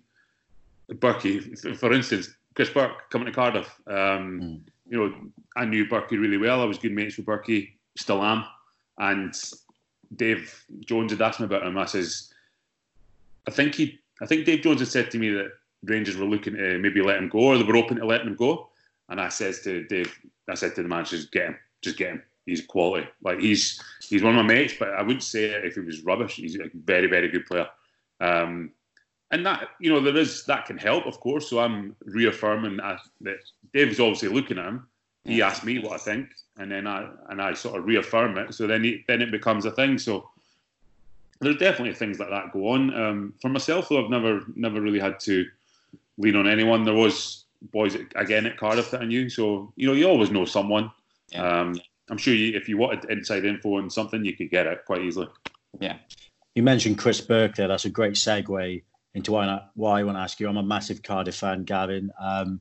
Berkey, 0.91 1.77
for 1.77 1.93
instance, 1.93 2.35
Chris 2.57 2.71
Burke 2.71 3.11
coming 3.11 3.27
to 3.27 3.33
Cardiff. 3.33 3.81
Um, 3.87 4.41
mm. 4.41 4.61
You 4.89 4.99
know, 4.99 5.15
I 5.57 5.67
knew 5.67 5.87
Berkey 5.87 6.19
really 6.19 6.39
well. 6.39 6.63
I 6.63 6.65
was 6.65 6.79
good 6.79 6.93
mates 6.93 7.17
with 7.17 7.27
Berkey, 7.27 7.73
still 7.97 8.23
am. 8.23 8.45
And 8.99 9.35
Dave 10.17 10.65
Jones 10.81 11.13
had 11.13 11.21
asked 11.21 11.39
me 11.39 11.47
about 11.47 11.67
him. 11.67 11.77
I 11.77 11.85
says, 11.85 12.33
I 13.47 13.51
think 13.51 13.75
he, 13.75 13.99
I 14.23 14.27
think 14.27 14.47
Dave 14.47 14.63
Jones 14.63 14.81
had 14.81 14.89
said 14.89 15.11
to 15.11 15.19
me 15.19 15.31
that 15.31 15.53
Rangers 15.85 16.17
were 16.17 16.25
looking 16.25 16.55
to 16.55 16.79
maybe 16.79 17.03
let 17.03 17.19
him 17.19 17.29
go, 17.29 17.39
or 17.41 17.59
they 17.59 17.65
were 17.65 17.77
open 17.77 17.99
to 17.99 18.07
letting 18.07 18.29
him 18.29 18.37
go. 18.37 18.71
And 19.11 19.21
I 19.21 19.29
says 19.29 19.61
to 19.63 19.85
Dave, 19.85 20.19
I 20.49 20.55
said 20.55 20.75
to 20.77 20.83
the 20.83 20.89
manager, 20.89 21.17
just 21.17 21.33
get 21.33 21.49
him, 21.49 21.57
just 21.83 21.99
get 21.99 22.11
him. 22.11 22.23
He's 22.47 22.65
quality. 22.65 23.07
Like 23.23 23.41
he's 23.41 23.81
he's 24.09 24.23
one 24.23 24.39
of 24.39 24.45
my 24.45 24.55
mates, 24.55 24.75
but 24.79 24.91
I 24.91 25.03
wouldn't 25.03 25.25
say 25.25 25.45
it 25.47 25.65
if 25.65 25.75
he 25.75 25.81
was 25.81 26.03
rubbish. 26.03 26.37
He's 26.37 26.57
a 26.57 26.71
very 26.75 27.09
very 27.09 27.29
good 27.29 27.45
player. 27.45 27.67
Um, 28.21 28.71
and 29.31 29.45
that 29.45 29.71
you 29.81 29.93
know 29.93 30.01
there 30.01 30.17
is 30.17 30.45
that 30.45 30.67
can 30.67 30.79
help, 30.79 31.07
of 31.07 31.21
course. 31.21 31.51
So 31.51 31.59
I'm 31.59 31.97
reaffirming 32.05 32.77
that, 32.79 33.01
that 33.23 33.39
Dave's 33.73 34.01
obviously 34.01 34.29
looking 34.29 34.59
at 34.59 34.67
him. 34.67 34.87
He 35.25 35.43
asked 35.43 35.65
me 35.65 35.81
what 35.81 35.93
I 35.93 35.97
think, 35.97 36.29
and 36.57 36.71
then 36.71 36.87
I 36.87 37.09
and 37.31 37.43
I 37.43 37.55
sort 37.55 37.79
of 37.79 37.87
reaffirm 37.87 38.39
it. 38.39 38.55
So 38.55 38.67
then 38.67 38.85
he, 38.85 39.05
then 39.09 39.23
it 39.23 39.33
becomes 39.33 39.65
a 39.65 39.73
thing. 39.73 39.99
So 39.99 40.31
there's 41.41 41.57
definitely 41.57 41.95
things 41.95 42.21
like 42.21 42.31
that 42.31 42.53
go 42.53 42.69
on. 42.69 42.95
Um, 42.95 43.35
for 43.43 43.49
myself, 43.49 43.89
though, 43.89 44.05
I've 44.05 44.11
never 44.11 44.45
never 44.55 44.81
really 44.81 45.01
had 45.01 45.19
to 45.21 45.47
lean 46.19 46.37
on 46.37 46.47
anyone. 46.47 46.85
There 46.85 46.95
was 46.95 47.45
boys 47.73 47.97
again 48.15 48.47
at 48.47 48.57
Cardiff 48.57 48.93
that 48.93 49.03
I 49.03 49.07
knew, 49.07 49.29
so 49.29 49.73
you 49.75 49.89
know 49.89 49.95
you 49.95 50.09
always 50.09 50.31
know 50.31 50.45
someone. 50.45 50.93
Yeah. 51.31 51.61
Um, 51.61 51.81
I'm 52.09 52.19
sure 52.19 52.35
you, 52.35 52.57
if 52.57 52.69
you 52.69 52.79
wanted 52.79 53.11
inside 53.11 53.45
info 53.45 53.79
on 53.79 53.91
something, 53.91 54.25
you 54.25 54.37
could 54.37 54.51
get 54.51 54.67
it 54.67 54.85
quite 54.87 55.03
easily. 55.03 55.27
Yeah. 55.81 55.97
You 56.55 56.63
mentioned 56.63 56.99
Chris 56.99 57.21
Burke 57.21 57.57
there. 57.57 57.67
That's 57.67 57.85
a 57.85 57.91
great 57.91 58.15
segue 58.15 58.83
into 59.17 59.33
why 59.33 59.47
I, 59.47 59.61
why 59.75 60.01
I 60.01 60.03
want 60.03 60.19
to 60.19 60.21
ask 60.21 60.39
you. 60.39 60.47
I'm 60.47 60.59
a 60.59 60.63
massive 60.63 61.03
Cardiff 61.03 61.37
fan, 61.37 61.65
Gavin. 61.65 62.13
Um, 62.21 62.61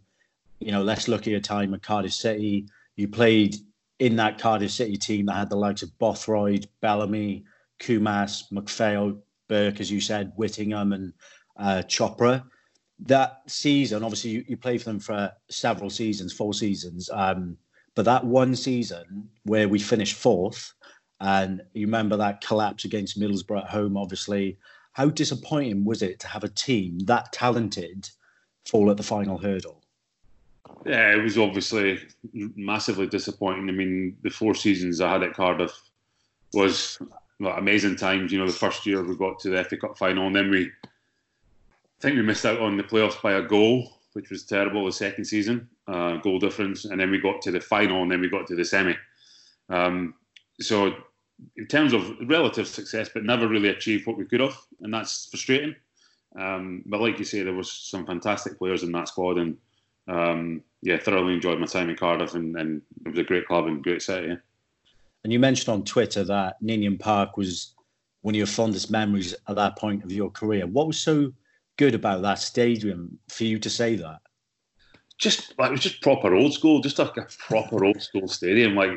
you 0.60 0.72
know, 0.72 0.82
let's 0.82 1.10
look 1.10 1.22
at 1.22 1.28
your 1.28 1.42
time 1.42 1.74
at 1.74 1.84
Cardiff 1.84 2.14
City. 2.14 2.66
You 2.96 3.10
played 3.10 3.58
in 4.00 4.16
that 4.16 4.40
Cardiff 4.40 4.72
City 4.72 4.96
team 4.96 5.26
that 5.26 5.36
had 5.36 5.50
the 5.50 5.58
likes 5.58 5.84
of 5.84 5.96
Bothroyd, 6.00 6.66
Bellamy, 6.80 7.44
Koumas, 7.82 8.44
McPhail, 8.54 9.20
Burke, 9.50 9.82
as 9.82 9.92
you 9.92 10.00
said, 10.00 10.32
Whittingham, 10.38 10.94
and 10.94 11.14
uh, 11.58 11.84
Chopra. 11.88 12.46
That 13.00 13.42
season, 13.48 14.02
obviously, 14.06 14.30
you, 14.32 14.46
you 14.48 14.56
played 14.56 14.82
for 14.82 14.92
them 14.92 15.02
for 15.02 15.34
several 15.50 15.90
seasons, 15.90 16.32
four 16.32 16.54
seasons. 16.54 17.10
Um, 17.12 17.58
but 17.96 18.06
that 18.06 18.26
one 18.26 18.56
season 18.56 19.30
where 19.44 19.68
we 19.68 19.80
finished 19.80 20.16
fourth, 20.16 20.74
and 21.20 21.62
you 21.74 21.86
remember 21.86 22.16
that 22.16 22.40
collapse 22.40 22.86
against 22.86 23.20
Middlesbrough 23.20 23.64
at 23.64 23.70
home, 23.70 23.98
obviously, 23.98 24.58
how 24.96 25.10
disappointing 25.10 25.84
was 25.84 26.02
it 26.02 26.22
to 26.22 26.28
have 26.30 26.46
a 26.46 26.48
team 26.48 27.00
that 27.00 27.34
talented 27.34 28.10
fall 28.66 28.90
at 28.90 28.96
the 28.96 29.04
final 29.04 29.38
hurdle? 29.38 29.84
Yeah, 30.86 31.14
it 31.14 31.22
was 31.22 31.38
obviously 31.38 32.00
massively 32.34 33.06
disappointing. 33.06 33.68
I 33.68 33.74
mean, 33.74 34.16
the 34.22 34.30
four 34.30 34.56
seasons 34.56 35.02
I 35.02 35.12
had 35.12 35.24
at 35.24 35.34
Cardiff 35.34 35.78
was 36.54 36.98
well, 37.42 37.58
amazing 37.58 37.98
times. 37.98 38.32
You 38.32 38.40
know, 38.40 38.48
the 38.48 38.54
first 38.54 38.86
year 38.86 39.04
we 39.04 39.18
got 39.18 39.38
to 39.40 39.50
the 39.50 39.66
FA 39.66 39.76
Cup 39.76 39.98
final, 39.98 40.28
and 40.28 40.36
then 40.36 40.50
we, 40.50 40.68
I 40.86 40.90
think 42.00 42.16
we 42.16 42.22
missed 42.22 42.46
out 42.46 42.62
on 42.62 42.78
the 42.78 42.84
playoffs 42.84 43.22
by 43.22 43.34
a 43.34 43.42
goal, 43.42 44.00
which 44.14 44.30
was 44.30 44.46
terrible. 44.46 44.86
The 44.86 44.94
second 44.94 45.26
season, 45.26 45.68
uh, 45.90 46.18
goal 46.18 46.40
difference, 46.40 46.86
and 46.86 47.02
then 47.02 47.12
we 47.12 47.20
got 47.20 47.42
to 47.42 47.52
the 47.52 47.60
final, 47.60 48.02
and 48.02 48.10
then 48.10 48.22
we 48.22 48.30
got 48.30 48.48
to 48.48 48.56
the 48.56 48.64
semi. 48.64 48.96
Um, 49.68 50.14
so 50.62 50.94
in 51.58 51.68
terms 51.68 51.94
of 51.94 52.16
relative 52.28 52.68
success, 52.68 53.10
but 53.14 53.24
never 53.24 53.48
really 53.48 53.70
achieved 53.70 54.08
what 54.08 54.18
we 54.18 54.26
could 54.26 54.40
have, 54.40 54.58
and 54.82 54.94
that's 54.94 55.28
frustrating. 55.30 55.76
Um, 56.38 56.84
but 56.86 57.02
like 57.02 57.18
you 57.20 57.26
say, 57.26 57.44
there 57.44 57.54
was 57.54 57.72
some 57.72 58.06
fantastic 58.06 58.58
players 58.58 58.84
in 58.84 58.92
that 58.94 59.08
squad, 59.08 59.38
and 59.38 59.58
um, 60.08 60.64
yeah, 60.82 60.98
thoroughly 60.98 61.34
enjoyed 61.34 61.60
my 61.60 61.66
time 61.66 61.90
in 61.90 61.96
Cardiff, 61.96 62.36
and, 62.36 62.56
and, 62.58 62.82
it 63.06 63.10
was 63.10 63.20
a 63.20 63.24
great 63.24 63.48
club 63.48 63.68
and 63.68 63.84
great 63.84 64.02
city. 64.02 64.28
Yeah. 64.28 64.36
And 65.24 65.34
you 65.34 65.40
mentioned 65.40 65.74
on 65.74 65.84
Twitter 65.84 66.24
that 66.26 66.62
Ninian 66.62 66.98
Park 66.98 67.38
was 67.38 67.74
one 68.22 68.36
of 68.36 68.38
your 68.38 68.48
fondest 68.48 68.92
memories 68.92 69.34
at 69.48 69.56
that 69.56 69.78
point 69.78 70.04
of 70.04 70.12
your 70.12 70.30
career. 70.30 70.68
What 70.68 70.88
was 70.88 71.00
so 71.00 71.34
good 71.78 71.96
about 71.96 72.22
that 72.22 72.40
stadium 72.40 73.18
for 73.30 73.44
you 73.44 73.58
to 73.60 73.70
say 73.70 73.96
that? 73.96 74.20
Just 75.18 75.58
like 75.58 75.70
it 75.70 75.72
was 75.72 75.82
just 75.82 76.02
proper 76.02 76.36
old 76.36 76.54
school, 76.54 76.82
just 76.82 77.00
like 77.00 77.18
a 77.18 77.28
proper 77.40 77.86
old 77.86 78.02
school 78.02 78.28
stadium. 78.28 78.76
Like 78.76 78.92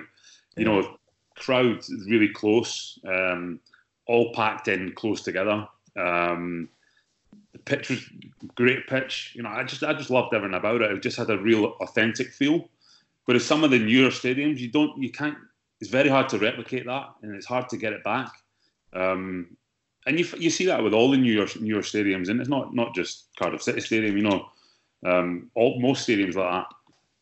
you 0.57 0.65
know, 0.65 0.99
crowd 1.39 1.85
really 2.07 2.29
close, 2.29 2.99
um, 3.07 3.61
all 4.07 4.33
packed 4.35 4.69
in 4.69 4.93
close 4.93 5.23
together. 5.23 5.67
Um, 5.97 6.69
the 7.53 7.59
pitch 7.59 7.91
was 7.91 8.05
great 8.55 8.87
pitch. 8.87 9.33
You 9.35 9.43
know, 9.43 9.51
I 9.51 9.65
just 9.65 9.83
I 9.83 9.93
just 9.93 10.11
loved 10.11 10.35
everything 10.35 10.57
about 10.57 10.83
it. 10.83 10.91
It 10.91 11.03
just 11.03 11.17
had 11.17 11.31
a 11.31 11.39
real 11.39 11.77
authentic 11.81 12.29
feel. 12.29 12.69
Whereas 13.25 13.45
some 13.45 13.63
of 13.63 13.71
the 13.71 13.79
newer 13.79 14.09
stadiums, 14.09 14.59
you 14.59 14.69
don't, 14.71 15.01
you 15.03 15.11
can't. 15.11 15.37
It's 15.81 15.91
very 15.91 16.09
hard 16.09 16.29
to 16.31 16.39
replicate 16.39 16.87
that, 16.87 17.11
and 17.23 17.35
it's 17.35 17.47
hard 17.47 17.69
to 17.69 17.77
get 17.77 17.93
it 17.93 18.03
back. 18.03 18.33
Um, 18.95 19.57
and 20.07 20.19
you 20.19 20.27
you 20.39 20.51
see 20.51 20.67
that 20.67 20.83
with 20.83 20.95
all 20.95 21.11
the 21.11 21.19
newer 21.19 21.47
newer 21.61 21.83
stadiums, 21.83 22.29
and 22.29 22.41
it's 22.41 22.49
not 22.49 22.75
not 22.75 22.95
just 22.95 23.27
Cardiff 23.39 23.63
City 23.63 23.81
Stadium. 23.81 24.17
You 24.17 24.25
know, 24.25 24.49
um, 25.05 25.51
all 25.55 25.79
most 25.81 26.09
stadiums 26.09 26.35
like 26.35 26.65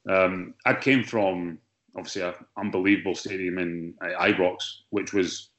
that. 0.07 0.25
Um, 0.25 0.55
I 0.65 0.75
came 0.75 1.03
from 1.03 1.59
obviously 1.97 2.23
an 2.23 2.35
unbelievable 2.57 3.15
stadium 3.15 3.59
in 3.59 3.95
uh, 4.03 4.21
Ibrox, 4.21 4.59
which 4.91 5.13
was 5.13 5.51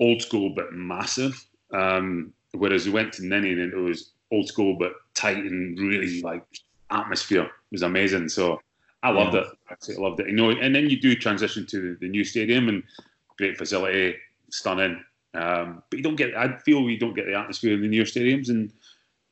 old 0.00 0.22
school 0.22 0.52
but 0.54 0.72
massive. 0.72 1.44
Um, 1.72 2.32
whereas 2.52 2.86
we 2.86 2.92
went 2.92 3.12
to 3.14 3.26
Ninian 3.26 3.60
and 3.60 3.72
it 3.72 3.76
was 3.76 4.12
old 4.32 4.48
school 4.48 4.76
but 4.78 4.92
tight 5.14 5.38
and 5.38 5.78
really 5.78 6.20
like 6.22 6.44
atmosphere 6.90 7.44
it 7.44 7.50
was 7.72 7.82
amazing. 7.82 8.28
So 8.28 8.60
I 9.02 9.10
loved 9.10 9.34
yeah. 9.34 9.42
it. 9.70 9.98
I 9.98 10.00
loved 10.00 10.20
it. 10.20 10.28
You 10.28 10.34
know, 10.34 10.50
and 10.50 10.74
then 10.74 10.88
you 10.88 11.00
do 11.00 11.14
transition 11.14 11.66
to 11.66 11.96
the 12.00 12.08
new 12.08 12.24
stadium 12.24 12.68
and 12.68 12.82
great 13.36 13.58
facility, 13.58 14.16
stunning. 14.50 15.02
Um, 15.34 15.82
but 15.90 15.98
you 15.98 16.02
don't 16.02 16.16
get. 16.16 16.36
I 16.36 16.56
feel 16.58 16.82
we 16.82 16.96
don't 16.96 17.14
get 17.14 17.26
the 17.26 17.34
atmosphere 17.34 17.74
in 17.74 17.82
the 17.82 17.88
newer 17.88 18.04
stadiums, 18.04 18.48
and 18.48 18.72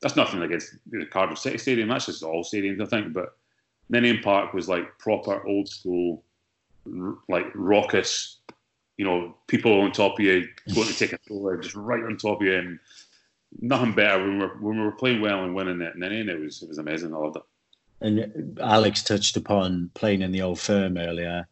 that's 0.00 0.16
nothing 0.16 0.42
against 0.42 0.74
the 0.90 1.06
Cardiff 1.06 1.38
City 1.38 1.58
Stadium. 1.58 1.88
That's 1.88 2.06
just 2.06 2.22
all 2.22 2.44
stadiums, 2.44 2.82
I 2.82 2.86
think. 2.86 3.12
But 3.12 3.36
Ninian 3.92 4.20
Park 4.20 4.54
was 4.54 4.68
like 4.68 4.98
proper 4.98 5.46
old 5.46 5.68
school, 5.68 6.24
like 7.28 7.46
raucous. 7.54 8.38
You 8.96 9.04
know, 9.04 9.36
people 9.46 9.82
on 9.82 9.92
top 9.92 10.18
of 10.18 10.24
you 10.24 10.48
going 10.74 10.88
to 10.88 10.94
take 10.94 11.12
a 11.12 11.18
photo, 11.28 11.60
just 11.60 11.74
right 11.74 12.02
on 12.02 12.16
top 12.16 12.40
of 12.40 12.46
you, 12.46 12.56
and 12.56 12.78
nothing 13.60 13.92
better 13.92 14.18
when 14.18 14.38
we 14.38 14.44
were 14.44 14.56
when 14.60 14.78
we 14.78 14.84
were 14.84 14.92
playing 14.92 15.20
well 15.20 15.44
and 15.44 15.54
winning 15.54 15.82
it. 15.82 15.96
Ninian, 15.96 16.30
it 16.30 16.40
was 16.40 16.62
it 16.62 16.68
was 16.70 16.78
amazing. 16.78 17.14
I 17.14 17.18
loved 17.18 17.36
it. 17.36 17.42
And 18.00 18.58
Alex 18.60 19.02
touched 19.02 19.36
upon 19.36 19.90
playing 19.94 20.22
in 20.22 20.32
the 20.32 20.42
old 20.42 20.58
firm 20.58 20.96
earlier. 20.96 21.46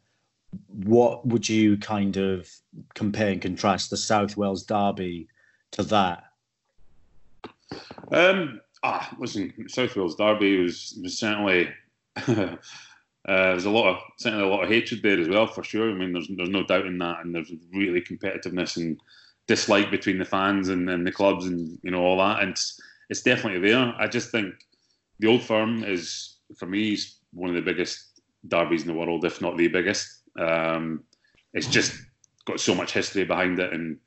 What 0.67 1.25
would 1.27 1.49
you 1.49 1.77
kind 1.77 2.17
of 2.17 2.51
compare 2.95 3.31
and 3.31 3.41
contrast 3.41 3.91
the 3.91 3.97
South 3.97 4.37
Wales 4.37 4.65
derby 4.65 5.29
to 5.73 5.85
that? 5.85 6.25
Um, 8.11 8.61
ah, 8.83 9.15
listen, 9.19 9.53
South 9.69 9.95
Wales 9.95 10.17
derby 10.17 10.61
was, 10.61 10.99
was 11.01 11.17
certainly 11.17 11.69
uh, 12.29 12.57
there's 13.27 13.65
a 13.65 13.71
lot 13.71 13.89
of 13.89 13.99
certainly 14.19 14.45
a 14.45 14.49
lot 14.49 14.65
of 14.65 14.71
hatred 14.71 15.03
there 15.03 15.21
as 15.21 15.29
well 15.29 15.47
for 15.47 15.63
sure. 15.63 15.91
I 15.91 15.95
mean, 15.95 16.13
there's 16.13 16.29
there's 16.37 16.49
no 16.49 16.65
doubt 16.65 16.87
in 16.87 16.99
that, 16.99 17.25
and 17.25 17.35
there's 17.35 17.53
really 17.73 18.01
competitiveness 18.01 18.77
and 18.77 19.01
dislike 19.47 19.91
between 19.91 20.19
the 20.19 20.25
fans 20.25 20.69
and, 20.69 20.89
and 20.89 21.07
the 21.07 21.13
clubs 21.13 21.47
and 21.47 21.79
you 21.83 21.91
know 21.91 22.03
all 22.03 22.19
that, 22.19 22.41
and 22.41 22.51
it's, 22.51 22.81
it's 23.09 23.23
definitely 23.23 23.61
there. 23.61 23.95
I 23.99 24.07
just 24.07 24.31
think 24.31 24.55
the 25.19 25.29
Old 25.29 25.43
Firm 25.43 25.85
is 25.85 26.39
for 26.57 26.67
me 26.67 26.95
is 26.95 27.17
one 27.33 27.51
of 27.51 27.57
the 27.57 27.73
biggest 27.73 28.23
derbies 28.49 28.83
in 28.83 28.89
the 28.89 28.95
world, 28.95 29.25
if 29.25 29.41
not 29.41 29.57
the 29.57 29.69
biggest. 29.69 30.23
Um, 30.39 31.05
it's 31.53 31.67
just 31.67 31.93
got 32.47 32.61
so 32.61 32.75
much 32.75 32.93
history 32.93 33.25
behind 33.25 33.59
it, 33.59 33.73
and 33.73 33.99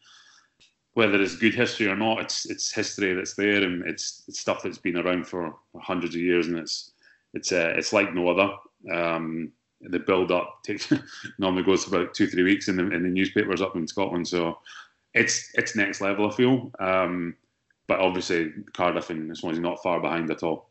whether 0.94 1.22
it's 1.22 1.36
good 1.36 1.54
history 1.54 1.88
or 1.88 1.96
not, 1.96 2.22
it's 2.22 2.50
it's 2.50 2.74
history 2.74 3.14
that's 3.14 3.36
there, 3.36 3.64
and 3.64 3.86
it's, 3.88 4.24
it's 4.28 4.40
stuff 4.40 4.64
that's 4.64 4.78
been 4.78 4.98
around 4.98 5.28
for 5.28 5.56
hundreds 5.82 6.16
of 6.16 6.22
years, 6.22 6.48
and 6.48 6.58
it's 6.58 6.93
it's 7.34 7.52
uh, 7.52 7.74
it's 7.76 7.94
like 7.94 8.14
no 8.14 8.30
other. 8.30 8.54
Um, 8.94 9.52
the 9.82 10.00
build 10.00 10.32
up 10.32 10.62
takes 10.66 10.92
normally 11.38 11.64
goes 11.64 11.88
about 11.88 12.14
two 12.14 12.28
three 12.28 12.44
weeks 12.44 12.68
in 12.68 12.76
the 12.76 12.90
in 12.92 13.04
the 13.04 13.10
newspapers 13.10 13.62
up 13.62 13.76
in 13.76 13.88
Scotland, 13.88 14.28
so 14.28 14.60
it's 15.14 15.52
it's 15.56 15.76
next 15.76 16.02
level. 16.02 16.30
I 16.30 16.36
feel, 16.36 16.72
um, 16.80 17.36
but 17.88 18.00
obviously 18.00 18.52
Cardiff 18.74 19.10
and 19.10 19.30
this 19.30 19.40
Swansea 19.40 19.62
not 19.62 19.82
far 19.84 20.00
behind 20.00 20.32
at 20.32 20.44
all. 20.44 20.70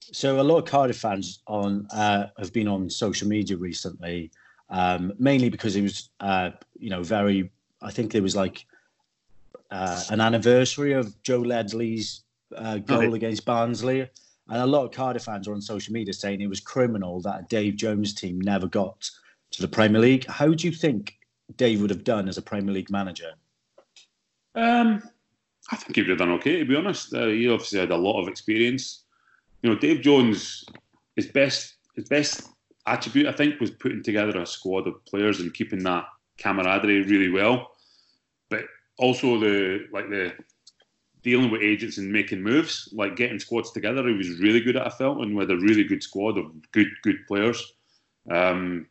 So 0.00 0.40
a 0.40 0.42
lot 0.42 0.58
of 0.58 0.64
Cardiff 0.64 0.98
fans 0.98 1.40
on 1.46 1.86
uh, 1.92 2.28
have 2.38 2.52
been 2.52 2.68
on 2.68 2.88
social 2.88 3.28
media 3.28 3.56
recently, 3.56 4.30
um, 4.70 5.12
mainly 5.18 5.48
because 5.48 5.76
it 5.76 5.82
was 5.82 6.10
uh, 6.20 6.50
you 6.78 6.90
know 6.90 7.02
very. 7.02 7.50
I 7.80 7.92
think 7.92 8.10
there 8.10 8.22
was 8.22 8.34
like 8.34 8.66
uh, 9.70 10.02
an 10.10 10.20
anniversary 10.20 10.92
of 10.92 11.20
Joe 11.22 11.40
Ledley's 11.40 12.22
uh, 12.56 12.78
goal 12.78 13.14
against 13.14 13.44
Barnsley 13.44 14.08
and 14.48 14.62
a 14.62 14.66
lot 14.66 14.84
of 14.84 14.92
Cardiff 14.92 15.24
fans 15.24 15.46
are 15.46 15.52
on 15.52 15.60
social 15.60 15.92
media 15.92 16.14
saying 16.14 16.40
it 16.40 16.48
was 16.48 16.60
criminal 16.60 17.20
that 17.20 17.48
Dave 17.48 17.76
Jones 17.76 18.14
team 18.14 18.40
never 18.40 18.66
got 18.66 19.10
to 19.50 19.62
the 19.62 19.68
Premier 19.68 20.00
League. 20.00 20.26
How 20.26 20.48
do 20.48 20.66
you 20.66 20.72
think 20.72 21.18
Dave 21.56 21.80
would 21.80 21.90
have 21.90 22.04
done 22.04 22.28
as 22.28 22.38
a 22.38 22.42
Premier 22.42 22.72
League 22.72 22.90
manager? 22.90 23.32
Um, 24.54 25.02
I 25.70 25.76
think 25.76 25.96
he 25.96 26.02
would 26.02 26.10
have 26.10 26.18
done 26.18 26.30
okay, 26.32 26.60
to 26.60 26.64
be 26.64 26.76
honest. 26.76 27.12
Uh, 27.12 27.26
he 27.26 27.48
obviously 27.48 27.78
had 27.78 27.90
a 27.90 27.96
lot 27.96 28.20
of 28.20 28.28
experience. 28.28 29.04
You 29.62 29.70
know, 29.70 29.78
Dave 29.78 30.00
Jones, 30.00 30.64
his 31.16 31.26
best 31.26 31.74
his 31.94 32.08
best 32.08 32.48
attribute, 32.86 33.26
I 33.26 33.32
think, 33.32 33.60
was 33.60 33.70
putting 33.70 34.02
together 34.02 34.40
a 34.40 34.46
squad 34.46 34.86
of 34.86 35.04
players 35.04 35.40
and 35.40 35.52
keeping 35.52 35.82
that 35.84 36.04
camaraderie 36.38 37.02
really 37.02 37.28
well. 37.28 37.72
But 38.48 38.64
also 38.98 39.38
the 39.38 39.86
like 39.92 40.08
the 40.08 40.32
dealing 41.28 41.50
with 41.50 41.60
agents 41.60 41.98
and 41.98 42.10
making 42.10 42.42
moves, 42.42 42.88
like 42.92 43.16
getting 43.16 43.38
squads 43.38 43.70
together. 43.70 44.08
He 44.08 44.14
was 44.14 44.40
really 44.40 44.60
good 44.60 44.76
at. 44.76 44.86
I 44.86 44.90
felt, 44.90 45.18
and 45.18 45.36
with 45.36 45.50
a 45.50 45.58
really 45.58 45.84
good 45.84 46.02
squad 46.02 46.38
of 46.38 46.46
good 46.72 46.88
good 47.02 47.18
players. 47.26 47.74
Um, 48.30 48.86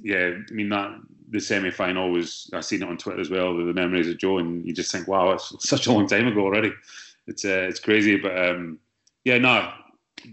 yeah, 0.00 0.32
I 0.50 0.52
mean 0.52 0.68
that 0.68 0.90
the 1.30 1.40
semi 1.40 1.70
final 1.70 2.12
was. 2.12 2.50
I 2.52 2.60
seen 2.60 2.82
it 2.82 2.88
on 2.88 2.98
Twitter 2.98 3.20
as 3.20 3.30
well. 3.30 3.56
The 3.56 3.72
memories 3.72 4.08
of 4.08 4.18
Joe, 4.18 4.38
and 4.38 4.66
you 4.66 4.74
just 4.74 4.92
think, 4.92 5.08
wow, 5.08 5.30
it's 5.30 5.54
such 5.68 5.86
a 5.86 5.92
long 5.92 6.06
time 6.06 6.26
ago 6.26 6.42
already. 6.42 6.72
It's 7.26 7.46
uh, 7.46 7.66
it's 7.70 7.80
crazy, 7.80 8.18
but 8.18 8.36
um, 8.36 8.78
yeah, 9.24 9.38
no, 9.38 9.72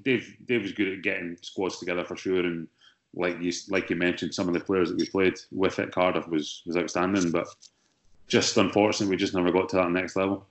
Dave 0.04 0.36
Dave 0.46 0.64
was 0.64 0.74
good 0.74 0.90
at 0.90 1.02
getting 1.02 1.38
squads 1.42 1.80
together 1.80 2.04
for 2.04 2.18
sure, 2.18 2.46
and 2.46 2.68
like 3.14 3.40
you 3.42 3.54
like 3.70 3.90
you 3.90 3.96
mentioned, 3.96 4.34
some 4.34 4.50
of 4.50 4.54
the 4.54 4.60
players 4.60 4.90
that 4.90 4.98
we 4.98 5.06
played 5.06 5.36
with 5.52 5.80
at 5.80 5.94
Cardiff 5.94 6.28
was 6.28 6.62
was 6.66 6.76
outstanding, 6.76 7.32
but 7.32 7.48
just 8.32 8.56
unfortunately, 8.56 9.14
we 9.14 9.18
just 9.18 9.36
never 9.36 9.52
got 9.52 9.68
to 9.70 9.76
that 9.76 9.92
next 9.92 10.16
level. 10.16 10.48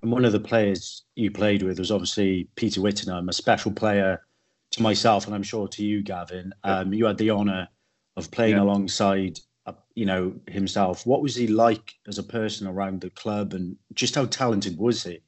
And 0.00 0.12
one 0.12 0.24
of 0.24 0.30
the 0.30 0.38
players 0.38 1.02
you 1.16 1.32
played 1.32 1.62
with 1.62 1.80
was 1.80 1.90
obviously 1.90 2.48
Peter 2.54 2.80
Whittingham, 2.80 3.28
a 3.28 3.32
special 3.32 3.72
player 3.72 4.22
to 4.70 4.82
myself, 4.82 5.26
and 5.26 5.34
I'm 5.34 5.42
sure 5.42 5.66
to 5.66 5.84
you, 5.84 6.04
Gavin. 6.04 6.52
Um, 6.62 6.94
you 6.94 7.04
had 7.04 7.18
the 7.18 7.32
honour 7.32 7.66
of 8.16 8.30
playing 8.30 8.54
yeah. 8.54 8.62
alongside, 8.62 9.40
uh, 9.66 9.72
you 9.96 10.06
know, 10.06 10.34
himself. 10.46 11.04
What 11.04 11.20
was 11.20 11.34
he 11.34 11.48
like 11.48 11.94
as 12.06 12.18
a 12.18 12.22
person 12.22 12.68
around 12.68 13.00
the 13.00 13.10
club, 13.10 13.54
and 13.54 13.76
just 13.94 14.14
how 14.14 14.26
talented 14.26 14.78
was 14.78 15.02
he? 15.02 15.18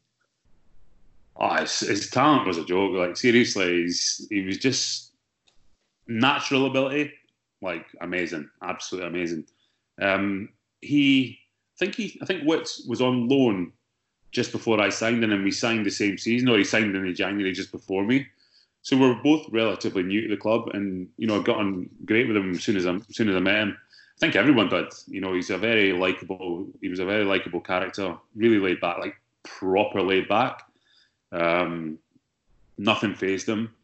Oh, 1.34 1.54
his, 1.56 1.80
his 1.80 2.10
talent 2.10 2.46
was 2.46 2.58
a 2.58 2.64
joke. 2.64 2.92
Like 2.94 3.16
seriously, 3.16 3.90
he 4.30 4.42
was 4.42 4.58
just 4.58 5.14
natural 6.06 6.66
ability, 6.66 7.12
like 7.60 7.86
amazing, 8.00 8.48
absolutely 8.62 9.08
amazing. 9.08 9.46
Um, 10.00 10.50
he 10.80 11.40
think 11.78 11.94
he, 11.94 12.18
I 12.20 12.24
think 12.24 12.44
Wits 12.44 12.84
was 12.86 13.00
on 13.00 13.28
loan 13.28 13.72
just 14.30 14.52
before 14.52 14.80
I 14.80 14.90
signed, 14.90 15.24
and 15.24 15.44
we 15.44 15.50
signed 15.50 15.86
the 15.86 15.90
same 15.90 16.18
season, 16.18 16.48
or 16.48 16.58
he 16.58 16.64
signed 16.64 16.94
in 16.94 17.14
January 17.14 17.52
just 17.52 17.72
before 17.72 18.04
me. 18.04 18.26
So 18.82 18.96
we 18.96 19.06
are 19.06 19.22
both 19.22 19.46
relatively 19.50 20.02
new 20.02 20.22
to 20.22 20.28
the 20.28 20.40
club, 20.40 20.70
and 20.74 21.08
you 21.16 21.26
know, 21.26 21.40
I 21.40 21.42
got 21.42 21.58
on 21.58 21.88
great 22.04 22.28
with 22.28 22.36
him 22.36 22.52
as 22.52 22.62
soon 22.62 22.76
as 22.76 22.86
I, 22.86 22.94
as 22.94 23.16
soon 23.16 23.28
as 23.28 23.36
I 23.36 23.40
met 23.40 23.62
him. 23.62 23.76
I 24.16 24.18
think 24.18 24.34
everyone 24.34 24.68
did. 24.68 24.92
You 25.06 25.20
know, 25.20 25.34
he's 25.34 25.50
a 25.50 25.58
very 25.58 25.92
likable. 25.92 26.66
He 26.80 26.88
was 26.88 26.98
a 26.98 27.04
very 27.04 27.24
likable 27.24 27.60
character, 27.60 28.16
really 28.34 28.58
laid 28.58 28.80
back, 28.80 28.98
like 28.98 29.14
proper 29.44 30.02
laid 30.02 30.28
back. 30.28 30.62
Um, 31.32 31.98
nothing 32.76 33.14
phased 33.14 33.48
him, 33.48 33.74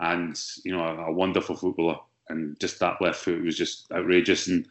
and 0.00 0.40
you 0.64 0.76
know, 0.76 0.84
a, 0.84 1.06
a 1.06 1.12
wonderful 1.12 1.56
footballer. 1.56 1.98
And 2.28 2.58
just 2.58 2.80
that 2.80 3.02
left 3.02 3.20
foot 3.20 3.42
was 3.42 3.56
just 3.56 3.90
outrageous. 3.92 4.48
And 4.48 4.66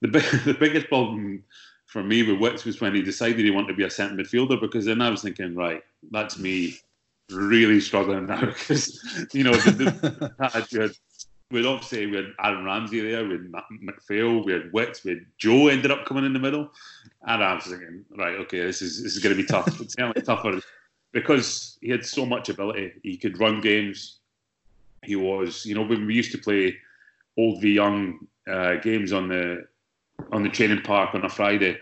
the 0.00 0.08
big, 0.08 0.24
the 0.44 0.54
biggest 0.54 0.88
problem 0.88 1.44
for 1.90 2.04
me 2.04 2.22
with 2.22 2.40
Wicks 2.40 2.64
was 2.64 2.80
when 2.80 2.94
he 2.94 3.02
decided 3.02 3.40
he 3.40 3.50
wanted 3.50 3.68
to 3.68 3.74
be 3.74 3.82
a 3.82 3.90
centre 3.90 4.14
midfielder 4.14 4.60
because 4.60 4.84
then 4.84 5.02
I 5.02 5.10
was 5.10 5.22
thinking, 5.22 5.56
right, 5.56 5.82
that's 6.12 6.38
me 6.38 6.76
really 7.30 7.80
struggling 7.80 8.26
now 8.26 8.40
because 8.46 9.28
you 9.32 9.44
know 9.44 9.52
the, 9.52 9.72
the, 10.70 10.94
we 11.50 11.58
had 11.58 11.66
obviously 11.66 12.06
we 12.06 12.16
had 12.16 12.26
Aaron 12.42 12.64
Ramsey 12.64 13.00
there, 13.00 13.24
we 13.24 13.32
had 13.32 13.52
McPhail, 13.82 14.44
we 14.44 14.52
had 14.52 14.72
Wicks, 14.72 15.04
we 15.04 15.12
had 15.12 15.26
Joe 15.36 15.66
ended 15.66 15.90
up 15.90 16.06
coming 16.06 16.24
in 16.24 16.32
the 16.32 16.38
middle, 16.38 16.70
and 17.26 17.42
I 17.42 17.54
was 17.54 17.64
thinking, 17.64 18.04
right, 18.16 18.36
okay, 18.36 18.60
this 18.60 18.82
is 18.82 19.02
this 19.02 19.16
is 19.16 19.22
going 19.22 19.36
to 19.36 19.42
be 19.42 19.48
tough. 19.48 19.66
It's 19.80 19.94
certainly 19.94 20.22
tougher 20.22 20.60
because 21.10 21.76
he 21.80 21.90
had 21.90 22.06
so 22.06 22.24
much 22.24 22.48
ability. 22.48 22.92
He 23.02 23.16
could 23.16 23.40
run 23.40 23.60
games. 23.60 24.20
He 25.02 25.16
was, 25.16 25.66
you 25.66 25.74
know, 25.74 25.82
when 25.82 26.06
we 26.06 26.14
used 26.14 26.30
to 26.32 26.38
play 26.38 26.76
old 27.36 27.60
v 27.60 27.72
young 27.72 28.28
uh, 28.48 28.76
games 28.76 29.12
on 29.12 29.26
the 29.26 29.64
on 30.32 30.42
the 30.42 30.48
training 30.48 30.82
park 30.82 31.14
on 31.14 31.24
a 31.24 31.28
Friday, 31.28 31.78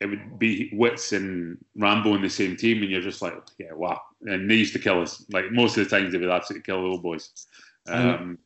it 0.00 0.06
would 0.06 0.38
be 0.38 0.70
Wits 0.72 1.12
and 1.12 1.58
Rambo 1.76 2.14
in 2.14 2.22
the 2.22 2.30
same 2.30 2.56
team, 2.56 2.82
and 2.82 2.90
you're 2.90 3.00
just 3.00 3.22
like, 3.22 3.34
yeah, 3.58 3.72
wow. 3.72 4.00
And 4.22 4.50
they 4.50 4.54
used 4.54 4.72
to 4.74 4.78
kill 4.78 5.02
us. 5.02 5.24
Like 5.32 5.50
most 5.50 5.76
of 5.76 5.88
the 5.88 5.96
times, 5.96 6.12
they 6.12 6.18
would 6.18 6.30
absolutely 6.30 6.64
kill 6.64 6.82
the 6.82 6.88
old 6.88 7.02
boys. 7.02 7.46
Um, 7.88 8.38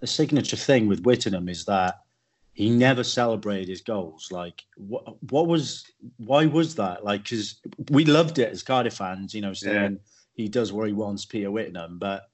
the 0.00 0.06
signature 0.06 0.56
thing 0.56 0.86
with 0.88 1.02
Whittingham 1.02 1.48
is 1.48 1.64
that 1.66 2.02
he 2.52 2.70
never 2.70 3.04
celebrated 3.04 3.68
his 3.68 3.82
goals. 3.82 4.28
Like, 4.30 4.64
what, 4.76 5.22
what 5.30 5.46
was, 5.46 5.84
why 6.16 6.46
was 6.46 6.74
that? 6.76 7.04
Like, 7.04 7.24
because 7.24 7.60
we 7.90 8.06
loved 8.06 8.38
it 8.38 8.50
as 8.50 8.62
Cardiff 8.62 8.94
fans, 8.94 9.34
you 9.34 9.42
know, 9.42 9.52
saying 9.52 9.92
yeah. 9.92 9.98
he 10.32 10.48
does 10.48 10.72
what 10.72 10.86
he 10.86 10.94
wants, 10.94 11.26
Peter 11.26 11.50
Whittingham. 11.50 11.98
But 11.98 12.30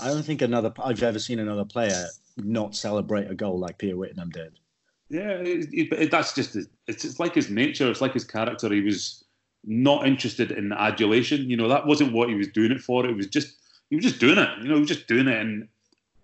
I 0.00 0.08
don't 0.08 0.22
think 0.22 0.40
another, 0.40 0.72
I've 0.82 1.02
ever 1.02 1.18
seen 1.18 1.38
another 1.38 1.66
player 1.66 2.06
not 2.38 2.74
celebrate 2.74 3.30
a 3.30 3.34
goal 3.34 3.58
like 3.58 3.76
Peter 3.76 3.96
Whittingham 3.96 4.30
did. 4.30 4.58
Yeah, 5.08 5.38
it, 5.38 5.68
it, 5.92 6.10
that's 6.10 6.34
just, 6.34 6.56
it's, 6.56 7.04
it's 7.04 7.20
like 7.20 7.34
his 7.34 7.50
nature, 7.50 7.90
it's 7.90 8.00
like 8.00 8.12
his 8.12 8.24
character. 8.24 8.72
He 8.72 8.80
was 8.80 9.24
not 9.64 10.06
interested 10.06 10.50
in 10.50 10.72
adulation. 10.72 11.48
You 11.48 11.56
know, 11.56 11.68
that 11.68 11.86
wasn't 11.86 12.12
what 12.12 12.28
he 12.28 12.34
was 12.34 12.48
doing 12.48 12.72
it 12.72 12.80
for. 12.80 13.06
It 13.06 13.16
was 13.16 13.28
just, 13.28 13.56
he 13.90 13.96
was 13.96 14.04
just 14.04 14.18
doing 14.18 14.38
it. 14.38 14.48
You 14.62 14.68
know, 14.68 14.74
he 14.74 14.80
was 14.80 14.88
just 14.88 15.06
doing 15.06 15.28
it. 15.28 15.40
And 15.40 15.68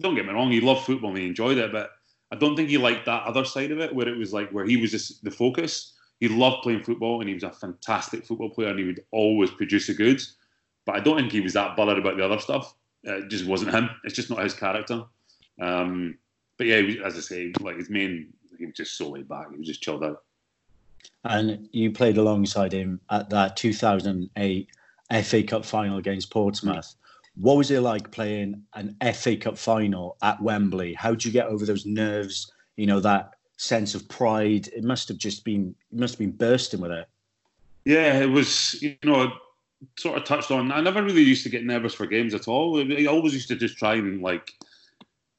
don't 0.01 0.15
get 0.15 0.27
me 0.27 0.33
wrong, 0.33 0.51
he 0.51 0.61
loved 0.61 0.85
football 0.85 1.11
and 1.11 1.19
he 1.19 1.27
enjoyed 1.27 1.59
it, 1.59 1.71
but 1.71 1.91
I 2.33 2.37
don't 2.37 2.57
think 2.57 2.71
he 2.71 2.79
liked 2.79 3.07
that 3.07 3.25
other 3.25 3.45
side 3.45 3.71
of 3.71 3.79
it 3.79 3.95
where 3.95 4.09
it 4.09 4.17
was 4.17 4.33
like 4.33 4.51
where 4.51 4.65
he 4.65 4.77
was 4.77 4.91
just 4.91 5.23
the 5.23 5.31
focus. 5.31 5.93
He 6.19 6.29
loved 6.29 6.63
playing 6.63 6.83
football 6.83 7.21
and 7.21 7.29
he 7.29 7.35
was 7.35 7.43
a 7.43 7.51
fantastic 7.51 8.25
football 8.25 8.51
player 8.51 8.69
and 8.69 8.79
he 8.79 8.85
would 8.85 9.05
always 9.11 9.51
produce 9.51 9.87
the 9.87 9.95
goods. 9.95 10.37
But 10.87 10.97
I 10.97 11.01
don't 11.01 11.17
think 11.17 11.31
he 11.31 11.41
was 11.41 11.53
that 11.53 11.77
bothered 11.77 11.99
about 11.99 12.17
the 12.17 12.25
other 12.25 12.39
stuff. 12.39 12.75
It 13.05 13.29
just 13.29 13.47
wasn't 13.47 13.73
him. 13.73 13.91
It's 14.05 14.15
just 14.15 14.31
not 14.31 14.43
his 14.43 14.55
character. 14.55 15.05
Um, 15.61 16.19
but 16.57 16.67
yeah, 16.69 16.77
as 17.05 17.17
I 17.17 17.21
say, 17.21 17.53
like 17.61 17.77
his 17.77 17.91
main, 17.91 18.33
he 18.63 18.67
was 18.67 18.77
just 18.77 18.97
so 18.97 19.11
laid 19.11 19.29
back. 19.29 19.51
He 19.51 19.59
was 19.59 19.67
just 19.67 19.83
chilled 19.83 20.05
out. 20.05 20.23
And 21.25 21.69
you 21.73 21.91
played 21.93 22.17
alongside 22.17 22.73
him 22.73 23.01
at 23.11 23.29
that 23.31 23.57
2008 23.57 24.69
FA 25.23 25.43
Cup 25.43 25.65
final 25.65 25.99
against 25.99 26.31
Portsmouth. 26.31 26.95
What 27.37 27.57
was 27.57 27.71
it 27.71 27.81
like 27.81 28.11
playing 28.11 28.63
an 28.75 28.97
FA 29.15 29.37
Cup 29.37 29.59
final 29.59 30.17
at 30.23 30.41
Wembley? 30.43 30.95
How 30.95 31.11
did 31.11 31.25
you 31.25 31.33
get 31.33 31.47
over 31.47 31.65
those 31.65 31.87
nerves? 31.87 32.53
You 32.77 32.87
know 32.87 33.01
that 33.01 33.35
sense 33.57 33.95
of 33.95 34.09
pride. 34.09 34.69
It 34.69 34.85
must 34.85 35.09
have 35.09 35.19
just 35.19 35.45
been. 35.45 35.75
It 35.93 35.99
must 35.99 36.15
have 36.15 36.19
been 36.19 36.33
bursting 36.33 36.81
with 36.81 36.93
it. 36.93 37.07
Yeah, 37.85 38.21
it 38.21 38.31
was. 38.31 38.81
You 38.83 38.97
know, 39.05 39.33
sort 39.99 40.19
of 40.19 40.25
touched 40.25 40.51
on. 40.51 40.73
I 40.73 40.81
never 40.81 41.03
really 41.03 41.23
used 41.23 41.43
to 41.45 41.51
get 41.51 41.65
nervous 41.65 41.95
for 41.95 42.07
games 42.07 42.35
at 42.35 42.49
all. 42.49 42.79
I 42.79 43.07
always 43.07 43.35
used 43.35 43.49
to 43.49 43.57
just 43.57 43.77
try 43.77 43.95
and 43.95 44.23
like, 44.23 44.51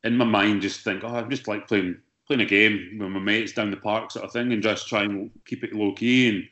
in 0.04 0.18
my 0.18 0.26
mind, 0.26 0.62
just 0.62 0.82
think, 0.82 1.04
oh, 1.04 1.16
I'm 1.16 1.30
just 1.30 1.48
like 1.48 1.68
playing 1.68 1.98
playing 2.28 2.42
a 2.42 2.46
game 2.46 2.98
with 3.00 3.10
my 3.10 3.20
mates 3.20 3.52
down 3.52 3.72
the 3.72 3.78
park, 3.78 4.12
sort 4.12 4.26
of 4.26 4.32
thing, 4.32 4.54
and 4.54 4.64
just 4.64 4.88
try 4.88 5.04
and 5.04 5.32
keep 5.46 5.64
it 5.64 5.74
low 5.74 5.94
key. 5.94 6.30
And 6.30 6.44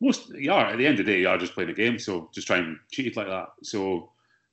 most, 0.00 0.30
yeah, 0.34 0.70
at 0.70 0.78
the 0.78 0.86
end 0.86 1.00
of 1.00 1.06
the 1.06 1.12
day, 1.12 1.20
you 1.20 1.28
are 1.28 1.38
just 1.38 1.54
playing 1.54 1.70
a 1.70 1.74
game, 1.74 1.98
so 1.98 2.30
just 2.32 2.46
try 2.46 2.58
and 2.58 2.78
cheat 2.90 3.06
it 3.06 3.16
like 3.16 3.26
that. 3.26 3.48
So 3.62 4.10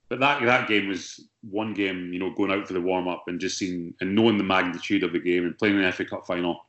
but 0.09 0.19
that 0.19 0.43
that 0.43 0.67
game 0.67 0.87
was 0.87 1.19
one 1.41 1.73
game, 1.73 2.13
you 2.13 2.19
know, 2.19 2.31
going 2.31 2.51
out 2.51 2.67
for 2.67 2.73
the 2.73 2.81
warm 2.81 3.07
up 3.07 3.23
and 3.27 3.39
just 3.39 3.57
seeing 3.57 3.93
and 4.01 4.13
knowing 4.13 4.37
the 4.37 4.43
magnitude 4.43 5.03
of 5.03 5.13
the 5.13 5.19
game 5.19 5.45
and 5.45 5.57
playing 5.57 5.81
the 5.81 5.91
FA 5.91 6.05
Cup 6.05 6.27
final 6.27 6.65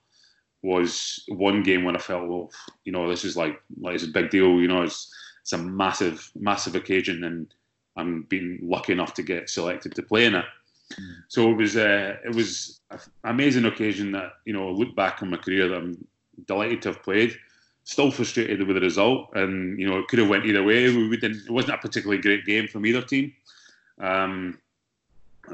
was 0.62 1.22
one 1.28 1.62
game 1.62 1.84
when 1.84 1.96
I 1.96 2.00
felt, 2.00 2.28
well, 2.28 2.50
you 2.84 2.92
know, 2.92 3.08
this 3.08 3.24
is 3.24 3.36
like 3.36 3.60
like 3.78 3.94
it's 3.94 4.04
a 4.04 4.08
big 4.08 4.30
deal. 4.30 4.60
You 4.60 4.68
know, 4.68 4.82
it's 4.82 5.12
it's 5.42 5.52
a 5.52 5.58
massive 5.58 6.30
massive 6.34 6.74
occasion, 6.74 7.24
and 7.24 7.52
I'm 7.96 8.22
being 8.22 8.58
lucky 8.62 8.92
enough 8.92 9.12
to 9.14 9.22
get 9.22 9.50
selected 9.50 9.94
to 9.94 10.02
play 10.02 10.24
in 10.24 10.34
it. 10.34 10.44
Mm. 10.92 11.14
So 11.28 11.50
it 11.50 11.56
was 11.56 11.76
uh, 11.76 12.16
it 12.24 12.34
was 12.34 12.80
an 12.90 13.00
amazing 13.24 13.64
occasion 13.64 14.12
that 14.12 14.32
you 14.44 14.52
know 14.52 14.70
look 14.70 14.94
back 14.94 15.22
on 15.22 15.30
my 15.30 15.36
career 15.36 15.68
that 15.68 15.76
I'm 15.76 16.06
delighted 16.46 16.82
to 16.82 16.88
have 16.90 17.02
played 17.02 17.36
still 17.84 18.10
frustrated 18.10 18.66
with 18.66 18.74
the 18.74 18.80
result, 18.80 19.30
and 19.34 19.78
you 19.78 19.88
know 19.88 19.98
it 19.98 20.08
could 20.08 20.18
have 20.18 20.28
went 20.28 20.44
either 20.44 20.62
way. 20.62 20.94
We 20.94 21.16
didn't. 21.16 21.46
It 21.46 21.50
wasn't 21.50 21.74
a 21.74 21.78
particularly 21.78 22.20
great 22.20 22.44
game 22.44 22.68
from 22.68 22.84
either 22.84 23.02
team, 23.02 23.32
um, 24.00 24.58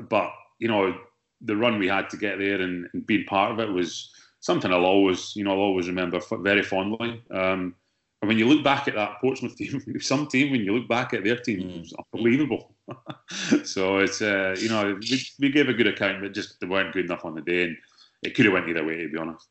but 0.09 0.33
you 0.59 0.69
know 0.69 0.95
the 1.43 1.57
run 1.57 1.79
we 1.79 1.89
had 1.89 2.09
to 2.11 2.17
get 2.17 2.39
there 2.39 2.61
and, 2.61 2.89
and, 2.93 3.07
being 3.07 3.25
part 3.25 3.51
of 3.51 3.59
it 3.59 3.69
was 3.69 4.15
something 4.39 4.73
I'll 4.73 4.85
always, 4.85 5.35
you 5.35 5.43
know, 5.43 5.51
I'll 5.51 5.59
always 5.59 5.89
remember 5.89 6.21
very 6.39 6.63
fondly. 6.63 7.21
Um, 7.31 7.75
and 8.23 8.29
when 8.29 8.39
you 8.39 8.47
look 8.47 8.63
back 8.63 8.87
at 8.87 8.95
that 8.95 9.21
Portsmouth 9.21 9.57
team, 9.59 9.83
some 10.01 10.29
team, 10.29 10.53
when 10.53 10.63
you 10.63 10.73
look 10.73 10.89
back 10.89 11.13
at 11.13 11.25
their 11.25 11.37
team, 11.37 11.61
mm. 11.61 11.77
it 11.77 11.81
was 11.81 11.95
unbelievable. 12.15 12.73
so 13.65 13.99
it's, 13.99 14.23
uh, 14.23 14.55
you 14.59 14.69
know, 14.69 14.97
we, 15.01 15.23
we, 15.41 15.51
gave 15.51 15.69
a 15.69 15.75
good 15.75 15.89
account, 15.89 16.23
but 16.23 16.33
just 16.33 16.61
they 16.61 16.67
weren't 16.69 16.93
good 16.95 17.05
enough 17.05 17.25
on 17.25 17.35
the 17.35 17.43
day, 17.43 17.65
and 17.65 17.77
it 18.23 18.37
could 18.37 18.45
have 18.45 18.55
went 18.55 18.69
either 18.69 18.85
way, 18.85 18.97
to 18.97 19.09
be 19.09 19.19
honest. 19.19 19.49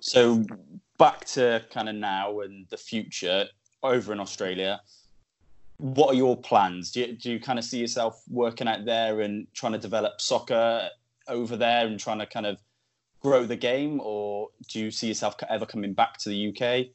So 0.00 0.44
back 0.96 1.24
to 1.24 1.64
kind 1.70 1.88
of 1.88 1.96
now 1.96 2.40
and 2.40 2.66
the 2.70 2.76
future 2.76 3.46
over 3.82 4.12
in 4.12 4.20
Australia. 4.20 4.80
What 5.78 6.14
are 6.14 6.16
your 6.16 6.36
plans? 6.36 6.92
Do 6.92 7.00
you, 7.00 7.12
do 7.14 7.32
you 7.32 7.40
kind 7.40 7.58
of 7.58 7.64
see 7.64 7.80
yourself 7.80 8.22
working 8.30 8.68
out 8.68 8.84
there 8.84 9.20
and 9.20 9.46
trying 9.54 9.72
to 9.72 9.78
develop 9.78 10.20
soccer 10.20 10.88
over 11.28 11.56
there 11.56 11.86
and 11.86 11.98
trying 11.98 12.20
to 12.20 12.26
kind 12.26 12.46
of 12.46 12.58
grow 13.20 13.44
the 13.44 13.56
game, 13.56 14.00
or 14.02 14.48
do 14.68 14.78
you 14.78 14.90
see 14.90 15.08
yourself 15.08 15.34
ever 15.50 15.66
coming 15.66 15.92
back 15.92 16.16
to 16.18 16.28
the 16.28 16.48
UK? 16.48 16.86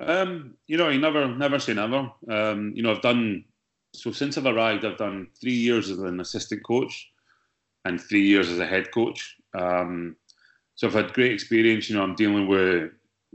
Um, 0.00 0.54
you 0.66 0.76
know, 0.76 0.88
I 0.88 0.96
never, 0.96 1.28
never 1.28 1.58
say 1.58 1.74
never. 1.74 2.10
Um, 2.28 2.72
you 2.74 2.82
know, 2.82 2.90
I've 2.90 3.02
done 3.02 3.44
so 3.94 4.10
since 4.10 4.38
I've 4.38 4.46
arrived. 4.46 4.84
I've 4.84 4.98
done 4.98 5.28
three 5.40 5.54
years 5.54 5.90
as 5.90 5.98
an 5.98 6.20
assistant 6.20 6.64
coach 6.64 7.10
and 7.84 8.00
three 8.00 8.22
years 8.22 8.48
as 8.50 8.58
a 8.58 8.66
head 8.66 8.90
coach. 8.90 9.36
Um, 9.54 10.16
so 10.74 10.86
I've 10.86 10.94
had 10.94 11.12
great 11.12 11.32
experience. 11.32 11.88
You 11.88 11.96
know, 11.96 12.02
I'm 12.02 12.14
dealing 12.14 12.46
with 12.48 12.90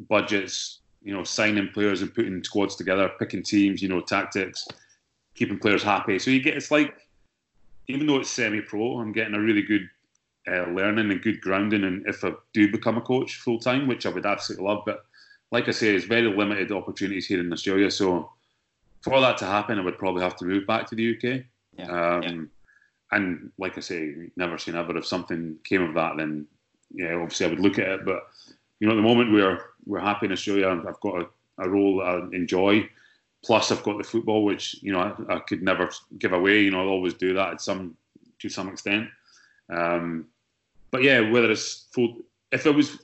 budgets, 0.09 0.79
you 1.03 1.13
know, 1.13 1.23
signing 1.23 1.69
players 1.69 2.01
and 2.01 2.13
putting 2.13 2.43
squads 2.43 2.75
together, 2.75 3.11
picking 3.19 3.43
teams, 3.43 3.81
you 3.81 3.89
know, 3.89 4.01
tactics, 4.01 4.67
keeping 5.35 5.59
players 5.59 5.83
happy. 5.83 6.19
So 6.19 6.31
you 6.31 6.41
get 6.41 6.57
it's 6.57 6.71
like, 6.71 6.95
even 7.87 8.07
though 8.07 8.17
it's 8.17 8.29
semi-pro, 8.29 8.99
I'm 8.99 9.13
getting 9.13 9.35
a 9.35 9.39
really 9.39 9.61
good 9.61 9.89
uh, 10.51 10.65
learning 10.71 11.11
and 11.11 11.21
good 11.21 11.39
grounding. 11.41 11.83
And 11.83 12.05
if 12.07 12.23
I 12.25 12.33
do 12.53 12.71
become 12.71 12.97
a 12.97 13.01
coach 13.01 13.35
full 13.35 13.59
time, 13.59 13.87
which 13.87 14.05
I 14.05 14.09
would 14.09 14.25
absolutely 14.25 14.65
love, 14.65 14.83
but 14.85 15.05
like 15.51 15.67
I 15.67 15.71
say, 15.71 15.95
it's 15.95 16.05
very 16.05 16.23
limited 16.23 16.71
opportunities 16.71 17.27
here 17.27 17.39
in 17.39 17.51
Australia. 17.53 17.89
So 17.89 18.29
for 19.01 19.21
that 19.21 19.37
to 19.37 19.45
happen, 19.45 19.79
I 19.79 19.83
would 19.83 19.97
probably 19.97 20.23
have 20.23 20.35
to 20.37 20.45
move 20.45 20.67
back 20.67 20.87
to 20.87 20.95
the 20.95 21.15
UK. 21.15 21.43
Yeah, 21.77 22.15
um, 22.15 22.23
yeah. 22.23 22.41
And 23.11 23.51
like 23.57 23.77
I 23.77 23.81
say, 23.81 24.29
never 24.35 24.57
say 24.57 24.73
never. 24.73 24.97
If 24.97 25.05
something 25.05 25.57
came 25.63 25.81
of 25.81 25.93
that, 25.93 26.17
then 26.17 26.45
yeah, 26.93 27.13
obviously 27.13 27.45
I 27.45 27.49
would 27.49 27.59
look 27.59 27.79
at 27.79 27.87
it. 27.87 28.05
But 28.05 28.27
you 28.79 28.87
know, 28.87 28.93
at 28.93 28.97
the 28.97 29.01
moment 29.01 29.31
we're 29.31 29.59
we're 29.85 29.99
happy 29.99 30.25
in 30.25 30.33
Australia. 30.33 30.67
I've 30.67 30.99
got 30.99 31.21
a, 31.21 31.27
a 31.59 31.69
role 31.69 31.97
that 31.97 32.03
I 32.05 32.35
enjoy. 32.35 32.89
Plus, 33.45 33.71
I've 33.71 33.83
got 33.83 33.97
the 33.97 34.03
football, 34.03 34.43
which 34.43 34.81
you 34.81 34.91
know 34.91 34.99
I, 35.29 35.35
I, 35.35 35.39
could 35.39 35.61
never 35.61 35.89
give 36.17 36.33
away. 36.33 36.59
You 36.61 36.71
know, 36.71 36.81
I'll 36.81 36.89
always 36.89 37.13
do 37.13 37.33
that 37.35 37.53
at 37.53 37.61
some 37.61 37.95
to 38.39 38.49
some 38.49 38.67
extent. 38.67 39.07
Um, 39.73 40.25
but 40.91 41.03
yeah, 41.03 41.29
whether 41.29 41.49
it's 41.49 41.87
full, 41.93 42.17
if 42.51 42.65
it 42.65 42.75
was 42.75 42.97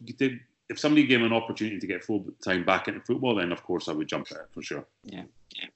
if 0.69 0.79
somebody 0.79 1.05
gave 1.05 1.19
me 1.19 1.25
an 1.25 1.33
opportunity 1.33 1.79
to 1.79 1.87
get 1.87 2.03
full 2.03 2.25
time 2.43 2.63
back 2.63 2.87
into 2.87 3.01
football, 3.01 3.35
then 3.35 3.51
of 3.51 3.63
course 3.63 3.87
I 3.87 3.93
would 3.93 4.07
jump 4.07 4.27
at 4.31 4.37
it 4.37 4.47
for 4.51 4.61
sure. 4.61 4.85
Yeah, 5.03 5.23
yeah. 5.55 5.67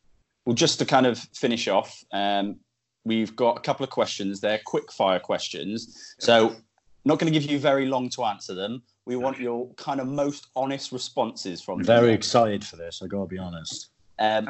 Well, 0.45 0.55
just 0.55 0.79
to 0.79 0.85
kind 0.85 1.05
of 1.05 1.19
finish 1.19 1.67
off, 1.67 2.03
um, 2.13 2.57
we've 3.03 3.35
got 3.35 3.57
a 3.57 3.61
couple 3.61 3.83
of 3.83 3.89
questions. 3.89 4.39
They're 4.39 4.61
quick 4.65 4.91
fire 4.91 5.19
questions. 5.19 6.15
So 6.19 6.55
not 7.05 7.19
going 7.19 7.31
to 7.31 7.39
give 7.39 7.49
you 7.49 7.59
very 7.59 7.85
long 7.85 8.09
to 8.09 8.23
answer 8.23 8.53
them. 8.53 8.81
We 9.05 9.15
want 9.15 9.39
your 9.39 9.69
kind 9.75 9.99
of 9.99 10.07
most 10.07 10.47
honest 10.55 10.91
responses 10.91 11.61
from. 11.61 11.83
Very 11.83 12.13
excited 12.13 12.63
for 12.65 12.75
this. 12.75 13.01
I 13.01 13.07
got 13.07 13.21
to 13.21 13.27
be 13.27 13.37
honest. 13.37 13.89
Um, 14.19 14.49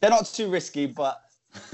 they're 0.00 0.10
not 0.10 0.26
too 0.26 0.48
risky, 0.48 0.86
but 0.86 1.20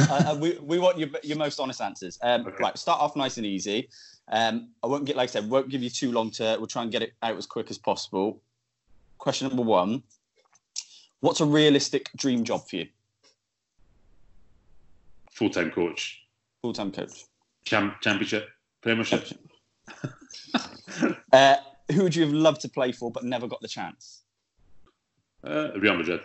uh, 0.00 0.22
uh, 0.26 0.36
we, 0.38 0.58
we 0.62 0.78
want 0.78 0.98
your, 0.98 1.08
your 1.22 1.38
most 1.38 1.58
honest 1.58 1.80
answers. 1.80 2.18
Um, 2.22 2.42
okay. 2.42 2.56
Right, 2.60 2.78
start 2.78 3.00
off 3.00 3.16
nice 3.16 3.36
and 3.36 3.46
easy. 3.46 3.88
Um, 4.32 4.70
I 4.82 4.86
won't 4.86 5.04
get, 5.04 5.14
like 5.14 5.28
I 5.28 5.32
said, 5.32 5.50
won't 5.50 5.68
give 5.68 5.82
you 5.82 5.90
too 5.90 6.10
long 6.10 6.30
to. 6.32 6.56
We'll 6.58 6.66
try 6.66 6.82
and 6.82 6.90
get 6.90 7.02
it 7.02 7.12
out 7.22 7.36
as 7.36 7.46
quick 7.46 7.70
as 7.70 7.76
possible. 7.76 8.40
Question 9.18 9.48
number 9.48 9.62
one: 9.62 10.02
What's 11.20 11.40
a 11.40 11.44
realistic 11.44 12.10
dream 12.16 12.42
job 12.42 12.66
for 12.66 12.76
you? 12.76 12.88
Full 15.32 15.50
time 15.50 15.70
coach. 15.70 16.22
Full 16.62 16.72
time 16.72 16.90
coach. 16.90 17.26
Champ, 17.64 18.00
championship, 18.00 18.48
Premiership. 18.80 19.28
uh, 21.32 21.56
who 21.92 22.02
would 22.02 22.16
you 22.16 22.22
have 22.24 22.32
loved 22.32 22.62
to 22.62 22.68
play 22.68 22.90
for 22.90 23.10
but 23.10 23.24
never 23.24 23.46
got 23.46 23.60
the 23.60 23.68
chance? 23.68 24.22
Uh, 25.44 25.68
Real 25.76 25.96
Madrid. 25.96 26.20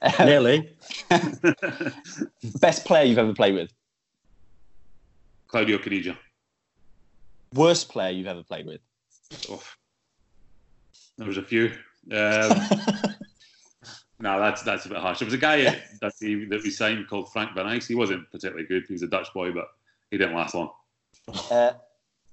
Nearly. 0.18 0.76
Best 2.60 2.84
player 2.84 3.04
you've 3.04 3.18
ever 3.18 3.34
played 3.34 3.54
with? 3.54 3.70
Claudio 5.50 5.78
Caniggia. 5.78 6.16
Worst 7.54 7.88
player 7.88 8.10
you've 8.10 8.28
ever 8.28 8.44
played 8.44 8.66
with? 8.66 8.80
Oh, 9.48 9.62
there 11.18 11.26
was 11.26 11.38
a 11.38 11.42
few. 11.42 11.72
Um, 12.12 12.60
no, 14.20 14.38
that's 14.38 14.62
that's 14.62 14.86
a 14.86 14.88
bit 14.88 14.98
harsh. 14.98 15.18
There 15.18 15.26
was 15.26 15.34
a 15.34 15.38
guy 15.38 15.62
that 16.00 16.12
he, 16.20 16.44
that 16.46 16.62
we 16.62 16.70
signed 16.70 17.08
called 17.08 17.32
Frank 17.32 17.54
Van 17.54 17.66
Eyck. 17.66 17.82
He 17.82 17.96
wasn't 17.96 18.30
particularly 18.30 18.66
good. 18.66 18.84
He 18.86 18.92
was 18.92 19.02
a 19.02 19.08
Dutch 19.08 19.32
boy, 19.34 19.50
but 19.50 19.66
he 20.10 20.18
didn't 20.18 20.34
last 20.34 20.54
long. 20.54 20.70
Uh, 21.50 21.72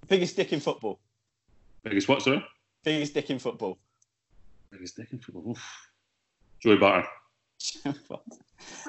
biggest 0.08 0.36
dick 0.36 0.54
in 0.54 0.60
football? 0.60 1.00
Biggest 1.84 2.08
what, 2.08 2.22
sorry? 2.22 2.44
Biggest 2.84 3.14
dick 3.14 3.30
in 3.30 3.38
football? 3.38 3.78
Biggest 4.72 4.96
dick 4.96 5.08
in 5.12 5.20
football. 5.20 5.52
Oof. 5.52 5.90
Joey 6.60 6.78
Barton. 6.78 7.08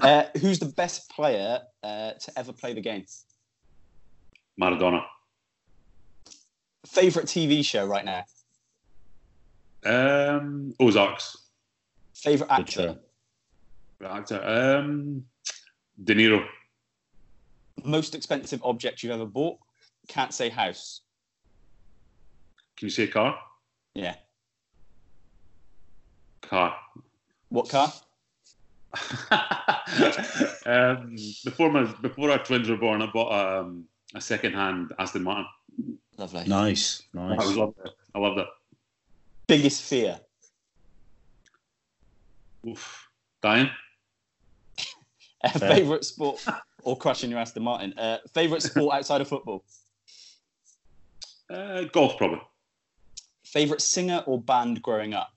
uh, 0.03 0.25
who's 0.41 0.59
the 0.59 0.73
best 0.77 1.11
player 1.11 1.61
uh, 1.83 2.13
to 2.13 2.39
ever 2.39 2.53
play 2.53 2.73
the 2.73 2.81
game? 2.81 3.05
Maradona. 4.61 5.05
Favorite 6.87 7.27
TV 7.27 7.65
show 7.65 7.87
right 7.87 8.05
now? 8.05 8.25
Um, 9.85 10.75
Ozarks. 10.81 11.37
Favorite 12.15 12.51
actor? 12.51 12.99
show. 14.01 14.07
Actor. 14.07 14.43
Um, 14.45 15.25
De 16.03 16.15
Niro. 16.15 16.45
Most 17.85 18.15
expensive 18.15 18.63
object 18.65 19.03
you've 19.03 19.13
ever 19.13 19.27
bought? 19.27 19.59
Can't 20.09 20.35
say 20.35 20.49
house. 20.49 21.03
Can 22.77 22.87
you 22.87 22.91
say 22.91 23.07
car? 23.07 23.39
Yeah. 23.95 24.15
Car. 26.43 26.77
What 27.51 27.69
car? 27.69 27.93
um, 30.67 31.17
before 31.45 31.71
my 31.71 31.85
before 32.01 32.31
our 32.31 32.43
twins 32.43 32.69
were 32.69 32.77
born, 32.77 33.03
I 33.03 33.07
bought 33.07 33.33
um, 33.33 33.85
a 34.15 34.21
second-hand 34.21 34.93
Aston 34.99 35.23
Martin. 35.23 35.47
Lovely. 36.17 36.45
Nice, 36.47 37.03
nice. 37.13 37.39
I 37.41 37.45
nice. 37.45 37.57
loved 37.57 37.79
it. 37.85 37.93
I 38.15 38.19
loved 38.19 38.39
it. 38.39 38.47
Biggest 39.47 39.83
fear? 39.83 40.19
Oof. 42.67 43.09
Dying. 43.43 43.71
Favorite 45.59 46.05
sport 46.05 46.45
or 46.83 46.97
crushing 46.97 47.31
your 47.31 47.39
Aston 47.39 47.63
Martin? 47.63 47.97
Uh, 47.97 48.19
favorite 48.35 48.63
sport 48.63 48.97
outside 48.97 49.21
of 49.21 49.29
football? 49.29 49.65
Uh, 51.49 51.85
golf, 51.85 52.17
probably. 52.19 52.41
Favorite 53.45 53.81
singer 53.81 54.23
or 54.27 54.41
band 54.41 54.83
growing 54.83 55.15
up? 55.15 55.31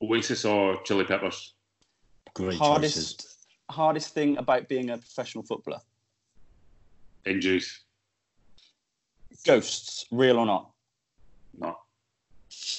Oasis 0.00 0.44
or 0.44 0.80
Chili 0.84 1.04
Peppers. 1.04 1.54
Great 2.34 2.58
choices. 2.58 2.60
hardest 2.60 3.32
hardest 3.70 4.14
thing 4.14 4.36
about 4.38 4.68
being 4.68 4.90
a 4.90 4.98
professional 4.98 5.44
footballer? 5.44 5.80
Injuries. 7.26 7.80
Ghosts, 9.44 10.06
real 10.10 10.38
or 10.38 10.46
not? 10.46 10.70
No. 11.58 11.76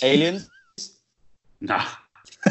Aliens, 0.02 0.50
Nah. 1.62 1.86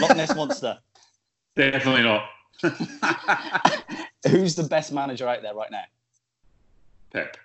Loch 0.01 0.17
Ness 0.17 0.35
monster. 0.35 0.79
Definitely 1.57 2.03
not. 2.03 2.29
Who's 4.29 4.55
the 4.55 4.63
best 4.65 4.93
manager 4.93 5.29
out 5.29 5.43
there 5.43 5.55
right 5.55 5.71
now? 5.71 5.85
Pep. 7.13 7.37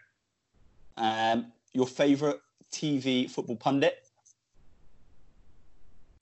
Um, 0.96 1.52
your 1.74 1.88
favorite 1.88 2.40
TV 2.72 3.30
football 3.30 3.56
pundit, 3.58 4.08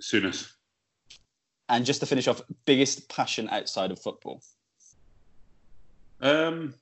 Souness. 0.02 0.52
and 1.70 1.86
just 1.86 2.00
to 2.02 2.06
finish 2.06 2.28
off, 2.28 2.42
biggest 2.66 3.08
passion 3.10 3.48
outside 3.50 3.92
of 3.92 4.00
football. 4.00 4.42
Um, 6.22 6.74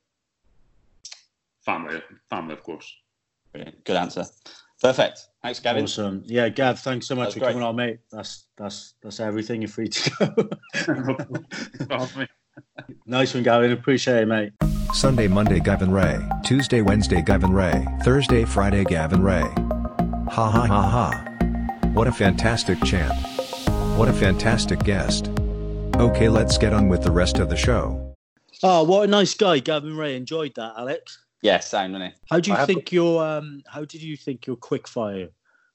family. 1.66 2.02
Family, 2.30 2.54
of 2.54 2.64
course. 2.64 2.92
Brilliant. 3.52 3.84
Good 3.84 3.96
answer. 3.96 4.26
Perfect. 4.82 5.28
Thanks, 5.42 5.60
Gavin. 5.60 5.84
Awesome. 5.84 6.24
Yeah, 6.26 6.50
Gav, 6.50 6.80
thanks 6.80 7.08
so 7.08 7.16
much 7.16 7.34
for 7.34 7.40
great. 7.40 7.50
coming 7.50 7.64
on, 7.64 7.76
mate. 7.76 8.00
That's 8.12 8.48
that's 8.58 8.96
that's 9.02 9.20
everything. 9.20 9.62
You're 9.62 9.70
free 9.70 9.88
to 9.88 10.58
go. 10.88 12.26
nice 13.06 13.34
one, 13.34 13.44
Gavin. 13.44 13.72
Appreciate 13.72 14.24
it, 14.24 14.26
mate. 14.26 14.52
Sunday, 14.94 15.28
Monday, 15.28 15.60
Gavin 15.60 15.92
Rae. 15.92 16.20
Tuesday, 16.44 16.82
Wednesday, 16.82 17.22
Gavin 17.22 17.52
Rae. 17.52 17.86
Thursday, 18.04 18.46
Friday, 18.46 18.84
Gavin 18.84 19.24
Rae. 19.24 19.42
Ha 20.30 20.50
ha 20.50 20.66
ha 20.68 20.82
ha. 20.90 21.90
What 21.94 22.08
a 22.08 22.12
fantastic 22.12 22.82
champ. 22.84 23.14
What 23.98 24.10
a 24.10 24.14
fantastic 24.14 24.80
guest. 24.80 25.30
Okay, 25.96 26.28
let's 26.28 26.58
get 26.58 26.74
on 26.74 26.90
with 26.90 27.04
the 27.04 27.12
rest 27.12 27.40
of 27.40 27.50
the 27.50 27.56
show. 27.56 28.16
Oh, 28.62 28.84
what 28.84 29.04
a 29.04 29.08
nice 29.08 29.34
guy, 29.34 29.60
Gavin 29.60 29.96
Rae. 29.96 30.16
Enjoyed 30.16 30.56
that, 30.56 30.74
Alex. 30.78 31.23
Yeah, 31.44 31.60
sound, 31.60 31.94
wasn't 31.94 32.14
it? 32.14 32.20
How 32.32 32.40
do 32.40 32.50
you 32.50 32.56
I 32.56 32.60
have- 32.60 32.68
think 32.68 32.92
your 32.92 33.24
um? 33.24 33.62
How 33.68 33.86
did 33.86 34.02
you 34.02 34.18
think 34.18 34.48
your 34.48 34.56
quick 34.56 34.88
fire 34.88 35.30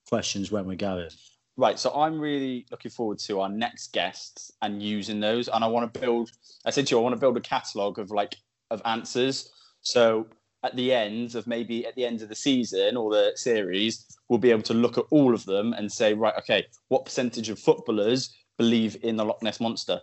questions 0.09 0.51
went 0.51 0.67
with 0.67 0.79
Gavin? 0.79 1.11
Right, 1.57 1.79
so 1.79 1.93
I'm 1.93 2.21
really 2.21 2.67
looking 2.71 2.91
forward 2.91 3.19
to 3.21 3.41
our 3.41 3.49
next 3.49 3.93
guests 3.93 4.53
and 4.63 4.81
using 4.83 5.19
those. 5.21 5.49
And 5.49 5.65
I 5.65 5.67
want 5.67 5.93
to 5.93 6.01
build, 6.01 6.31
I 6.65 6.71
said 6.71 6.87
to 6.87 6.95
you, 6.95 7.01
I 7.01 7.03
want 7.03 7.17
to 7.17 7.21
build 7.21 7.37
a 7.37 7.41
catalogue 7.41 7.99
of 7.99 8.11
like 8.13 8.37
of 8.71 8.81
answers. 8.85 9.51
So 9.83 10.27
at 10.63 10.77
the 10.77 10.93
end 10.93 11.35
of 11.35 11.47
maybe 11.49 11.85
at 11.87 11.95
the 11.97 12.05
end 12.05 12.23
of 12.23 12.29
the 12.29 12.35
season 12.37 12.97
or 12.97 13.11
the 13.11 13.33
series, 13.35 14.07
we'll 14.29 14.39
be 14.39 14.51
able 14.53 14.63
to 14.63 14.75
look 14.75 14.99
at 14.99 15.05
all 15.11 15.35
of 15.35 15.45
them 15.47 15.73
and 15.73 15.91
say, 15.91 16.15
right, 16.15 16.35
okay, 16.39 16.65
what 16.89 17.05
percentage 17.05 17.49
of 17.49 17.59
footballers 17.59 18.33
believe 18.57 18.97
in 19.03 19.17
the 19.17 19.25
Loch 19.25 19.43
Ness 19.43 19.59
monster? 19.61 20.01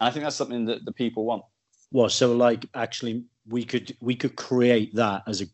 And 0.00 0.08
I 0.08 0.10
think 0.10 0.24
that's 0.24 0.36
something 0.36 0.64
that 0.66 0.84
the 0.86 0.92
people 0.92 1.24
want. 1.26 1.42
Well, 1.92 2.08
so 2.08 2.34
like 2.34 2.64
actually, 2.74 3.24
we 3.48 3.64
could 3.64 3.96
we 4.00 4.14
could 4.14 4.36
create 4.36 4.94
that 4.94 5.22
as 5.26 5.42
a 5.42 5.46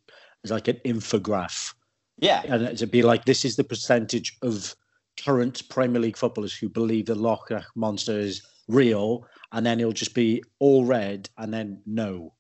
as 0.45 0.51
like 0.51 0.69
an 0.69 0.81
infograph, 0.85 1.75
Yeah, 2.19 2.43
and 2.47 2.63
it'd 2.65 2.91
be 2.91 3.03
like 3.03 3.25
this 3.25 3.45
is 3.45 3.57
the 3.57 3.65
percentage 3.65 4.37
of 4.43 4.75
current 5.23 5.69
Premier 5.69 6.01
League 6.01 6.17
footballers 6.17 6.55
who 6.55 6.69
believe 6.69 7.07
the 7.07 7.15
Loch 7.15 7.51
Ness 7.51 7.65
monster 7.75 8.19
is 8.19 8.43
real, 8.69 9.27
and 9.53 9.67
then 9.67 9.81
it'll 9.81 9.93
just 9.93 10.15
be 10.15 10.43
all 10.59 10.85
red 10.85 11.29
and 11.39 11.53
then 11.53 11.81
no. 11.87 12.33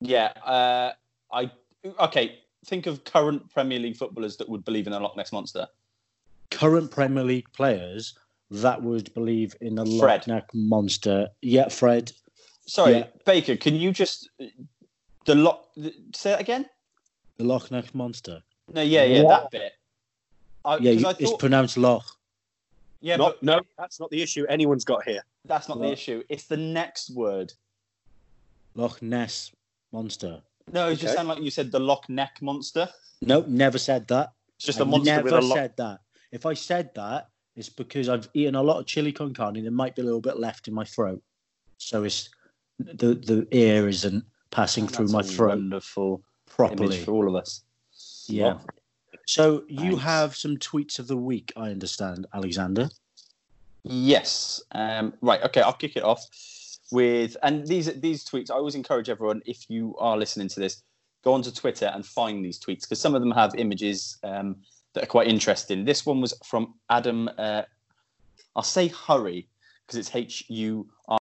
yeah. 0.00 0.32
Uh, 0.44 0.92
I 1.32 1.50
okay. 2.00 2.38
Think 2.66 2.86
of 2.86 3.04
current 3.04 3.50
Premier 3.50 3.78
League 3.78 3.96
footballers 3.96 4.36
that 4.36 4.48
would 4.48 4.64
believe 4.66 4.86
in 4.86 4.92
the 4.92 5.00
Loch 5.00 5.16
Ness 5.16 5.32
monster. 5.32 5.66
Current 6.50 6.90
Premier 6.90 7.24
League 7.24 7.50
players 7.52 8.18
that 8.50 8.82
would 8.82 9.12
believe 9.14 9.54
in 9.62 9.76
the 9.76 9.86
Fred. 9.98 10.26
Loch 10.26 10.28
Ness 10.28 10.44
monster. 10.52 11.28
Yeah, 11.40 11.68
Fred. 11.68 12.12
Sorry, 12.70 12.98
Yeah. 12.98 13.06
Baker. 13.26 13.56
Can 13.56 13.74
you 13.74 13.90
just 13.90 14.30
the 15.26 15.34
lock? 15.34 15.70
Say 16.14 16.30
that 16.30 16.40
again. 16.40 16.66
The 17.36 17.42
Loch 17.44 17.68
Ness 17.72 17.92
monster. 17.94 18.42
No, 18.72 18.80
yeah, 18.80 19.02
yeah, 19.04 19.22
What? 19.24 19.50
that 19.50 19.50
bit. 19.50 19.72
I, 20.64 20.76
Yeah, 20.76 20.92
'cause 20.92 21.00
you, 21.02 21.08
I 21.08 21.14
it's 21.18 21.36
pronounced 21.40 21.76
Loch. 21.76 22.16
yeah, 23.00 23.16
Not, 23.16 23.32
but 23.32 23.42
no, 23.42 23.60
that's 23.76 23.98
not 23.98 24.08
the 24.10 24.22
issue 24.22 24.46
anyone's 24.46 24.84
got 24.84 25.02
here. 25.04 25.24
that's 25.46 25.68
not 25.68 25.80
the 25.80 25.90
issue. 25.90 26.22
It's 26.28 26.44
the 26.46 26.56
next 26.58 27.10
word. 27.10 27.52
Loch 28.76 29.02
Ness 29.02 29.50
monster. 29.90 30.40
No, 30.70 30.88
it 30.90 30.92
just 30.96 31.06
Okay. 31.06 31.14
sounded 31.14 31.34
like 31.34 31.42
you 31.42 31.50
said 31.50 31.72
the 31.72 31.80
Loch 31.80 32.08
Neck 32.08 32.38
monster. 32.40 32.88
No, 33.20 33.40
never 33.48 33.78
said 33.78 34.06
that. 34.08 34.32
It's 34.56 34.66
just 34.66 34.78
I 34.78 34.82
a 34.82 34.84
monster 34.84 35.10
never 35.10 35.24
with 35.24 35.32
a 35.32 35.40
lock. 35.40 35.56
said 35.56 35.76
that. 35.78 36.00
If 36.30 36.46
I 36.46 36.54
said 36.54 36.94
that, 36.94 37.30
it's 37.56 37.68
because 37.68 38.08
I've 38.08 38.28
eaten 38.32 38.54
a 38.54 38.62
lot 38.62 38.78
of 38.78 38.86
chili 38.86 39.10
con 39.10 39.34
carne 39.34 39.56
and 39.56 39.64
there 39.64 39.72
might 39.72 39.96
be 39.96 40.02
a 40.02 40.04
little 40.04 40.20
bit 40.20 40.38
left 40.38 40.68
in 40.68 40.74
my 40.74 40.84
throat. 40.84 41.20
So 41.78 42.04
it's 42.04 42.28
the 42.94 43.14
the 43.14 43.46
air 43.52 43.88
isn't 43.88 44.24
passing 44.50 44.88
through 44.88 45.08
my 45.08 45.22
throat 45.22 45.50
Wonderful 45.50 46.22
properly. 46.46 46.96
image 46.96 47.04
for 47.04 47.12
all 47.12 47.28
of 47.28 47.34
us. 47.34 47.62
Yeah. 48.26 48.58
So 49.26 49.64
you 49.68 49.90
Thanks. 49.90 50.02
have 50.02 50.36
some 50.36 50.56
tweets 50.56 50.98
of 50.98 51.06
the 51.06 51.16
week, 51.16 51.52
I 51.56 51.70
understand, 51.70 52.26
Alexander. 52.34 52.90
Yes. 53.84 54.62
Um, 54.72 55.14
right. 55.20 55.42
Okay. 55.44 55.62
I'll 55.62 55.72
kick 55.72 55.96
it 55.96 56.02
off 56.02 56.26
with 56.90 57.36
and 57.42 57.66
these 57.66 57.86
these 58.00 58.24
tweets. 58.24 58.50
I 58.50 58.54
always 58.54 58.74
encourage 58.74 59.08
everyone 59.08 59.42
if 59.46 59.70
you 59.70 59.94
are 59.98 60.16
listening 60.16 60.48
to 60.48 60.60
this, 60.60 60.82
go 61.22 61.32
onto 61.32 61.50
Twitter 61.50 61.86
and 61.94 62.04
find 62.04 62.44
these 62.44 62.58
tweets 62.58 62.82
because 62.82 63.00
some 63.00 63.14
of 63.14 63.22
them 63.22 63.30
have 63.30 63.54
images 63.54 64.18
um, 64.24 64.56
that 64.94 65.04
are 65.04 65.06
quite 65.06 65.28
interesting. 65.28 65.84
This 65.84 66.04
one 66.04 66.20
was 66.20 66.34
from 66.44 66.74
Adam. 66.90 67.30
Uh, 67.38 67.62
I'll 68.56 68.62
say 68.64 68.88
Hurry 68.88 69.48
because 69.86 69.98
it's 69.98 70.14
H 70.14 70.44
U 70.48 70.88
R 71.08 71.19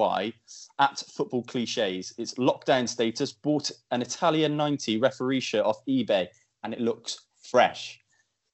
Y 0.00 0.32
at 0.78 0.98
Football 1.14 1.42
Cliches. 1.44 2.14
It's 2.18 2.34
lockdown 2.34 2.88
status. 2.88 3.32
Bought 3.32 3.70
an 3.90 4.02
Italian 4.02 4.56
ninety 4.56 4.98
referee 4.98 5.40
shirt 5.40 5.64
off 5.64 5.84
eBay 5.86 6.26
and 6.62 6.72
it 6.72 6.80
looks 6.80 7.18
fresh. 7.42 8.00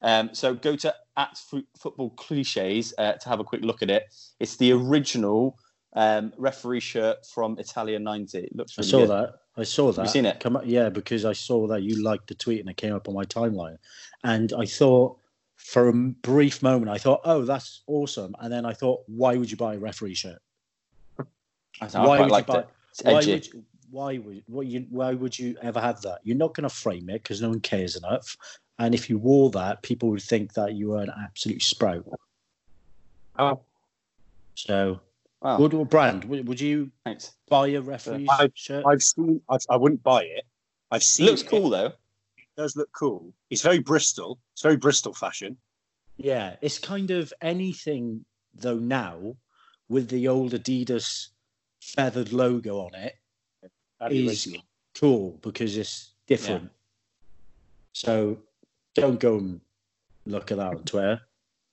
Um, 0.01 0.29
so 0.33 0.53
go 0.53 0.75
to 0.75 0.93
at 1.15 1.37
Fo- 1.37 1.63
football 1.79 2.11
cliches 2.11 2.93
uh, 2.97 3.13
to 3.13 3.29
have 3.29 3.39
a 3.39 3.43
quick 3.43 3.63
look 3.63 3.81
at 3.81 3.89
it. 3.89 4.03
It's 4.39 4.57
the 4.57 4.71
original 4.73 5.57
um, 5.95 6.33
referee 6.37 6.81
shirt 6.81 7.25
from 7.33 7.57
Italian 7.57 8.03
90. 8.03 8.37
It 8.37 8.55
looks 8.55 8.77
I 8.77 8.83
saw 8.83 8.99
good. 8.99 9.09
that. 9.09 9.33
I 9.57 9.63
saw 9.63 9.91
that. 9.91 10.03
You 10.03 10.07
seen 10.09 10.25
it? 10.25 10.39
Come 10.39 10.55
up, 10.55 10.63
yeah, 10.65 10.89
because 10.89 11.25
I 11.25 11.33
saw 11.33 11.67
that 11.67 11.81
you 11.81 12.03
liked 12.03 12.27
the 12.27 12.35
tweet 12.35 12.59
and 12.59 12.69
it 12.69 12.77
came 12.77 12.93
up 12.93 13.07
on 13.07 13.15
my 13.15 13.25
timeline. 13.25 13.77
And 14.23 14.53
I 14.53 14.65
thought, 14.65 15.17
for 15.55 15.89
a 15.89 15.93
brief 15.93 16.61
moment, 16.61 16.91
I 16.91 16.99
thought, 16.99 17.21
oh, 17.25 17.43
that's 17.43 17.81
awesome. 17.87 18.35
And 18.39 18.53
then 18.53 18.65
I 18.65 18.73
thought, 18.73 19.01
why 19.07 19.35
would 19.35 19.49
you 19.49 19.57
buy 19.57 19.73
a 19.73 19.79
referee 19.79 20.13
shirt? 20.13 20.39
I, 21.81 21.87
thought 21.87 22.07
why 22.07 22.17
quite 22.17 22.19
would 22.25 22.31
liked 22.31 22.49
you 22.49 22.53
buy? 22.53 22.59
it. 22.61 22.67
It's 22.91 23.03
Why 23.03 23.13
would, 23.13 23.45
you, 23.45 23.63
why 23.91 24.17
would 24.17 24.43
what 24.47 24.65
you 24.67 24.85
why 24.89 25.13
would 25.13 25.37
you 25.37 25.55
ever 25.61 25.79
have 25.79 26.01
that? 26.01 26.19
You're 26.23 26.37
not 26.37 26.53
going 26.53 26.67
to 26.67 26.73
frame 26.73 27.09
it 27.09 27.23
because 27.23 27.41
no 27.41 27.49
one 27.49 27.59
cares 27.59 27.95
enough. 27.95 28.35
And 28.79 28.93
if 28.93 29.09
you 29.09 29.17
wore 29.17 29.49
that, 29.51 29.81
people 29.81 30.09
would 30.09 30.21
think 30.21 30.53
that 30.53 30.73
you 30.75 30.89
were 30.89 31.01
an 31.01 31.11
absolute 31.23 31.61
sprout. 31.61 32.05
Oh. 33.39 33.61
So, 34.55 34.99
Wow. 35.41 35.59
would 35.59 35.73
what 35.73 35.89
brand 35.89 36.25
would, 36.25 36.47
would 36.47 36.59
you 36.59 36.91
Thanks. 37.05 37.33
buy 37.47 37.67
a 37.69 37.81
referee's 37.81 38.27
I've- 38.29 38.53
shirt? 38.55 38.83
I've 38.87 39.03
seen. 39.03 39.41
I've, 39.49 39.61
I 39.69 39.77
wouldn't 39.77 40.01
buy 40.03 40.23
it. 40.23 40.43
I've 40.91 41.03
seen. 41.03 41.25
It 41.25 41.27
seen. 41.27 41.35
looks 41.35 41.41
it. 41.43 41.49
cool 41.49 41.69
though. 41.69 41.85
It 42.37 42.45
does 42.55 42.75
look 42.75 42.89
cool. 42.91 43.33
It's 43.51 43.61
very 43.61 43.79
Bristol. 43.79 44.39
It's 44.53 44.63
very 44.63 44.77
Bristol 44.77 45.13
fashion. 45.13 45.57
Yeah, 46.17 46.55
it's 46.61 46.79
kind 46.79 47.11
of 47.11 47.31
anything 47.41 48.25
though 48.55 48.79
now 48.79 49.35
with 49.89 50.09
the 50.09 50.27
old 50.27 50.53
Adidas 50.53 51.27
feathered 51.95 52.33
logo 52.33 52.79
on 52.79 52.93
it 52.95 53.15
That'd 53.99 54.17
is 54.17 54.45
original. 54.45 54.61
cool 54.99 55.39
because 55.41 55.77
it's 55.77 56.11
different. 56.27 56.69
So 57.93 58.37
don't 58.93 59.19
go 59.19 59.37
and 59.37 59.61
look 60.25 60.51
at 60.51 60.57
that 60.57 60.67
on 60.67 60.83
Twitter. 60.83 61.21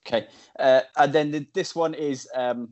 Okay. 0.07 0.27
Uh, 0.59 0.83
and 0.97 1.13
then 1.13 1.31
the, 1.31 1.47
this 1.53 1.75
one 1.75 1.95
is 1.95 2.29
um, 2.35 2.71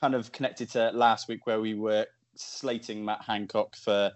kind 0.00 0.14
of 0.14 0.32
connected 0.32 0.70
to 0.70 0.90
last 0.92 1.28
week 1.28 1.46
where 1.46 1.60
we 1.60 1.74
were 1.74 2.06
slating 2.34 3.04
Matt 3.04 3.22
Hancock 3.22 3.76
for 3.76 4.10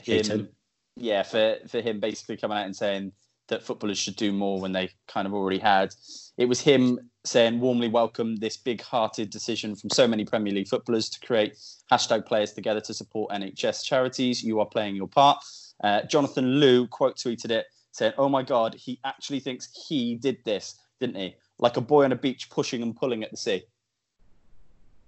him. 0.00 0.48
Yeah, 0.96 1.22
for, 1.22 1.56
for 1.68 1.80
him 1.80 2.00
basically 2.00 2.36
coming 2.36 2.58
out 2.58 2.66
and 2.66 2.76
saying 2.76 3.12
that 3.52 3.62
footballers 3.62 3.98
should 3.98 4.16
do 4.16 4.32
more 4.32 4.60
when 4.60 4.72
they 4.72 4.90
kind 5.06 5.26
of 5.26 5.34
already 5.34 5.58
had. 5.58 5.94
It 6.38 6.46
was 6.46 6.60
him 6.60 6.98
saying, 7.24 7.60
warmly 7.60 7.88
welcome 7.88 8.36
this 8.36 8.56
big 8.56 8.80
hearted 8.80 9.30
decision 9.30 9.76
from 9.76 9.90
so 9.90 10.08
many 10.08 10.24
Premier 10.24 10.52
League 10.52 10.68
footballers 10.68 11.08
to 11.10 11.20
create 11.24 11.56
hashtag 11.90 12.26
players 12.26 12.52
together 12.52 12.80
to 12.80 12.94
support 12.94 13.30
NHS 13.30 13.84
charities. 13.84 14.42
You 14.42 14.58
are 14.60 14.66
playing 14.66 14.96
your 14.96 15.06
part. 15.06 15.38
Uh, 15.84 16.02
Jonathan 16.02 16.60
Liew 16.60 16.88
quote 16.88 17.16
tweeted 17.16 17.50
it 17.50 17.66
saying, 17.92 18.14
Oh 18.18 18.28
my 18.28 18.42
God, 18.42 18.74
he 18.74 18.98
actually 19.04 19.40
thinks 19.40 19.68
he 19.86 20.16
did 20.16 20.38
this, 20.44 20.76
didn't 20.98 21.16
he? 21.16 21.36
Like 21.58 21.76
a 21.76 21.80
boy 21.82 22.04
on 22.04 22.12
a 22.12 22.16
beach 22.16 22.48
pushing 22.50 22.82
and 22.82 22.96
pulling 22.96 23.22
at 23.22 23.30
the 23.30 23.36
sea. 23.36 23.64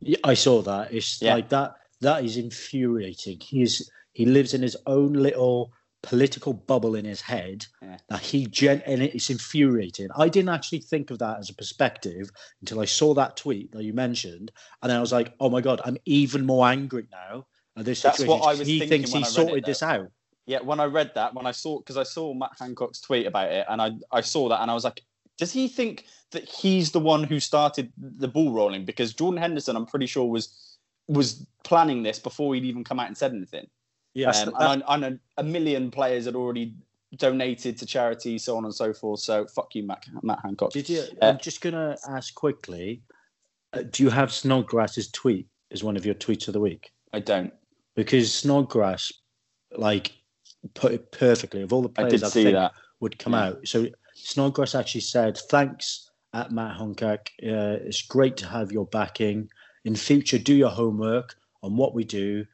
Yeah, 0.00 0.18
I 0.22 0.34
saw 0.34 0.60
that. 0.62 0.92
It's 0.92 1.20
Yeah. 1.20 1.34
like 1.34 1.48
that. 1.48 1.76
That 2.00 2.24
is 2.24 2.36
infuriating. 2.36 3.40
He 3.40 3.62
is. 3.62 3.90
He 4.12 4.26
lives 4.26 4.54
in 4.54 4.62
his 4.62 4.76
own 4.86 5.14
little 5.14 5.72
political 6.04 6.52
bubble 6.52 6.94
in 6.94 7.04
his 7.04 7.20
head. 7.20 7.66
Yeah. 7.82 7.96
That 8.08 8.20
he 8.20 8.46
gen 8.46 8.82
and 8.86 9.02
it's 9.02 9.30
infuriating. 9.30 10.08
I 10.16 10.28
didn't 10.28 10.50
actually 10.50 10.80
think 10.80 11.10
of 11.10 11.18
that 11.18 11.38
as 11.38 11.50
a 11.50 11.54
perspective 11.54 12.30
until 12.60 12.80
I 12.80 12.84
saw 12.84 13.14
that 13.14 13.36
tweet 13.36 13.72
that 13.72 13.82
you 13.82 13.92
mentioned, 13.92 14.52
and 14.82 14.90
then 14.90 14.98
I 14.98 15.00
was 15.00 15.12
like, 15.12 15.34
"Oh 15.40 15.50
my 15.50 15.60
god, 15.60 15.80
I'm 15.84 15.96
even 16.04 16.46
more 16.46 16.66
angry 16.68 17.06
now." 17.10 17.46
At 17.76 17.86
this 17.86 18.02
That's 18.02 18.18
situation. 18.18 18.40
what 18.40 18.48
I 18.48 18.58
was 18.58 18.68
he 18.68 18.78
thinking 18.78 19.02
thinks 19.02 19.12
he 19.12 19.20
it, 19.20 19.26
sorted 19.26 19.64
though. 19.64 19.66
this 19.66 19.82
out. 19.82 20.08
Yeah, 20.46 20.60
when 20.60 20.78
I 20.78 20.84
read 20.84 21.10
that, 21.14 21.34
when 21.34 21.46
I 21.46 21.52
saw, 21.52 21.78
because 21.78 21.96
I 21.96 22.02
saw 22.02 22.34
Matt 22.34 22.52
Hancock's 22.58 23.00
tweet 23.00 23.26
about 23.26 23.50
it, 23.50 23.66
and 23.68 23.80
I, 23.80 23.92
I 24.12 24.20
saw 24.20 24.48
that, 24.50 24.60
and 24.60 24.70
I 24.70 24.74
was 24.74 24.84
like, 24.84 25.02
does 25.38 25.50
he 25.50 25.66
think 25.68 26.04
that 26.32 26.48
he's 26.48 26.92
the 26.92 27.00
one 27.00 27.24
who 27.24 27.40
started 27.40 27.92
the 27.96 28.28
ball 28.28 28.52
rolling? 28.52 28.84
Because 28.84 29.14
Jordan 29.14 29.40
Henderson, 29.40 29.74
I'm 29.74 29.86
pretty 29.86 30.06
sure, 30.06 30.26
was 30.26 30.76
was 31.08 31.46
planning 31.64 32.02
this 32.02 32.18
before 32.18 32.54
he'd 32.54 32.64
even 32.64 32.84
come 32.84 33.00
out 33.00 33.08
and 33.08 33.16
said 33.16 33.32
anything. 33.32 33.66
Yeah, 34.14 34.30
Um, 34.30 34.54
and 34.60 34.82
I, 34.86 34.94
I 34.94 34.96
know 34.96 35.18
a 35.36 35.42
million 35.44 35.90
players 35.90 36.24
had 36.26 36.34
already 36.36 36.74
donated 37.16 37.76
to 37.78 37.86
charity, 37.86 38.38
so 38.38 38.56
on 38.56 38.64
and 38.64 38.74
so 38.74 38.92
forth. 38.92 39.20
So 39.20 39.46
fuck 39.46 39.74
you, 39.74 39.86
Matt, 39.86 40.06
Matt 40.22 40.38
Hancock. 40.42 40.72
Did 40.72 40.88
you? 40.88 41.00
Uh, 41.20 41.26
I'm 41.26 41.38
just 41.38 41.60
gonna 41.60 41.96
ask 42.08 42.34
quickly. 42.34 43.02
Uh, 43.72 43.82
do 43.90 44.02
you 44.04 44.10
have 44.10 44.32
Snodgrass's 44.32 45.08
tweet 45.10 45.48
as 45.72 45.82
one 45.82 45.96
of 45.96 46.06
your 46.06 46.14
tweets 46.14 46.46
of 46.46 46.54
the 46.54 46.60
week? 46.60 46.92
I 47.12 47.18
don't. 47.20 47.52
Because 47.96 48.32
Snodgrass, 48.32 49.12
like, 49.76 50.12
put 50.74 50.92
it 50.92 51.10
perfectly. 51.12 51.62
Of 51.62 51.72
all 51.72 51.82
the 51.82 51.88
I 51.90 52.02
players 52.04 52.12
did 52.12 52.24
I, 52.24 52.28
see 52.28 52.44
think 52.44 52.54
that. 52.54 52.72
would 53.00 53.18
come 53.18 53.32
Yeah. 53.32 53.46
out, 53.46 53.66
so 53.68 53.86
Snodgrass 54.14 54.74
actually 54.76 55.00
said, 55.02 55.36
"Thanks 55.36 56.10
at 56.32 56.50
Matt 56.52 56.76
Hancock. 56.76 57.30
Uh, 57.42 57.78
it's 57.82 58.02
great 58.02 58.36
to 58.38 58.46
have 58.46 58.70
your 58.72 58.86
backing. 58.86 59.48
In 59.84 59.94
future, 59.96 60.38
do 60.38 60.54
your 60.54 60.70
homework 60.70 61.36
on 61.62 61.76
what 61.76 61.94
we 61.94 62.04
do 62.04 62.44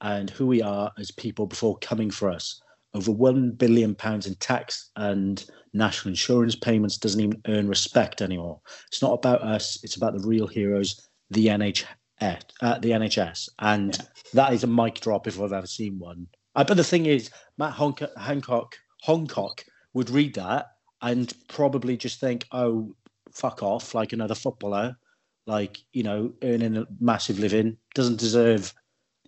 and 0.00 0.30
who 0.30 0.46
we 0.46 0.62
are 0.62 0.92
as 0.98 1.10
people 1.10 1.46
before 1.46 1.78
coming 1.78 2.10
for 2.10 2.30
us. 2.30 2.60
Over 2.94 3.12
one 3.12 3.52
billion 3.52 3.94
pounds 3.94 4.26
in 4.26 4.34
tax 4.36 4.90
and 4.96 5.44
national 5.72 6.10
insurance 6.10 6.56
payments 6.56 6.96
doesn't 6.98 7.20
even 7.20 7.40
earn 7.46 7.68
respect 7.68 8.20
anymore. 8.20 8.60
It's 8.88 9.02
not 9.02 9.12
about 9.12 9.42
us. 9.42 9.78
It's 9.84 9.96
about 9.96 10.14
the 10.18 10.26
real 10.26 10.46
heroes, 10.48 11.08
the 11.30 11.46
NHS, 11.46 11.86
uh, 12.20 12.78
the 12.80 12.90
NHS, 12.90 13.48
and 13.60 13.96
Yeah. 13.96 14.04
that 14.34 14.52
is 14.52 14.64
a 14.64 14.66
mic 14.66 15.00
drop 15.00 15.26
if 15.28 15.40
I've 15.40 15.52
ever 15.52 15.66
seen 15.66 15.98
one. 15.98 16.26
Uh, 16.56 16.64
but 16.64 16.76
the 16.76 16.84
thing 16.84 17.06
is, 17.06 17.30
Matt 17.58 17.74
Hancock, 17.74 18.10
Hancock, 18.18 18.76
Hancock 19.02 19.64
would 19.94 20.10
read 20.10 20.34
that 20.34 20.66
and 21.00 21.32
probably 21.48 21.96
just 21.96 22.18
think, 22.18 22.46
"Oh, 22.50 22.94
fuck 23.32 23.62
off!" 23.62 23.94
Like 23.94 24.12
another 24.12 24.34
footballer, 24.34 24.96
like 25.46 25.78
you 25.92 26.02
know, 26.02 26.32
earning 26.42 26.76
a 26.76 26.86
massive 26.98 27.38
living, 27.38 27.76
doesn't 27.94 28.18
deserve 28.18 28.74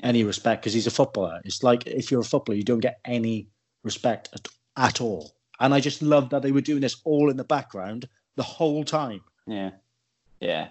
any 0.02 0.24
respect 0.24 0.62
because 0.62 0.74
he's 0.74 0.86
a 0.86 0.90
footballer. 0.90 1.40
It's 1.44 1.62
like 1.62 1.86
if 1.86 2.10
you're 2.10 2.20
a 2.20 2.24
footballer, 2.24 2.56
you 2.56 2.64
don't 2.64 2.80
get 2.80 3.00
any 3.04 3.48
respect 3.82 4.28
at, 4.34 4.48
at 4.76 5.00
all. 5.00 5.32
And 5.60 5.72
I 5.72 5.80
just 5.80 6.02
love 6.02 6.30
that 6.30 6.42
they 6.42 6.52
were 6.52 6.60
doing 6.60 6.80
this 6.80 6.96
all 7.04 7.30
in 7.30 7.36
the 7.36 7.44
background 7.44 8.08
the 8.36 8.42
whole 8.42 8.84
time. 8.84 9.20
Yeah, 9.46 9.70
yeah. 10.40 10.68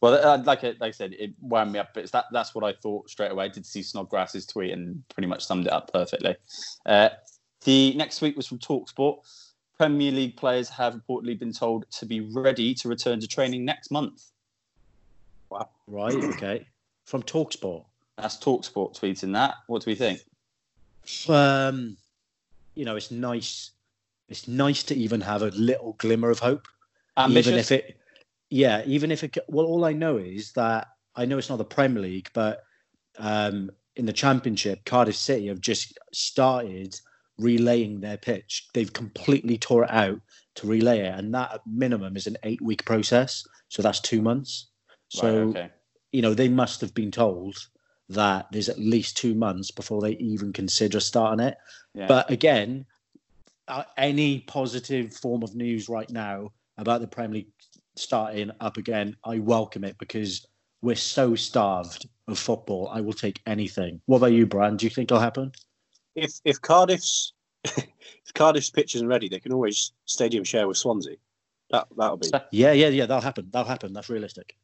Well, 0.00 0.14
uh, 0.14 0.42
like 0.44 0.64
I, 0.64 0.68
like 0.80 0.82
I 0.82 0.90
said, 0.92 1.14
it 1.18 1.34
wound 1.40 1.72
me 1.72 1.78
up. 1.78 1.90
But 1.92 2.04
it's 2.04 2.12
that 2.12 2.26
that's 2.32 2.54
what 2.54 2.64
I 2.64 2.72
thought 2.72 3.10
straight 3.10 3.30
away. 3.30 3.44
I 3.44 3.48
did 3.48 3.66
see 3.66 3.82
Snodgrass's 3.82 4.46
tweet 4.46 4.72
and 4.72 5.02
pretty 5.08 5.26
much 5.26 5.44
summed 5.44 5.66
it 5.66 5.72
up 5.72 5.92
perfectly. 5.92 6.36
Uh, 6.86 7.10
the 7.64 7.94
next 7.94 8.22
week 8.22 8.36
was 8.36 8.46
from 8.46 8.58
Talksport. 8.58 9.18
Premier 9.76 10.12
League 10.12 10.36
players 10.36 10.68
have 10.68 10.94
reportedly 10.94 11.38
been 11.38 11.52
told 11.52 11.90
to 11.90 12.06
be 12.06 12.20
ready 12.20 12.74
to 12.74 12.88
return 12.88 13.20
to 13.20 13.26
training 13.26 13.64
next 13.64 13.90
month. 13.90 14.24
Wow. 15.50 15.68
Right? 15.86 16.14
Okay. 16.14 16.66
From 17.04 17.22
Talksport. 17.22 17.84
That's 18.16 18.36
Talksport 18.36 18.98
tweeting 18.98 19.32
that. 19.32 19.54
What 19.66 19.82
do 19.82 19.90
we 19.90 19.94
think? 19.94 20.20
Um, 21.28 21.96
you 22.74 22.84
know, 22.84 22.96
it's 22.96 23.10
nice. 23.10 23.70
It's 24.28 24.46
nice 24.46 24.82
to 24.84 24.94
even 24.94 25.20
have 25.22 25.42
a 25.42 25.48
little 25.48 25.94
glimmer 25.98 26.30
of 26.30 26.38
hope. 26.38 26.68
Ambitious. 27.16 27.48
even 27.48 27.58
if 27.58 27.72
it 27.72 28.00
yeah 28.50 28.82
even 28.84 29.10
if 29.10 29.24
it 29.24 29.38
well 29.48 29.66
all 29.66 29.84
i 29.84 29.92
know 29.92 30.16
is 30.16 30.52
that 30.52 30.88
i 31.16 31.24
know 31.24 31.38
it's 31.38 31.48
not 31.48 31.56
the 31.56 31.64
premier 31.64 32.02
league 32.02 32.28
but 32.34 32.64
um 33.18 33.70
in 33.96 34.06
the 34.06 34.12
championship 34.12 34.84
cardiff 34.84 35.16
city 35.16 35.46
have 35.46 35.60
just 35.60 35.98
started 36.12 36.98
relaying 37.38 38.00
their 38.00 38.16
pitch 38.16 38.68
they've 38.74 38.92
completely 38.92 39.56
tore 39.56 39.84
it 39.84 39.90
out 39.90 40.20
to 40.54 40.66
relay 40.66 41.00
it 41.00 41.14
and 41.18 41.32
that 41.32 41.54
at 41.54 41.66
minimum 41.66 42.16
is 42.16 42.26
an 42.26 42.36
eight 42.42 42.60
week 42.60 42.84
process 42.84 43.46
so 43.68 43.82
that's 43.82 44.00
two 44.00 44.20
months 44.20 44.66
so 45.08 45.44
right, 45.44 45.56
okay. 45.56 45.70
you 46.12 46.20
know 46.20 46.34
they 46.34 46.48
must 46.48 46.80
have 46.80 46.92
been 46.92 47.10
told 47.10 47.56
that 48.10 48.46
there's 48.52 48.68
at 48.68 48.78
least 48.78 49.16
two 49.16 49.34
months 49.34 49.70
before 49.70 50.00
they 50.02 50.12
even 50.12 50.52
consider 50.52 51.00
starting 51.00 51.44
it 51.46 51.56
Yeah. 51.94 52.06
but 52.06 52.30
again 52.30 52.84
uh, 53.68 53.84
any 53.96 54.40
positive 54.40 55.14
form 55.14 55.42
of 55.42 55.54
news 55.54 55.88
right 55.88 56.10
now 56.10 56.50
about 56.76 57.00
the 57.00 57.06
Premier 57.06 57.34
League 57.34 57.52
starting 57.94 58.50
up 58.60 58.76
again, 58.78 59.14
I 59.24 59.38
welcome 59.38 59.84
it 59.84 59.96
because 59.98 60.44
we're 60.82 60.96
so 60.96 61.36
starved 61.36 62.08
of 62.26 62.36
football. 62.38 62.88
I 62.92 63.00
will 63.00 63.12
take 63.12 63.40
anything. 63.46 64.00
What 64.06 64.16
about 64.18 64.32
you, 64.32 64.46
Brian? 64.46 64.76
Do 64.76 64.86
you 64.86 64.90
think 64.90 65.10
it'll 65.10 65.20
happen? 65.20 65.52
If 66.16 66.40
if 66.44 66.60
Cardiff's 66.60 67.32
if 67.64 68.34
Cardiff's 68.34 68.70
pitch 68.70 68.96
isn't 68.96 69.06
ready, 69.06 69.28
they 69.28 69.38
can 69.38 69.52
always 69.52 69.92
stadium 70.06 70.42
share 70.42 70.66
with 70.66 70.76
Swansea. 70.78 71.16
That 71.70 71.86
that'll 71.96 72.16
be. 72.16 72.28
Yeah, 72.50 72.72
yeah, 72.72 72.88
yeah. 72.88 73.06
That'll 73.06 73.20
happen. 73.22 73.48
That'll 73.52 73.68
happen. 73.68 73.92
That's 73.92 74.08
realistic. 74.08 74.56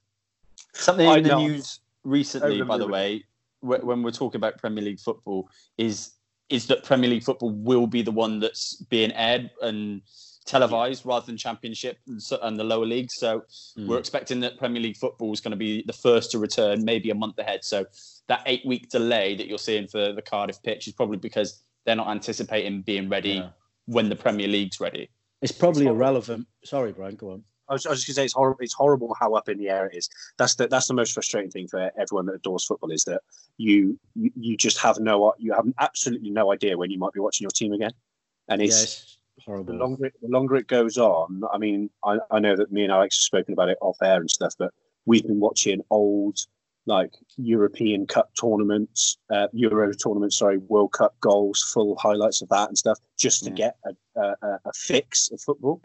Something 0.72 1.06
I 1.06 1.18
in 1.18 1.22
the 1.22 1.28
know. 1.28 1.46
news 1.46 1.78
recently, 2.02 2.60
by 2.62 2.78
the 2.78 2.88
way, 2.88 3.18
wh- 3.18 3.35
when 3.60 4.02
we're 4.02 4.10
talking 4.10 4.38
about 4.38 4.58
Premier 4.58 4.84
League 4.84 5.00
football, 5.00 5.48
is 5.78 6.12
is 6.48 6.66
that 6.68 6.84
Premier 6.84 7.10
League 7.10 7.24
football 7.24 7.50
will 7.50 7.88
be 7.88 8.02
the 8.02 8.12
one 8.12 8.38
that's 8.38 8.76
being 8.88 9.10
aired 9.12 9.50
and 9.62 10.00
televised 10.44 11.04
rather 11.04 11.26
than 11.26 11.36
Championship 11.36 11.98
and, 12.06 12.22
so, 12.22 12.38
and 12.42 12.56
the 12.56 12.62
lower 12.62 12.86
leagues. 12.86 13.14
So 13.16 13.42
Mm. 13.76 13.88
we're 13.88 13.98
expecting 13.98 14.38
that 14.40 14.56
Premier 14.56 14.80
League 14.80 14.96
football 14.96 15.32
is 15.32 15.40
going 15.40 15.50
to 15.50 15.56
be 15.56 15.82
the 15.88 15.92
first 15.92 16.30
to 16.30 16.38
return, 16.38 16.84
maybe 16.84 17.10
a 17.10 17.16
month 17.16 17.36
ahead. 17.38 17.64
So 17.64 17.84
that 18.28 18.42
eight 18.46 18.64
week 18.64 18.88
delay 18.90 19.34
that 19.34 19.48
you're 19.48 19.58
seeing 19.58 19.88
for 19.88 20.12
the 20.12 20.22
Cardiff 20.22 20.62
pitch 20.62 20.86
is 20.86 20.92
probably 20.92 21.16
because 21.16 21.64
they're 21.84 21.96
not 21.96 22.06
anticipating 22.08 22.82
being 22.82 23.08
ready 23.08 23.30
Yeah. 23.30 23.48
when 23.86 24.08
the 24.08 24.14
Premier 24.16 24.46
League's 24.46 24.78
ready. 24.78 25.08
It's 25.42 25.50
probably 25.50 25.82
It's 25.82 25.86
not- 25.86 25.94
irrelevant. 25.96 26.46
Sorry, 26.64 26.92
Brian. 26.92 27.16
Go 27.16 27.32
on. 27.32 27.44
I 27.68 27.72
was, 27.74 27.86
I 27.86 27.90
was 27.90 27.98
just 28.04 28.08
gonna 28.08 28.14
say 28.14 28.24
it's 28.24 28.34
horrible. 28.34 28.58
It's 28.60 28.74
horrible 28.74 29.14
how 29.18 29.34
up 29.34 29.48
in 29.48 29.58
the 29.58 29.68
air 29.68 29.86
it 29.86 29.96
is. 29.96 30.08
That's 30.38 30.54
the 30.54 30.68
that's 30.68 30.88
the 30.88 30.94
most 30.94 31.12
frustrating 31.12 31.50
thing 31.50 31.68
for 31.68 31.90
everyone 31.98 32.26
that 32.26 32.34
adores 32.34 32.64
football 32.64 32.90
is 32.90 33.04
that 33.04 33.22
you 33.58 33.98
you, 34.14 34.30
you 34.36 34.56
just 34.56 34.78
have 34.78 34.98
no 34.98 35.32
you 35.38 35.52
have 35.52 35.66
absolutely 35.78 36.30
no 36.30 36.52
idea 36.52 36.76
when 36.76 36.90
you 36.90 36.98
might 36.98 37.12
be 37.12 37.20
watching 37.20 37.44
your 37.44 37.50
team 37.50 37.72
again, 37.72 37.92
and 38.48 38.62
it's 38.62 38.76
yes, 38.76 39.18
the 39.36 39.42
horrible. 39.44 39.74
longer 39.74 40.06
it, 40.06 40.14
the 40.22 40.28
longer 40.28 40.56
it 40.56 40.68
goes 40.68 40.98
on. 40.98 41.42
I 41.52 41.58
mean, 41.58 41.90
I, 42.04 42.18
I 42.30 42.38
know 42.38 42.56
that 42.56 42.72
me 42.72 42.82
and 42.84 42.92
Alex 42.92 43.16
have 43.16 43.22
spoken 43.22 43.52
about 43.52 43.68
it 43.68 43.78
off 43.80 43.96
air 44.02 44.20
and 44.20 44.30
stuff, 44.30 44.54
but 44.58 44.72
we've 45.06 45.26
been 45.26 45.40
watching 45.40 45.82
old 45.90 46.38
like 46.88 47.10
European 47.36 48.06
Cup 48.06 48.30
tournaments, 48.40 49.18
uh, 49.34 49.48
Euro 49.52 49.92
tournaments, 49.92 50.36
sorry, 50.36 50.58
World 50.58 50.92
Cup 50.92 51.18
goals, 51.20 51.60
full 51.74 51.96
highlights 51.96 52.42
of 52.42 52.48
that 52.50 52.68
and 52.68 52.78
stuff, 52.78 52.96
just 53.18 53.42
to 53.42 53.50
Yeah. 53.50 53.56
get 53.56 53.76
a, 53.84 54.20
a, 54.20 54.60
a 54.64 54.72
fix 54.72 55.28
of 55.32 55.40
football. 55.40 55.82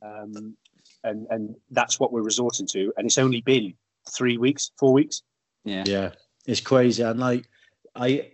Um, 0.00 0.56
and 1.04 1.26
and 1.30 1.54
that's 1.70 1.98
what 2.00 2.12
we're 2.12 2.22
resorting 2.22 2.66
to. 2.68 2.92
And 2.96 3.06
it's 3.06 3.18
only 3.18 3.40
been 3.40 3.74
three 4.10 4.38
weeks, 4.38 4.70
four 4.78 4.92
weeks. 4.92 5.22
Yeah. 5.64 5.84
Yeah, 5.86 6.10
it's 6.46 6.60
crazy, 6.60 7.02
and 7.02 7.20
like 7.20 7.48
I 7.94 8.30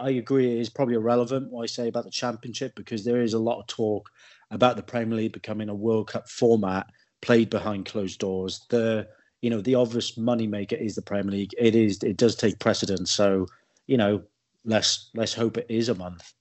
I 0.00 0.10
agree, 0.10 0.52
it 0.52 0.60
is 0.60 0.70
probably 0.70 0.94
irrelevant 0.94 1.50
what 1.50 1.62
I 1.62 1.66
say 1.66 1.88
about 1.88 2.04
the 2.04 2.10
championship 2.10 2.74
because 2.74 3.04
there 3.04 3.22
is 3.22 3.34
a 3.34 3.38
lot 3.38 3.60
of 3.60 3.66
talk 3.66 4.08
about 4.50 4.76
the 4.76 4.82
Premier 4.82 5.16
League 5.16 5.32
becoming 5.32 5.68
a 5.68 5.74
World 5.74 6.08
Cup 6.08 6.28
format 6.28 6.86
played 7.20 7.50
behind 7.50 7.86
closed 7.86 8.18
doors. 8.18 8.66
The 8.70 9.08
you 9.40 9.50
know 9.50 9.60
the 9.60 9.74
obvious 9.74 10.18
moneymaker 10.18 10.80
is 10.80 10.94
the 10.94 11.02
Premier 11.02 11.32
League. 11.32 11.52
It 11.58 11.74
is 11.74 12.02
it 12.02 12.16
does 12.16 12.36
take 12.36 12.58
precedence. 12.58 13.10
So 13.10 13.46
you 13.86 13.96
know 13.96 14.22
let's 14.64 15.10
let's 15.14 15.34
hope 15.34 15.56
it 15.56 15.66
is 15.68 15.88
a 15.88 15.94
month. 15.94 16.32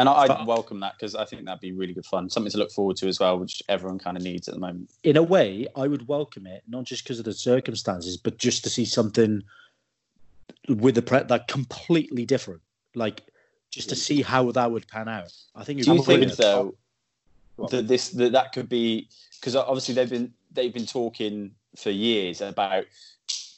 And 0.00 0.08
I, 0.08 0.22
I'd 0.22 0.46
welcome 0.46 0.80
that 0.80 0.94
because 0.94 1.14
I 1.14 1.26
think 1.26 1.44
that'd 1.44 1.60
be 1.60 1.72
really 1.72 1.92
good 1.92 2.06
fun. 2.06 2.30
Something 2.30 2.50
to 2.52 2.56
look 2.56 2.72
forward 2.72 2.96
to 2.96 3.08
as 3.08 3.20
well, 3.20 3.38
which 3.38 3.62
everyone 3.68 3.98
kind 3.98 4.16
of 4.16 4.22
needs 4.22 4.48
at 4.48 4.54
the 4.54 4.60
moment. 4.60 4.90
in 5.04 5.18
a 5.18 5.22
way, 5.22 5.66
I 5.76 5.88
would 5.88 6.08
welcome 6.08 6.46
it, 6.46 6.62
not 6.66 6.84
just 6.84 7.04
because 7.04 7.18
of 7.18 7.26
the 7.26 7.34
circumstances, 7.34 8.16
but 8.16 8.38
just 8.38 8.64
to 8.64 8.70
see 8.70 8.86
something 8.86 9.42
with 10.70 10.94
the 10.94 11.02
pre- 11.02 11.24
that 11.24 11.48
completely 11.48 12.24
different. 12.24 12.62
Like 12.94 13.24
just 13.70 13.90
to 13.90 13.94
see 13.94 14.22
how 14.22 14.50
that 14.52 14.72
would 14.72 14.88
pan 14.88 15.06
out. 15.06 15.34
I 15.54 15.64
think. 15.64 15.82
Do 15.82 15.92
you 15.92 16.02
think 16.02 16.32
though 16.32 16.74
that 17.68 17.86
this 17.86 18.08
that, 18.08 18.32
that 18.32 18.52
could 18.52 18.70
be 18.70 19.06
because 19.38 19.54
obviously 19.54 19.94
they've 19.94 20.08
been 20.08 20.32
they've 20.50 20.72
been 20.72 20.86
talking 20.86 21.50
for 21.76 21.90
years 21.90 22.40
about 22.40 22.84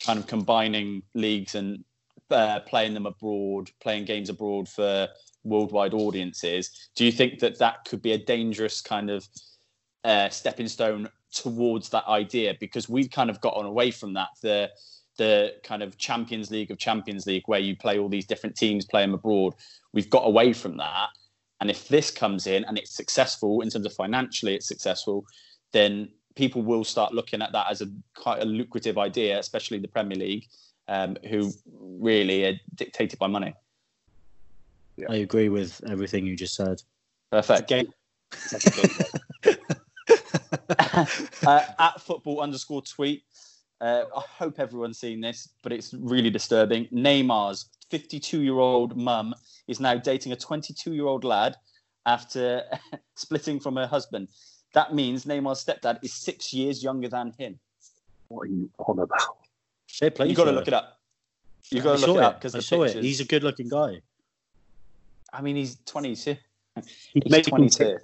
kind 0.04 0.18
of 0.18 0.26
combining 0.26 1.04
leagues 1.14 1.54
and 1.54 1.84
uh, 2.32 2.58
playing 2.60 2.94
them 2.94 3.06
abroad, 3.06 3.70
playing 3.80 4.06
games 4.06 4.28
abroad 4.28 4.68
for 4.68 5.08
worldwide 5.44 5.94
audiences. 5.94 6.90
Do 6.96 7.04
you 7.04 7.12
think 7.12 7.38
that 7.40 7.58
that 7.58 7.84
could 7.84 8.02
be 8.02 8.12
a 8.12 8.18
dangerous 8.18 8.80
kind 8.80 9.10
of 9.10 9.26
uh, 10.04 10.28
stepping 10.28 10.68
stone 10.68 11.08
towards 11.32 11.88
that 11.90 12.06
idea? 12.06 12.54
Because 12.58 12.88
we've 12.88 13.10
kind 13.10 13.30
of 13.30 13.40
gotten 13.40 13.66
away 13.66 13.90
from 13.90 14.14
that. 14.14 14.28
The 14.42 14.70
the 15.18 15.54
kind 15.62 15.82
of 15.82 15.98
Champions 15.98 16.50
League 16.50 16.70
of 16.70 16.78
Champions 16.78 17.26
League, 17.26 17.42
where 17.46 17.60
you 17.60 17.76
play 17.76 17.98
all 17.98 18.08
these 18.08 18.26
different 18.26 18.56
teams, 18.56 18.86
play 18.86 19.02
them 19.02 19.14
abroad. 19.14 19.54
We've 19.92 20.08
got 20.08 20.26
away 20.26 20.52
from 20.52 20.78
that. 20.78 21.08
And 21.60 21.70
if 21.70 21.88
this 21.88 22.10
comes 22.10 22.46
in 22.46 22.64
and 22.64 22.78
it's 22.78 22.96
successful 22.96 23.60
in 23.60 23.70
terms 23.70 23.86
of 23.86 23.92
financially, 23.92 24.54
it's 24.54 24.66
successful, 24.66 25.24
then 25.72 26.08
people 26.34 26.62
will 26.62 26.84
start 26.84 27.14
looking 27.14 27.42
at 27.42 27.52
that 27.52 27.66
as 27.70 27.82
a 27.82 27.86
quite 28.16 28.42
a 28.42 28.44
lucrative 28.44 28.98
idea, 28.98 29.38
especially 29.38 29.78
the 29.78 29.88
Premier 29.88 30.18
League, 30.18 30.46
um, 30.88 31.16
who 31.28 31.52
really 31.66 32.46
are 32.46 32.54
dictated 32.74 33.18
by 33.18 33.26
money. 33.26 33.54
I 35.08 35.16
agree 35.16 35.48
with 35.48 35.80
everything 35.88 36.26
you 36.26 36.36
just 36.36 36.54
said. 36.54 36.82
Perfect. 37.30 37.68
game. 37.68 37.92
It's 38.32 38.52
like 38.52 38.66
a 38.66 39.48
game. 39.48 39.56
uh, 41.46 41.62
at 41.78 42.00
football 42.00 42.40
underscore 42.40 42.82
tweet. 42.82 43.24
Uh, 43.80 44.04
I 44.16 44.20
hope 44.20 44.60
everyone's 44.60 44.98
seen 44.98 45.20
this, 45.20 45.48
but 45.62 45.72
it's 45.72 45.92
really 45.94 46.30
disturbing. 46.30 46.86
Neymar's 46.92 47.66
52 47.90 48.42
year 48.42 48.58
old 48.58 48.96
mum 48.96 49.34
is 49.66 49.80
now 49.80 49.96
dating 49.96 50.32
a 50.32 50.36
22 50.36 50.92
year 50.94 51.06
old 51.06 51.24
lad 51.24 51.56
after 52.06 52.62
splitting 53.16 53.58
from 53.60 53.76
her 53.76 53.86
husband. 53.86 54.28
That 54.74 54.94
means 54.94 55.24
Neymar's 55.24 55.64
stepdad 55.64 55.98
is 56.02 56.12
six 56.12 56.52
years 56.52 56.82
younger 56.82 57.08
than 57.08 57.32
him. 57.38 57.58
What 58.28 58.42
are 58.42 58.46
you 58.50 58.70
on 58.78 58.98
about? 58.98 59.36
Fair 59.88 60.10
play. 60.10 60.28
You've 60.28 60.36
got 60.36 60.44
to 60.44 60.50
to 60.52 60.56
look 60.56 60.68
it 60.68 60.74
up. 60.74 60.98
You've 61.70 61.84
got 61.84 61.92
to 61.92 61.98
saw 61.98 62.06
look 62.06 62.16
it 62.16 62.20
it. 62.20 62.24
up 62.24 62.38
because 62.40 62.54
I 62.54 62.58
the 62.58 62.62
saw 62.62 62.84
pictures. 62.84 62.96
it. 62.96 63.04
He's 63.04 63.20
a 63.20 63.24
good-looking 63.24 63.68
guy. 63.68 64.00
I 65.32 65.40
mean, 65.42 65.56
he's 65.56 65.76
22. 65.86 66.36
He's 66.76 66.86
He's 67.12 67.30
making 67.30 67.50
22. 67.50 67.98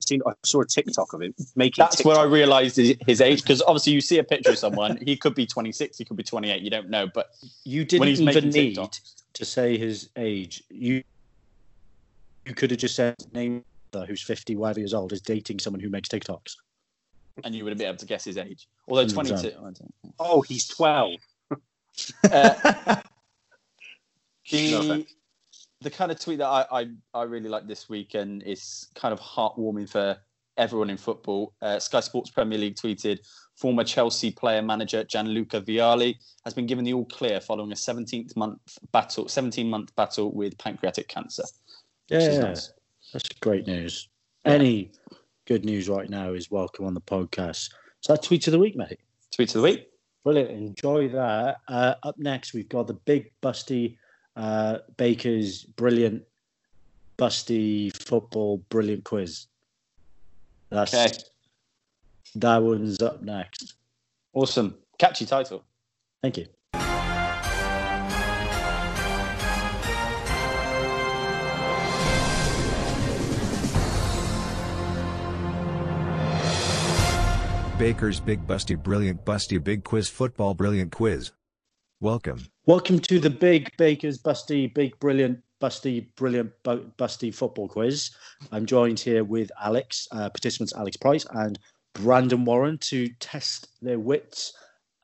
Seen, 0.00 0.20
I 0.26 0.32
saw 0.44 0.62
a 0.62 0.66
TikTok 0.66 1.12
of 1.12 1.22
him 1.22 1.32
making. 1.54 1.80
That's 1.82 2.04
where 2.04 2.18
I 2.18 2.24
realised 2.24 2.76
his, 2.76 2.96
his 3.06 3.20
age 3.20 3.42
because 3.42 3.62
obviously 3.62 3.92
you 3.92 4.00
see 4.00 4.18
a 4.18 4.24
picture 4.24 4.50
of 4.50 4.58
someone, 4.58 4.98
he 5.00 5.16
could 5.16 5.36
be 5.36 5.46
26, 5.46 5.96
he 5.96 6.04
could 6.04 6.16
be 6.16 6.24
28, 6.24 6.60
you 6.60 6.70
don't 6.70 6.90
know. 6.90 7.06
But 7.06 7.28
You 7.64 7.84
didn't 7.84 8.08
he's 8.08 8.20
even 8.20 8.50
need 8.50 8.74
TikTok. 8.74 8.94
to 9.34 9.44
say 9.44 9.78
his 9.78 10.08
age. 10.16 10.64
You 10.70 11.04
you 12.46 12.54
could 12.54 12.72
have 12.72 12.80
just 12.80 12.96
said 12.96 13.14
name 13.32 13.64
who's 14.08 14.22
50, 14.22 14.56
whatever 14.56 14.80
years 14.80 14.94
old, 14.94 15.12
is 15.12 15.20
dating 15.20 15.60
someone 15.60 15.78
who 15.80 15.90
makes 15.90 16.08
TikToks. 16.08 16.56
and 17.44 17.54
you 17.54 17.62
would 17.62 17.70
have 17.70 17.78
been 17.78 17.88
able 17.88 17.98
to 17.98 18.06
guess 18.06 18.24
his 18.24 18.38
age. 18.38 18.68
Although 18.88 19.04
100%. 19.04 19.12
22. 19.14 19.36
I 19.36 19.52
don't 19.52 19.80
know. 19.80 20.12
Oh, 20.18 20.40
he's 20.40 20.66
twelve. 20.66 21.20
Uh, 21.50 21.56
the, 24.50 24.70
No 24.72 24.80
offense. 24.80 25.14
The 25.82 25.90
kind 25.90 26.10
of 26.12 26.20
tweet 26.20 26.38
that 26.38 26.46
I, 26.46 26.66
I, 26.70 26.86
I 27.14 27.22
really 27.24 27.48
like 27.48 27.66
this 27.66 27.88
week 27.88 28.14
and 28.14 28.42
it's 28.44 28.88
kind 28.94 29.12
of 29.12 29.20
heartwarming 29.20 29.88
for 29.88 30.16
everyone 30.56 30.90
in 30.90 30.96
football. 30.96 31.54
Uh, 31.62 31.78
Sky 31.78 32.00
Sports 32.00 32.30
Premier 32.30 32.58
League 32.58 32.76
tweeted 32.76 33.18
former 33.56 33.84
Chelsea 33.84 34.30
player 34.30 34.62
manager 34.62 35.04
Gianluca 35.04 35.60
Vialli 35.60 36.16
has 36.44 36.54
been 36.54 36.66
given 36.66 36.84
the 36.84 36.92
all 36.94 37.04
clear 37.06 37.40
following 37.40 37.72
a 37.72 37.74
17th 37.74 38.36
month 38.36 38.60
battle 38.92 39.28
17 39.28 39.68
month 39.68 39.94
battle 39.96 40.32
with 40.32 40.56
pancreatic 40.58 41.08
cancer. 41.08 41.44
yeah, 42.08 42.18
is 42.18 42.36
yeah. 42.36 42.42
nice. 42.42 42.72
that's 43.12 43.28
great 43.40 43.66
news. 43.66 44.08
Any 44.44 44.92
good 45.46 45.64
news 45.64 45.88
right 45.88 46.08
now 46.08 46.32
is 46.32 46.50
welcome 46.50 46.84
on 46.86 46.94
the 46.94 47.00
podcast. 47.00 47.70
So 48.00 48.12
that 48.12 48.22
tweet 48.22 48.46
of 48.48 48.52
the 48.52 48.58
week, 48.58 48.76
mate. 48.76 48.98
Tweet 49.32 49.50
of 49.50 49.54
the 49.54 49.62
week. 49.62 49.88
Brilliant. 50.24 50.50
Enjoy 50.50 51.08
that. 51.08 51.58
Uh, 51.68 51.94
up 52.02 52.16
next, 52.18 52.54
we've 52.54 52.68
got 52.68 52.86
the 52.86 52.94
big 52.94 53.32
busty 53.42 53.96
uh, 54.36 54.78
Baker's 54.96 55.64
brilliant 55.64 56.22
busty 57.18 57.94
football 57.96 58.58
brilliant 58.68 59.04
quiz. 59.04 59.46
That's 60.70 60.94
Okay. 60.94 61.12
that 62.36 62.62
one's 62.62 63.00
up 63.02 63.22
next. 63.22 63.74
Awesome. 64.32 64.76
Catchy 64.98 65.26
title. 65.26 65.62
Thank 66.22 66.38
you. 66.38 66.46
Baker's 77.78 78.20
Big 78.20 78.46
Busty 78.46 78.80
Brilliant 78.80 79.24
Busty 79.24 79.62
Big 79.62 79.82
Quiz 79.82 80.08
Football 80.08 80.54
Brilliant 80.54 80.92
Quiz. 80.92 81.32
Welcome. 82.02 82.44
Welcome 82.66 82.98
to 82.98 83.20
the 83.20 83.30
big 83.30 83.70
Baker's 83.76 84.18
busty, 84.18 84.74
big 84.74 84.98
brilliant 84.98 85.38
busty, 85.60 86.08
brilliant 86.16 86.50
busty 86.64 87.32
football 87.32 87.68
quiz. 87.68 88.10
I'm 88.50 88.66
joined 88.66 88.98
here 88.98 89.22
with 89.22 89.52
Alex, 89.62 90.08
uh, 90.10 90.28
participants 90.28 90.72
Alex 90.74 90.96
Price 90.96 91.24
and 91.30 91.60
Brandon 91.94 92.44
Warren 92.44 92.78
to 92.78 93.08
test 93.20 93.68
their 93.80 94.00
wits. 94.00 94.52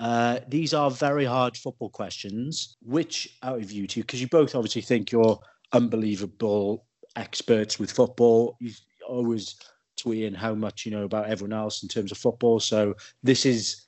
Uh, 0.01 0.41
these 0.49 0.75
are 0.75 0.91
very 0.91 1.25
hard 1.25 1.57
football 1.57 1.89
questions. 1.89 2.77
Which 2.83 3.39
out 3.45 3.61
of 3.61 3.71
you 3.71 3.87
two, 3.87 4.01
because 4.01 4.21
you 4.21 4.27
both 4.27 4.57
obviously 4.57 4.83
think 4.83 5.13
you're 5.13 5.39
unbelievable 5.73 6.85
experts 7.15 7.79
with 7.79 7.93
football, 7.93 8.57
you 8.59 8.73
always 9.09 9.55
tweeting 10.01 10.35
how 10.35 10.53
much 10.53 10.85
you 10.85 10.91
know 10.91 11.05
about 11.05 11.31
everyone 11.31 11.57
else 11.57 11.85
in 11.85 11.89
terms 11.89 12.11
of 12.11 12.19
football. 12.19 12.59
So 12.59 12.97
this 13.23 13.47
is 13.47 13.85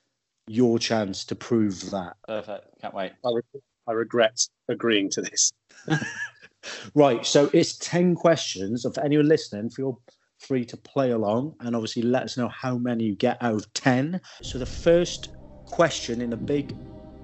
your 0.47 0.79
chance 0.79 1.25
to 1.25 1.35
prove 1.35 1.91
that. 1.91 2.13
Perfect. 2.27 2.65
Can't 2.81 2.93
wait. 2.93 3.11
I, 3.25 3.29
re- 3.33 3.61
I 3.87 3.91
regret 3.93 4.39
agreeing 4.67 5.09
to 5.11 5.21
this. 5.21 5.51
Right. 6.93 7.25
So 7.25 7.49
it's 7.53 7.75
10 7.77 8.13
questions. 8.13 8.85
If 8.85 8.95
anyone 8.99 9.27
listening, 9.27 9.71
feel 9.71 9.99
free 10.37 10.63
to 10.65 10.77
play 10.77 11.09
along 11.11 11.55
and 11.61 11.75
obviously 11.75 12.03
let 12.03 12.23
us 12.23 12.37
know 12.37 12.49
how 12.49 12.77
many 12.77 13.05
you 13.05 13.15
get 13.15 13.37
out 13.41 13.55
of 13.55 13.73
10. 13.73 14.21
So 14.43 14.59
the 14.59 14.65
first 14.67 15.29
question 15.65 16.21
in 16.21 16.29
the 16.29 16.37
big 16.37 16.75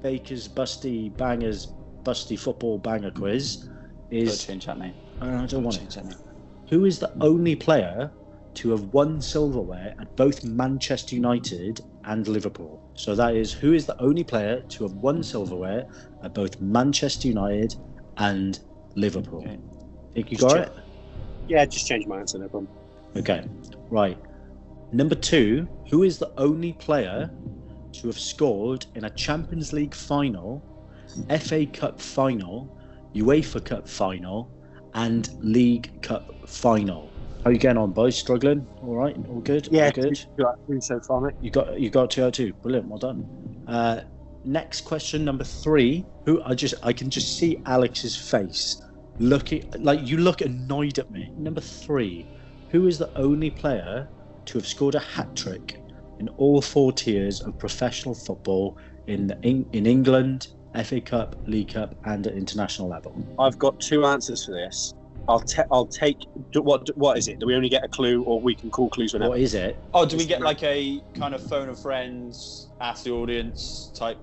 Baker's 0.02 0.48
Busty 0.48 1.16
Bangers 1.18 1.68
Busty 2.04 2.40
Football 2.40 2.80
Banger 2.80 3.12
quiz 3.12 3.58
Gotta 4.12 4.24
is 4.24 4.44
change 4.46 4.66
that 4.66 4.80
name. 4.80 4.96
I 5.22 5.46
don't 5.46 5.64
want 5.64 5.78
Change 5.78 5.98
it. 5.98 6.04
that 6.04 6.06
name. 6.06 6.18
Who 6.70 6.86
is 6.86 7.00
the 7.00 7.12
only 7.22 7.56
player 7.56 8.12
to 8.56 8.72
have 8.72 8.86
won 8.94 9.22
silverware 9.22 9.94
at 10.00 10.16
both 10.16 10.44
Manchester 10.44 11.16
United 11.16 11.80
and 12.08 12.28
Liverpool? 12.28 12.82
So 12.96 13.14
that 13.16 13.36
is 13.36 13.54
who 13.54 13.74
is 13.74 13.86
the 13.86 14.00
only 14.02 14.24
player 14.24 14.62
to 14.62 14.84
have 14.84 14.94
won 14.94 15.22
silverware 15.22 15.88
at 16.24 16.34
both 16.34 16.60
Manchester 16.60 17.28
United 17.28 17.76
and 18.18 18.60
Liverpool? 18.96 19.42
Okay. 19.42 19.60
Think 20.14 20.32
you 20.32 20.38
Just 20.38 20.56
got 20.56 20.64
check. 20.66 20.68
it? 20.78 20.84
Yeah, 21.48 21.66
just 21.66 21.88
change 21.88 22.08
my 22.08 22.20
answer, 22.20 22.40
no 22.40 22.48
problem. 22.50 22.68
Okay, 23.16 23.46
right. 23.90 24.18
Number 24.92 25.16
two, 25.16 25.68
who 25.90 26.04
is 26.04 26.18
the 26.18 26.32
only 26.38 26.74
player 26.74 27.30
to 27.94 28.08
have 28.08 28.20
scored 28.20 28.86
in 28.96 29.06
a 29.06 29.10
Champions 29.12 29.74
League 29.74 29.94
final, 29.94 30.64
FA 31.40 31.66
Cup 31.66 32.00
final, 32.02 32.78
UEFA 33.14 33.64
Cup 33.64 33.88
final, 33.88 34.50
and 34.94 35.30
League 35.42 36.02
Cup 36.02 36.48
final? 36.48 37.12
How 37.44 37.52
you 37.52 37.58
getting 37.58 37.78
on, 37.78 37.92
boys? 37.92 38.18
Struggling? 38.18 38.68
All 38.82 38.96
right, 38.96 39.16
all 39.30 39.40
good. 39.40 39.70
Yeah, 39.72 39.86
all 39.86 39.92
good. 39.92 40.16
two, 40.16 40.46
two 40.68 40.82
so 40.82 41.00
far, 41.00 41.22
mate. 41.22 41.36
You 41.42 41.52
got 41.52 41.80
you 41.80 41.90
got 41.90 42.12
two 42.12 42.24
out 42.24 42.28
of 42.28 42.34
two. 42.34 42.54
Brilliant. 42.54 42.88
Well 42.88 43.00
done. 43.00 43.64
Uh, 43.68 44.02
next 44.44 44.82
question 44.82 45.24
number 45.24 45.44
three. 45.44 46.06
Who 46.26 46.42
I 46.44 46.56
just 46.56 46.76
I 46.84 46.94
can 46.94 47.10
just 47.10 47.38
see 47.38 47.62
Alex's 47.66 48.16
face 48.16 48.82
looking 49.20 49.72
like 49.80 50.06
you 50.08 50.18
look 50.18 50.42
annoyed 50.42 51.00
at 51.00 51.10
me. 51.12 51.32
Number 51.38 51.62
three. 51.62 52.28
Who 52.70 52.88
is 52.88 52.98
the 52.98 53.16
only 53.18 53.50
player 53.50 54.10
to 54.46 54.58
have 54.58 54.68
scored 54.68 54.96
a 54.96 55.00
hat 55.00 55.36
trick 55.36 55.80
in 56.20 56.30
all 56.30 56.62
four 56.62 56.92
tiers 56.92 57.42
of 57.42 57.58
professional 57.58 58.16
football 58.16 58.78
in 59.08 59.28
the, 59.28 59.40
in, 59.42 59.66
in 59.72 59.86
England, 59.86 60.50
FA 60.84 61.00
Cup, 61.00 61.36
League 61.46 61.74
Cup, 61.74 61.96
and 62.06 62.28
at 62.28 62.34
international 62.34 62.90
level? 62.90 63.16
I've 63.40 63.58
got 63.58 63.80
two 63.80 64.06
answers 64.06 64.46
for 64.46 64.52
this. 64.52 64.94
I'll, 65.28 65.40
te- 65.42 65.64
I'll 65.72 65.88
take. 65.88 66.18
do- 66.52 66.62
What 66.62 66.88
what 66.98 67.18
is 67.18 67.28
it? 67.28 67.40
Do 67.40 67.48
we 67.48 67.56
only 67.56 67.70
get 67.70 67.84
a 67.84 67.88
clue, 67.88 68.24
or 68.24 68.40
we 68.40 68.56
can 68.56 68.70
call 68.70 68.90
clues 68.90 69.14
whenever? 69.14 69.32
What 69.32 69.40
is 69.40 69.54
it? 69.54 69.78
Oh, 69.94 70.06
do 70.06 70.18
we 70.18 70.26
get 70.26 70.42
like 70.42 70.64
a 70.64 71.02
kind 71.16 71.34
of 71.36 71.42
phone 71.44 71.70
of 71.70 71.80
friends, 71.80 72.70
ask 72.80 73.04
the 73.04 73.12
audience 73.12 73.92
type 73.96 74.18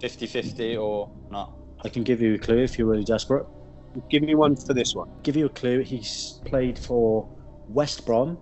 50-50 0.00 0.80
or 0.80 1.10
not? 1.30 1.52
I 1.82 1.88
can 1.88 2.02
give 2.04 2.20
you 2.20 2.34
a 2.34 2.38
clue 2.38 2.58
if 2.62 2.78
you're 2.78 2.86
really 2.88 3.04
desperate. 3.04 3.46
Give 4.10 4.22
me 4.22 4.34
one 4.34 4.56
for 4.56 4.74
this 4.74 4.94
one. 4.94 5.08
Give 5.22 5.36
you 5.36 5.46
a 5.46 5.50
clue. 5.50 5.80
He's 5.80 6.40
played 6.46 6.78
for 6.78 7.28
West 7.68 8.04
Brom, 8.06 8.38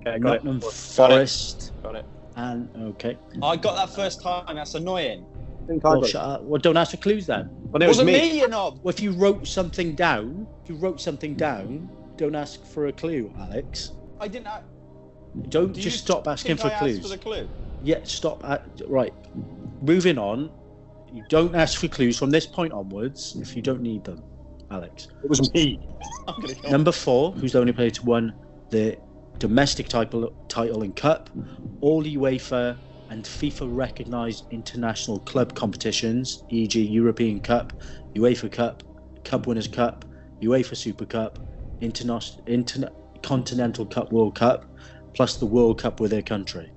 Okay, 0.00 0.04
got 0.04 0.36
it. 0.36 0.44
Nottingham 0.44 0.58
Got 0.60 0.68
it. 0.68 0.72
Forest, 0.74 1.72
Got 1.82 1.94
it. 1.96 2.06
and 2.36 2.68
okay. 2.76 3.16
I 3.42 3.56
got 3.56 3.74
that 3.76 3.90
first 3.94 4.22
time. 4.22 4.44
That's 4.54 4.74
annoying. 4.74 5.26
I 5.68 5.72
think 5.72 5.84
I 5.84 5.88
Well, 5.90 6.02
shut 6.04 6.22
up. 6.24 6.42
well, 6.44 6.60
don't 6.60 6.76
ask 6.76 6.92
for 6.92 6.98
clues 6.98 7.26
then. 7.26 7.50
Well, 7.72 7.82
it 7.82 7.88
was 7.88 7.98
Wasn't 7.98 8.06
me. 8.06 8.12
me, 8.20 8.40
you 8.40 8.48
knob. 8.48 8.80
Well, 8.82 8.94
if 8.94 9.00
you 9.00 9.12
wrote 9.12 9.46
something 9.48 9.94
down, 9.96 10.46
if 10.62 10.70
you 10.70 10.76
wrote 10.76 11.00
something 11.00 11.34
down, 11.36 11.90
don't 12.16 12.36
ask 12.36 12.64
for 12.64 12.86
a 12.86 12.92
clue, 12.92 13.32
Alex. 13.38 13.92
I 14.20 14.28
didn't. 14.28 14.46
I, 14.48 14.62
Don't 15.48 15.72
do 15.72 15.80
just 15.80 15.98
stop 16.00 16.28
asking 16.28 16.56
for 16.56 16.68
I 16.68 16.72
asked 16.72 16.80
clues. 16.82 17.02
for 17.02 17.08
the 17.08 17.18
clue. 17.18 17.50
Yeah, 17.82 18.00
stop. 18.04 18.44
At, 18.44 18.66
right. 18.88 19.14
Moving 19.82 20.18
on. 20.18 20.50
You 21.12 21.24
don't 21.28 21.54
ask 21.54 21.78
for 21.80 21.88
clues 21.88 22.18
from 22.18 22.30
this 22.30 22.46
point 22.46 22.72
onwards 22.72 23.36
if 23.40 23.56
you 23.56 23.62
don't 23.62 23.82
need 23.82 24.04
them, 24.04 24.22
Alex. 24.70 25.08
It 25.24 25.28
was 25.30 25.52
me. 25.54 25.80
I'm 26.28 26.34
gonna 26.40 26.54
go. 26.54 26.70
Number 26.70 26.92
four, 26.92 27.32
who's 27.32 27.52
the 27.52 27.60
only 27.60 27.72
player 27.72 27.90
to 27.90 28.04
win 28.04 28.32
the 28.70 28.98
domestic 29.38 29.88
title, 29.88 30.32
title 30.48 30.82
and 30.82 30.96
cup, 30.96 31.30
all 31.80 32.02
UEFA 32.04 32.78
and 33.10 33.24
FIFA 33.24 33.74
recognised 33.74 34.44
international 34.50 35.20
club 35.20 35.54
competitions, 35.54 36.42
e.g., 36.48 36.80
European 36.80 37.40
Cup, 37.40 37.72
UEFA 38.16 38.50
Cup, 38.50 38.82
Cup 39.24 39.46
Winners' 39.46 39.68
Cup, 39.68 40.04
UEFA 40.42 40.76
Super 40.76 41.06
Cup, 41.06 41.38
Interna- 41.80 42.40
Interna- 42.46 42.92
Continental 43.22 43.86
Cup 43.86 44.12
World 44.12 44.34
Cup, 44.34 44.64
plus 45.14 45.36
the 45.36 45.46
World 45.46 45.80
Cup 45.80 46.00
with 46.00 46.10
their 46.10 46.22
country. 46.22 46.70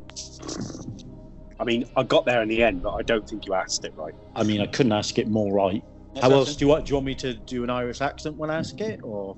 I 1.60 1.66
mean, 1.66 1.86
I 1.96 2.04
got 2.04 2.26
there 2.26 2.42
in 2.42 2.48
the 2.48 2.64
end, 2.64 2.82
but 2.82 2.94
I 2.94 3.02
don't 3.02 3.28
think 3.28 3.46
you 3.46 3.54
asked 3.54 3.84
it 3.84 3.94
right. 3.98 4.14
I 4.36 4.44
mean, 4.44 4.62
I 4.62 4.68
couldn't 4.68 4.94
ask 4.94 5.18
it 5.20 5.28
more 5.28 5.54
right. 5.54 5.84
Next 6.14 6.24
How 6.24 6.32
else 6.32 6.56
do 6.56 6.66
you 6.66 6.70
want? 6.70 6.86
Do 6.86 6.92
you 6.92 6.96
want 6.96 7.06
me 7.06 7.16
to 7.16 7.34
do 7.34 7.64
an 7.64 7.70
Irish 7.70 8.02
accent 8.02 8.38
when 8.38 8.50
I 8.50 8.58
ask 8.58 8.80
it, 8.80 9.00
or? 9.04 9.36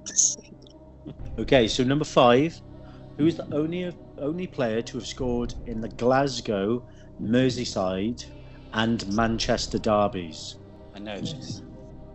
Okay, 1.39 1.67
so 1.67 1.83
number 1.83 2.05
five, 2.05 2.61
who 3.17 3.25
is 3.25 3.37
the 3.37 3.47
only 3.53 3.95
only 4.22 4.47
player 4.47 4.82
to 4.82 4.97
have 4.97 5.07
scored 5.07 5.53
in 5.65 5.82
the 5.82 5.89
Glasgow, 5.89 6.88
Merseyside, 7.22 8.26
and 8.74 9.05
Manchester 9.13 9.78
derbies? 9.78 10.55
I 10.95 10.99
know 10.99 11.19
this. 11.19 11.61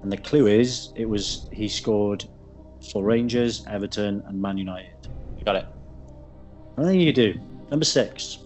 And 0.03 0.11
the 0.11 0.17
clue 0.17 0.47
is, 0.47 0.93
it 0.95 1.07
was 1.07 1.49
he 1.53 1.69
scored 1.69 2.25
for 2.93 3.03
Rangers, 3.03 3.65
Everton, 3.69 4.23
and 4.27 4.41
Man 4.41 4.57
United. 4.57 5.09
Got 5.45 5.57
it. 5.57 5.67
I 6.79 6.83
think 6.85 7.03
you 7.03 7.13
do. 7.13 7.35
Number 7.71 7.85
six, 7.85 8.39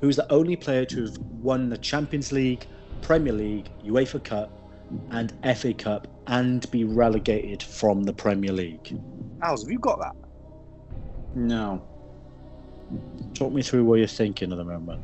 who 0.00 0.08
is 0.08 0.16
the 0.16 0.30
only 0.32 0.56
player 0.56 0.84
to 0.86 1.04
have 1.04 1.18
won 1.18 1.68
the 1.68 1.78
Champions 1.78 2.32
League, 2.32 2.66
Premier 3.02 3.32
League, 3.32 3.68
UEFA 3.84 4.22
Cup, 4.22 4.50
and 5.10 5.32
FA 5.56 5.74
Cup, 5.74 6.08
and 6.26 6.70
be 6.70 6.84
relegated 6.84 7.62
from 7.62 8.02
the 8.02 8.12
Premier 8.12 8.52
League? 8.52 8.98
Al's, 9.42 9.62
have 9.62 9.70
you 9.70 9.78
got 9.78 9.98
that? 9.98 10.21
No. 11.34 11.82
Talk 13.34 13.52
me 13.52 13.62
through 13.62 13.84
what 13.84 13.98
you're 13.98 14.06
thinking 14.06 14.52
at 14.52 14.58
the 14.58 14.64
moment. 14.64 15.00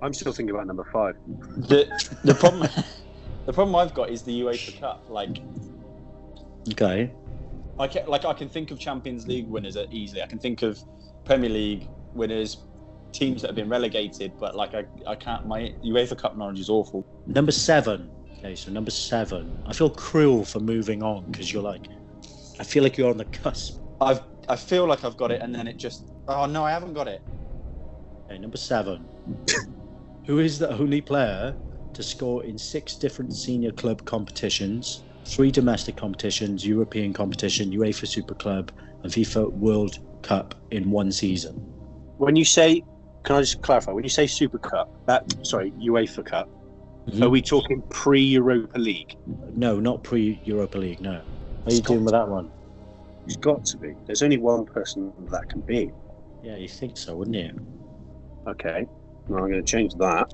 I'm 0.00 0.14
still 0.14 0.32
thinking 0.32 0.54
about 0.54 0.66
number 0.66 0.86
five. 0.92 1.16
The 1.56 1.88
the 2.24 2.34
problem 2.34 2.68
the 3.46 3.52
problem 3.52 3.74
I've 3.76 3.94
got 3.94 4.10
is 4.10 4.22
the 4.22 4.40
UEFA 4.40 4.78
Cup. 4.80 5.04
Like 5.08 5.40
Okay. 6.70 7.10
I 7.78 7.86
can, 7.86 8.06
like 8.06 8.24
I 8.24 8.32
can 8.32 8.48
think 8.48 8.70
of 8.70 8.78
Champions 8.78 9.26
League 9.26 9.46
winners 9.46 9.76
easily. 9.90 10.22
I 10.22 10.26
can 10.26 10.38
think 10.38 10.62
of 10.62 10.78
Premier 11.24 11.48
League 11.50 11.88
winners, 12.12 12.58
teams 13.12 13.42
that 13.42 13.48
have 13.48 13.56
been 13.56 13.68
relegated. 13.68 14.32
But 14.38 14.56
like 14.56 14.74
I, 14.74 14.84
I 15.06 15.14
can't. 15.14 15.46
My 15.46 15.74
UEFA 15.84 16.18
Cup 16.18 16.36
knowledge 16.36 16.60
is 16.60 16.68
awful. 16.68 17.06
Number 17.26 17.52
seven. 17.52 18.10
Okay, 18.38 18.54
so 18.54 18.70
number 18.70 18.90
seven. 18.90 19.62
I 19.66 19.72
feel 19.72 19.90
cruel 19.90 20.44
for 20.44 20.60
moving 20.60 21.02
on 21.02 21.24
because 21.30 21.52
you're 21.52 21.62
like, 21.62 21.86
I 22.58 22.64
feel 22.64 22.82
like 22.82 22.96
you're 22.96 23.10
on 23.10 23.16
the 23.16 23.24
cusp. 23.26 23.80
I've 24.00 24.22
I 24.48 24.56
feel 24.56 24.86
like 24.86 25.04
I've 25.04 25.16
got 25.16 25.30
it, 25.30 25.42
and 25.42 25.54
then 25.54 25.66
it 25.66 25.78
just. 25.78 26.04
Oh 26.26 26.46
no, 26.46 26.64
I 26.64 26.70
haven't 26.70 26.94
got 26.94 27.08
it. 27.08 27.20
Okay, 28.30 28.38
number 28.38 28.56
seven. 28.56 29.08
Who 30.26 30.38
is 30.40 30.58
the 30.58 30.70
only 30.70 31.00
player 31.00 31.56
to 31.94 32.02
score 32.02 32.44
in 32.44 32.58
six 32.58 32.96
different 32.96 33.32
senior 33.32 33.72
club 33.72 34.04
competitions, 34.04 35.04
three 35.26 35.50
domestic 35.50 35.96
competitions, 35.96 36.66
European 36.66 37.12
competition, 37.12 37.70
UEFA 37.70 38.06
Super 38.06 38.34
Club, 38.34 38.70
and 39.02 39.12
FIFA 39.12 39.52
World 39.54 39.98
Cup 40.22 40.54
in 40.70 40.90
one 40.90 41.12
season? 41.12 41.54
When 42.18 42.36
you 42.36 42.44
say, 42.44 42.82
can 43.24 43.36
I 43.36 43.40
just 43.40 43.60
clarify? 43.62 43.92
When 43.92 44.04
you 44.04 44.10
say 44.10 44.26
Super 44.26 44.58
Cup, 44.58 44.88
that 45.06 45.24
sorry, 45.46 45.72
UEFA 45.72 46.24
Cup, 46.24 46.48
Mhm. 47.08 47.22
are 47.22 47.30
we 47.30 47.40
talking 47.40 47.82
pre-Europa 47.90 48.78
League? 48.78 49.14
No, 49.54 49.80
not 49.80 50.02
pre 50.04 50.40
Europa 50.44 50.76
League. 50.78 51.00
No. 51.00 51.12
How 51.12 51.22
are 51.66 51.72
you 51.72 51.78
Scott. 51.78 51.86
doing 51.88 52.04
with 52.04 52.12
that 52.12 52.28
one? 52.28 52.50
It's 53.28 53.36
got 53.36 53.62
to 53.66 53.76
be. 53.76 53.94
There's 54.06 54.22
only 54.22 54.38
one 54.38 54.64
person 54.64 55.12
that 55.30 55.50
can 55.50 55.60
be. 55.60 55.92
Yeah, 56.42 56.56
you 56.56 56.66
think 56.66 56.96
so, 56.96 57.14
wouldn't 57.14 57.36
you? 57.36 57.50
Okay. 58.46 58.86
Well, 59.28 59.44
I'm 59.44 59.50
going 59.50 59.62
to 59.62 59.70
change 59.70 59.92
that. 59.96 60.32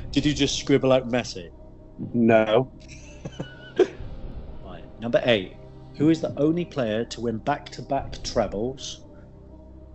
Did 0.10 0.24
you 0.24 0.32
just 0.32 0.58
scribble 0.58 0.92
out 0.92 1.08
Messi? 1.08 1.50
No. 2.14 2.72
Right. 4.64 4.84
Number 5.00 5.20
eight. 5.24 5.56
Who 5.96 6.08
is 6.08 6.22
the 6.22 6.32
only 6.38 6.64
player 6.64 7.04
to 7.04 7.20
win 7.20 7.36
back-to-back 7.36 8.22
trebles, 8.22 9.04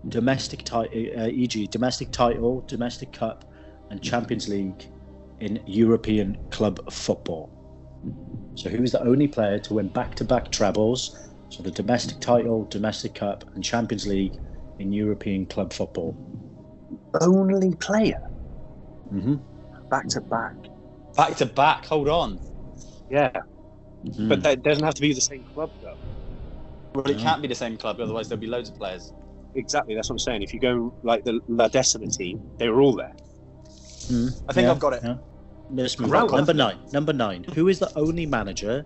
domestic 0.10 0.64
title, 0.64 0.92
uh, 1.18 1.28
e.g., 1.30 1.66
domestic 1.68 2.12
title, 2.12 2.64
domestic 2.68 3.12
cup, 3.12 3.52
and 3.90 4.04
Champions 4.04 4.48
League 4.48 4.86
in 5.40 5.64
European 5.66 6.38
club 6.52 6.92
football? 6.92 7.55
So, 8.56 8.70
he 8.70 8.78
was 8.78 8.92
the 8.94 9.04
only 9.04 9.28
player 9.28 9.60
to 9.60 9.74
win 9.74 9.90
back-to-back 9.90 10.52
trebles, 10.52 11.18
so 11.50 11.62
the 11.62 11.72
domestic 11.72 12.20
title, 12.20 12.66
domestic 12.66 13.14
cup, 13.14 13.44
and 13.54 13.64
Champions 13.64 14.08
League 14.08 14.34
in 14.80 14.92
European 14.92 15.46
club 15.46 15.74
football? 15.74 16.16
Only 17.22 17.74
player. 17.76 18.22
Mm-hmm. 19.14 19.36
Back 19.90 20.08
to 20.10 20.22
back. 20.22 20.56
Back 21.16 21.36
to 21.38 21.46
back. 21.46 21.86
Hold 21.86 22.10
on. 22.10 22.40
Yeah. 23.10 23.32
Mm-hmm. 24.06 24.30
But 24.30 24.44
that 24.44 24.64
doesn't 24.64 24.84
have 24.84 24.96
to 24.96 25.02
be 25.02 25.14
the 25.14 25.22
same 25.22 25.44
club, 25.54 25.72
though. 25.82 25.98
Well, 26.94 27.06
it 27.10 27.18
Yeah. 27.18 27.24
can't 27.24 27.42
be 27.42 27.48
the 27.48 27.56
same 27.56 27.78
club, 27.78 28.00
otherwise 28.00 28.30
there'll 28.30 28.42
be 28.42 28.48
loads 28.48 28.70
of 28.70 28.78
players. 28.78 29.14
Exactly. 29.56 29.96
That's 29.96 30.10
what 30.10 30.16
I'm 30.16 30.20
saying. 30.20 30.42
If 30.44 30.54
you 30.54 30.60
go 30.60 30.94
like 31.04 31.24
the 31.24 31.40
La 31.48 31.68
Decima 31.68 32.08
team, 32.08 32.42
they 32.58 32.70
were 32.70 32.82
all 32.82 32.96
there. 32.96 33.14
I 34.48 34.54
think 34.54 34.68
I've 34.68 34.80
got 34.80 34.94
it. 34.94 35.02
Yeah. 35.04 35.16
Let's 35.72 36.00
move 36.00 36.14
on. 36.14 36.32
Number 36.32 36.54
nine. 36.54 36.78
Number 36.94 37.14
nine. 37.14 37.44
Who 37.56 37.68
is 37.68 37.80
the 37.80 37.92
only 37.98 38.26
manager 38.26 38.86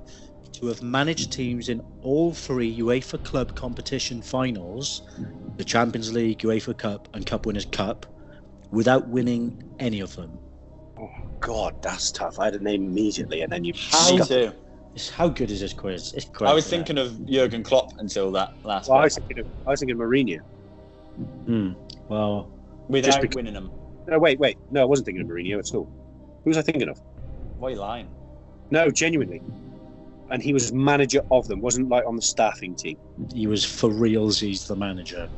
to 0.54 0.68
have 0.68 0.82
managed 0.82 1.32
teams 1.32 1.70
in 1.70 1.82
all 2.02 2.34
three 2.34 2.76
UEFA 2.78 3.24
club 3.24 3.56
competition 3.56 4.22
finals, 4.22 5.04
the 5.58 5.64
Champions 5.64 6.12
League, 6.14 6.40
UEFA 6.40 6.78
Cup, 6.78 7.08
and 7.14 7.26
Cup 7.26 7.46
Winners' 7.46 7.66
Cup, 7.66 8.06
without 8.72 9.08
winning 9.08 9.64
any 9.80 10.00
of 10.00 10.16
them? 10.16 10.38
Oh 11.00 11.10
God, 11.40 11.82
that's 11.82 12.12
tough. 12.12 12.40
I 12.40 12.46
had 12.46 12.56
a 12.56 12.64
name 12.64 12.86
immediately, 12.86 13.42
and 13.42 13.52
then 13.52 13.64
you. 13.64 13.74
Me 14.10 14.20
too. 14.26 14.52
How 15.14 15.30
good 15.30 15.52
is 15.52 15.60
this 15.62 15.72
quiz? 15.72 16.14
It's 16.14 16.26
great. 16.26 16.50
I 16.50 16.54
was 16.54 16.66
isn't 16.66 16.82
it? 16.82 16.86
thinking 16.88 16.98
of 17.06 17.26
Jurgen 17.30 17.64
Klopp 17.64 17.98
until 18.00 18.32
that 18.32 18.54
last 18.66 18.90
Well, 18.90 18.98
I 18.98 19.02
one. 19.02 19.04
was 19.06 19.16
thinking 19.16 19.40
of, 19.40 19.48
I 19.66 19.70
was 19.70 19.80
thinking 19.80 20.02
of 20.02 20.06
Mourinho. 20.06 20.40
Hmm. 21.46 21.72
Well, 22.10 22.50
Without 22.88 23.06
just 23.06 23.22
because- 23.22 23.36
winning 23.36 23.54
them. 23.54 23.72
No, 24.08 24.18
wait, 24.18 24.40
wait. 24.40 24.58
No, 24.72 24.82
I 24.82 24.86
wasn't 24.86 25.06
thinking 25.06 25.24
of 25.24 25.30
Mourinho 25.30 25.60
at 25.60 25.74
all. 25.76 25.88
Who 26.50 26.56
was 26.56 26.58
I 26.58 26.64
thinking 26.64 26.90
of? 26.90 27.00
Why 27.60 27.68
are 27.68 27.72
you 27.74 27.78
lying? 27.78 28.08
No, 28.72 28.90
genuinely. 28.90 29.40
And 30.32 30.42
he 30.42 30.52
was 30.52 30.74
manager 30.74 31.22
of 31.30 31.48
them. 31.48 31.62
wasn't 31.62 31.90
like 31.90 32.08
on 32.08 32.16
the 32.16 32.24
staffing 32.24 32.74
team. 32.74 32.98
he 33.32 33.46
was 33.46 33.64
for 33.64 33.92
reals. 33.92 34.40
He's 34.40 34.66
the 34.66 34.76
manager. 34.76 35.30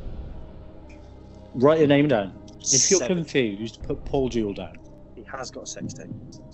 Write 1.52 1.80
your 1.80 1.88
name 1.88 2.08
down. 2.08 2.32
If 2.60 2.90
you're 2.90 3.00
Seven. 3.00 3.18
confused, 3.18 3.82
put 3.82 4.02
Paul 4.06 4.30
Jewell 4.30 4.54
down. 4.54 4.72
he 5.14 5.22
has 5.30 5.50
got 5.50 5.64
a 5.64 5.66
sex 5.66 5.92
tape. 5.92 6.08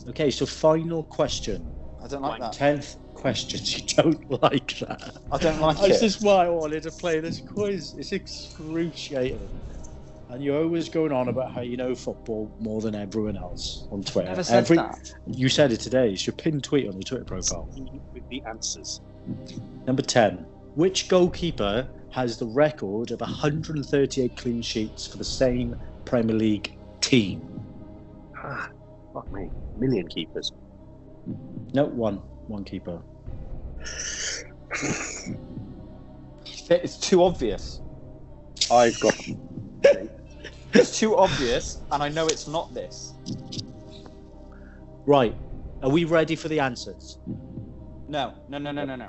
Okay, 0.09 0.29
so 0.29 0.45
final 0.45 1.05
question. 1.05 1.73
I 2.03 2.09
don't 2.09 2.23
like 2.23 2.41
that. 2.41 2.53
Tenth 2.53 2.97
question. 3.15 3.61
You 3.65 3.87
don't 4.03 4.43
like 4.43 4.77
that. 4.81 5.19
I 5.31 5.39
don't 5.39 5.61
like 5.61 5.79
This 5.79 6.03
is 6.03 6.21
why 6.21 6.47
I 6.47 6.49
wanted 6.49 6.83
to 6.83 6.91
play 6.91 7.21
this 7.21 7.41
quiz. 7.41 7.95
It's 7.97 8.11
excruciating. 8.11 9.63
And 10.31 10.45
you're 10.45 10.63
always 10.63 10.89
going 10.91 11.11
on 11.11 11.29
about 11.29 11.53
how 11.53 11.63
you 11.63 11.77
know 11.79 11.95
football 11.95 12.55
more 12.61 12.81
than 12.83 12.95
everyone 12.95 13.37
else 13.37 13.89
on 13.91 14.03
Twitter. 14.03 14.29
Never 14.29 14.43
said 14.45 14.59
Every- 14.59 14.77
that. 14.77 15.15
You 15.27 15.49
said 15.49 15.73
it 15.73 15.81
today. 15.81 16.13
It's 16.13 16.27
your 16.27 16.35
pinned 16.35 16.65
tweet 16.65 16.87
on 16.87 16.93
your 16.95 17.03
Twitter 17.03 17.25
profile. 17.25 17.69
With 18.13 18.29
the 18.29 18.43
answers. 18.47 19.01
Number 19.87 20.03
10. 20.03 20.45
Which 20.75 21.09
goalkeeper 21.09 21.89
has 22.11 22.37
the 22.39 22.47
record 22.47 23.11
of 23.11 23.21
138 23.21 24.37
clean 24.37 24.61
sheets 24.63 25.07
for 25.07 25.17
the 25.17 25.25
same 25.25 25.79
Premier 26.05 26.37
League 26.37 26.77
team? 27.01 27.63
Ah, 28.37 28.71
fuck 29.15 29.31
me. 29.33 29.51
Million 29.79 30.09
keepers. 30.09 30.53
No, 31.73 31.87
one. 31.87 32.17
One 32.49 32.65
keeper. 32.65 33.01
It's 36.71 36.97
too 36.99 37.23
obvious. 37.23 37.81
I've 38.71 38.99
got. 39.01 39.15
It's 40.75 40.99
too 40.99 41.17
obvious, 41.17 41.81
and 41.91 42.03
I 42.03 42.09
know 42.09 42.27
it's 42.27 42.47
not 42.47 42.75
this. 42.75 43.15
Right. 45.07 45.35
Are 45.83 45.89
we 45.89 46.05
ready 46.05 46.37
for 46.37 46.49
the 46.49 46.61
answers? 46.61 47.19
No, 48.09 48.35
no, 48.49 48.59
no, 48.59 48.73
no, 48.73 48.85
no, 48.85 48.97
no. 48.97 49.07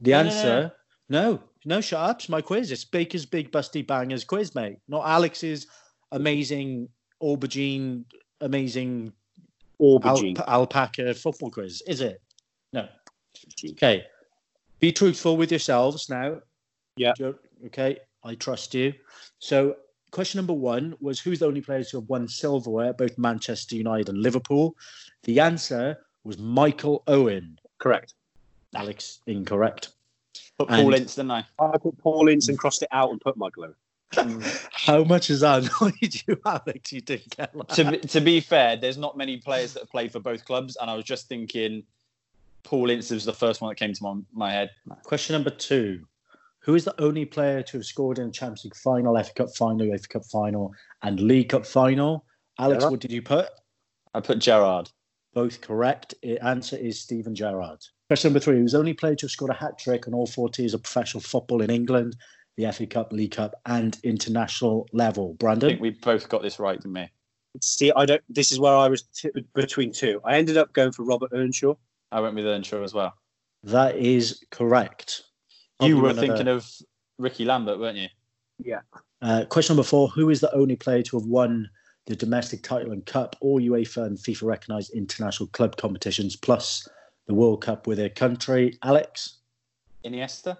The 0.00 0.10
No, 0.10 0.22
no, 0.22 0.22
no, 0.22 0.28
answer. 0.28 0.72
No, 1.08 1.40
no, 1.64 1.80
shut 1.80 2.00
up. 2.00 2.20
It's 2.20 2.28
my 2.28 2.40
quiz. 2.42 2.70
It's 2.72 2.84
Baker's 2.84 3.24
Big 3.24 3.52
Busty 3.52 3.86
Bangers 3.86 4.24
quiz, 4.24 4.54
mate. 4.54 4.78
Not 4.88 5.06
Alex's 5.06 5.66
amazing 6.12 6.88
aubergine, 7.24 8.04
amazing 8.40 9.12
Aubergine. 9.80 10.38
alp- 10.38 10.48
alpaca 10.48 11.14
football 11.14 11.50
quiz, 11.50 11.82
is 11.86 12.00
it? 12.00 12.20
No. 12.72 12.86
Okay. 13.70 14.04
Be 14.80 14.92
truthful 14.92 15.36
with 15.36 15.50
yourselves 15.50 16.08
now. 16.08 16.40
Yeah. 16.96 17.12
Jo- 17.16 17.38
Okay. 17.66 17.98
I 18.22 18.34
trust 18.34 18.74
you. 18.74 18.92
So, 19.38 19.76
question 20.10 20.38
number 20.38 20.52
one 20.52 20.94
was 21.00 21.18
who's 21.20 21.38
the 21.40 21.46
only 21.46 21.60
players 21.60 21.90
who 21.90 21.98
have 22.00 22.08
won 22.08 22.28
silverware 22.28 22.90
at 22.90 22.98
both 22.98 23.16
Manchester 23.18 23.76
United 23.76 24.08
and 24.08 24.18
Liverpool? 24.22 24.76
The 25.24 25.40
answer 25.40 25.98
was 26.24 26.38
Michael 26.38 27.02
Owen. 27.06 27.58
Correct. 27.78 28.14
Alex, 28.74 29.20
incorrect. 29.26 29.90
Put 30.58 30.68
Paul 30.68 30.92
And- 30.92 31.02
Ince, 31.02 31.14
didn't 31.16 31.30
I? 31.32 31.44
I 31.58 31.76
put 31.78 31.96
Paul 31.98 32.28
Ince 32.28 32.48
and 32.48 32.58
crossed 32.58 32.82
it 32.82 32.88
out 32.92 33.10
and 33.10 33.20
put 33.20 33.36
Muglow. 34.12 34.68
How 34.72 35.04
much 35.04 35.28
has 35.28 35.40
that 35.40 35.62
annoyed 35.80 36.22
you, 36.26 36.40
Alex? 36.44 36.92
You 36.92 37.00
didn't 37.00 37.36
get 37.36 37.52
that. 37.52 37.68
to, 37.70 37.90
be, 37.90 37.98
to 37.98 38.20
be 38.20 38.40
fair, 38.40 38.76
there's 38.76 38.98
not 38.98 39.16
many 39.16 39.36
players 39.36 39.74
that 39.74 39.80
have 39.80 39.90
played 39.90 40.12
for 40.12 40.20
both 40.20 40.44
clubs, 40.44 40.76
and 40.80 40.90
I 40.90 40.94
was 40.94 41.04
just 41.04 41.28
thinking 41.28 41.84
Paul 42.62 42.90
Ince 42.90 43.10
was 43.10 43.24
the 43.24 43.32
first 43.32 43.60
one 43.60 43.68
that 43.70 43.76
came 43.76 43.92
to 43.92 44.02
my, 44.02 44.14
my 44.32 44.50
head. 44.50 44.70
Question 45.04 45.34
number 45.34 45.50
two. 45.50 46.04
Who 46.60 46.74
is 46.74 46.84
the 46.84 46.98
only 47.00 47.26
player 47.26 47.62
to 47.62 47.76
have 47.76 47.84
scored 47.84 48.18
in 48.18 48.28
a 48.28 48.32
Champions 48.32 48.64
League 48.64 48.74
final, 48.74 49.22
FA 49.22 49.32
Cup 49.34 49.54
final, 49.54 49.86
UEFA 49.86 50.08
Cup 50.08 50.24
final, 50.24 50.72
and 51.02 51.20
League 51.20 51.50
Cup 51.50 51.66
final? 51.66 52.24
Alex, 52.58 52.80
Gerrard. 52.80 52.90
what 52.90 53.00
did 53.00 53.12
you 53.12 53.20
put? 53.20 53.48
I 54.14 54.20
put 54.20 54.38
Gerrard. 54.38 54.90
Both 55.34 55.60
correct. 55.60 56.14
The 56.22 56.42
answer 56.42 56.76
is 56.76 57.00
Steven 57.00 57.34
Gerrard. 57.34 57.84
Question 58.08 58.30
number 58.30 58.40
three. 58.40 58.56
Who's 58.56 58.72
the 58.72 58.78
only 58.78 58.94
player 58.94 59.14
to 59.16 59.26
have 59.26 59.30
scored 59.30 59.50
a 59.50 59.54
hat 59.54 59.78
trick 59.78 60.08
on 60.08 60.14
all 60.14 60.26
four 60.26 60.48
tiers 60.48 60.72
of 60.72 60.82
professional 60.82 61.20
football 61.20 61.60
in 61.60 61.70
England, 61.70 62.16
the 62.56 62.70
FA 62.72 62.86
Cup, 62.86 63.12
League 63.12 63.32
Cup, 63.32 63.54
and 63.66 63.98
international 64.02 64.88
level? 64.92 65.34
Brandon, 65.34 65.68
I 65.68 65.72
think 65.72 65.80
we 65.82 65.90
both 65.90 66.28
got 66.28 66.42
this 66.42 66.58
right, 66.58 66.80
didn't 66.80 66.94
we? 66.94 67.08
See, 67.60 67.92
I 67.94 68.04
don't. 68.04 68.22
This 68.28 68.52
is 68.52 68.58
where 68.58 68.74
I 68.74 68.88
was 68.88 69.02
t- 69.02 69.30
between 69.54 69.92
two. 69.92 70.20
I 70.24 70.36
ended 70.36 70.56
up 70.56 70.72
going 70.72 70.92
for 70.92 71.04
Robert 71.04 71.30
Earnshaw. 71.32 71.74
I 72.10 72.20
went 72.20 72.34
with 72.34 72.46
Earnshaw 72.46 72.82
as 72.82 72.94
well. 72.94 73.14
That 73.62 73.96
is 73.96 74.44
correct. 74.50 75.22
I'll 75.80 75.88
you 75.88 75.96
do 75.96 76.02
were 76.02 76.12
thinking 76.12 76.48
of 76.48 76.68
Ricky 77.18 77.44
Lambert, 77.44 77.78
weren't 77.78 77.96
you? 77.96 78.08
Yeah. 78.58 78.80
Uh, 79.22 79.44
question 79.46 79.74
number 79.74 79.86
four 79.86 80.08
Who 80.08 80.30
is 80.30 80.40
the 80.40 80.54
only 80.54 80.76
player 80.76 81.02
to 81.02 81.18
have 81.18 81.26
won 81.26 81.68
the 82.06 82.14
domestic 82.14 82.62
title 82.62 82.92
and 82.92 83.04
cup, 83.06 83.36
all 83.40 83.60
UEFA 83.60 84.04
and 84.04 84.18
FIFA 84.18 84.42
recognised 84.42 84.92
international 84.92 85.48
club 85.48 85.76
competitions, 85.76 86.36
plus 86.36 86.86
the 87.26 87.34
World 87.34 87.62
Cup 87.62 87.86
with 87.86 87.98
their 87.98 88.10
country? 88.10 88.78
Alex, 88.82 89.38
Iniesta? 90.04 90.58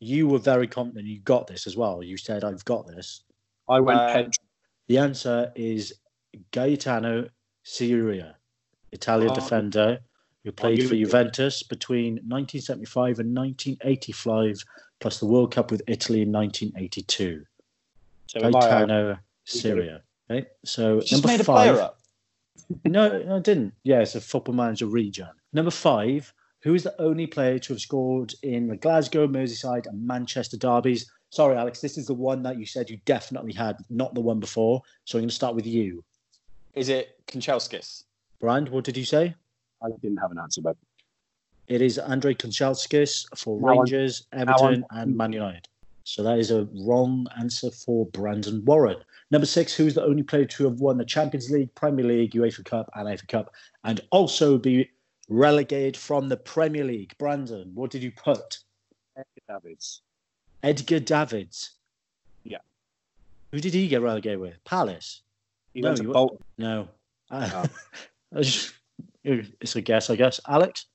You 0.00 0.26
were 0.28 0.38
very 0.38 0.66
confident 0.66 1.06
you 1.06 1.20
got 1.20 1.46
this 1.46 1.66
as 1.66 1.76
well. 1.76 2.02
You 2.02 2.16
said, 2.16 2.42
I've 2.42 2.64
got 2.64 2.86
this. 2.86 3.22
I 3.68 3.80
went 3.80 4.00
Uh, 4.00 4.12
Pedro. 4.14 4.30
The 4.88 4.98
answer 4.98 5.52
is 5.54 5.92
Gaetano 6.52 7.28
Scirea, 7.64 8.34
Italian 8.92 9.30
Oh. 9.30 9.34
defender 9.34 10.00
who 10.42 10.52
played 10.52 10.78
you 10.78 10.88
for 10.88 10.94
would- 10.94 11.00
Juventus 11.04 11.62
between 11.62 12.18
1975 12.26 13.18
and 13.18 13.34
1985, 13.34 14.64
plus 15.00 15.20
the 15.20 15.26
World 15.26 15.52
Cup 15.52 15.70
with 15.70 15.82
Italy 15.86 16.22
in 16.22 16.32
1982. 16.32 17.44
So 18.26 18.40
am 18.40 18.56
I, 18.56 18.58
uh, 18.58 18.60
Gaetano 18.62 19.18
Scirea. 19.46 20.00
Okay, 20.30 20.48
so 20.64 21.00
Just 21.00 21.12
number 21.12 21.28
made 21.28 21.40
a 21.40 21.44
five. 21.44 21.74
player 21.74 21.82
up. 21.84 21.98
No, 22.84 23.22
no, 23.22 23.36
I 23.36 23.40
didn't. 23.40 23.74
Yeah, 23.82 24.00
it's 24.00 24.14
a 24.14 24.20
football 24.20 24.54
manager 24.54 24.86
regen. 24.86 25.28
Number 25.52 25.70
five. 25.72 26.32
Who 26.62 26.74
is 26.74 26.82
the 26.82 27.00
only 27.00 27.26
player 27.26 27.58
to 27.58 27.72
have 27.72 27.80
scored 27.80 28.34
in 28.42 28.68
the 28.68 28.76
Glasgow, 28.76 29.26
Merseyside, 29.26 29.86
and 29.86 30.06
Manchester 30.06 30.56
derbies? 30.58 31.10
Sorry, 31.30 31.56
Alex, 31.56 31.80
this 31.80 31.96
is 31.96 32.06
the 32.06 32.14
one 32.14 32.42
that 32.42 32.58
you 32.58 32.66
said 32.66 32.90
you 32.90 32.98
definitely 33.06 33.52
had, 33.52 33.76
not 33.88 34.14
the 34.14 34.20
one 34.20 34.40
before. 34.40 34.82
So 35.04 35.16
I'm 35.18 35.22
going 35.22 35.28
to 35.30 35.34
start 35.34 35.54
with 35.54 35.66
you. 35.66 36.04
Is 36.74 36.88
it 36.88 37.16
Kanchelskis? 37.26 38.04
Brand, 38.40 38.68
what 38.68 38.84
did 38.84 38.96
you 38.96 39.04
say? 39.04 39.34
I 39.82 39.88
didn't 40.02 40.18
have 40.18 40.30
an 40.32 40.38
answer, 40.38 40.60
but 40.60 40.76
It 41.68 41.80
is 41.80 41.98
Andre 41.98 42.34
Kanchelskis 42.34 43.26
for 43.38 43.58
Now 43.60 43.68
I'm- 43.68 43.78
Rangers, 43.78 44.26
Everton, 44.32 44.84
and 44.90 45.16
Man 45.16 45.32
United. 45.32 45.68
So 46.04 46.22
that 46.24 46.38
is 46.38 46.50
a 46.50 46.66
wrong 46.74 47.26
answer 47.38 47.70
for 47.70 48.06
Brandon 48.06 48.64
Warren. 48.64 48.96
Number 49.30 49.46
six, 49.46 49.72
who 49.74 49.86
is 49.86 49.94
the 49.94 50.02
only 50.02 50.24
player 50.24 50.46
to 50.46 50.64
have 50.64 50.80
won 50.80 50.98
the 50.98 51.04
Champions 51.04 51.48
League, 51.50 51.72
Premier 51.76 52.04
League, 52.04 52.32
UEFA 52.32 52.64
Cup, 52.64 52.90
and 52.96 53.08
FA 53.20 53.26
Cup, 53.26 53.54
and 53.84 54.00
also 54.10 54.58
be 54.58 54.90
relegated 55.30 55.96
from 55.96 56.28
the 56.28 56.36
Premier 56.36 56.84
League? 56.84 57.14
Brandon, 57.18 57.70
what 57.74 57.90
did 57.90 58.02
you 58.02 58.10
put? 58.12 58.58
Edgar 59.16 59.40
Davids. 59.48 60.02
Edgar 60.62 61.00
Davids. 61.00 61.70
Yeah. 62.44 62.58
Who 63.52 63.60
did 63.60 63.72
he 63.72 63.88
get 63.88 64.02
relegated 64.02 64.40
with? 64.40 64.62
Palace. 64.64 65.22
He 65.72 65.80
No, 65.80 65.88
went 65.88 65.96
to 65.98 66.02
you- 66.04 66.12
Bolton. 66.12 66.38
No. 66.58 66.88
Oh. 67.30 67.64
I 68.36 68.40
just- 68.42 68.74
it's 69.24 69.76
a 69.76 69.80
guess, 69.80 70.10
I 70.10 70.16
guess. 70.16 70.40
Alex, 70.48 70.86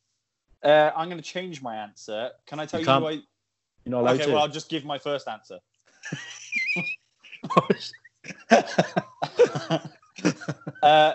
Uh, 0.63 0.91
I'm 0.95 1.07
going 1.09 1.21
to 1.21 1.23
change 1.23 1.61
my 1.61 1.75
answer. 1.75 2.31
Can 2.47 2.59
I 2.59 2.65
tell 2.65 2.79
You 2.79 2.83
you, 2.83 2.87
can't 2.87 3.03
who 3.03 3.07
I... 3.09 3.11
you're 3.11 3.21
not 3.87 4.01
allowed 4.01 4.15
Okay, 4.15 4.25
to. 4.25 4.31
well, 4.33 4.41
I'll 4.43 4.47
just 4.49 4.67
give 4.69 4.83
my 4.85 4.97
first 4.97 5.27
answer. 5.27 5.59
Uh, 10.81 11.13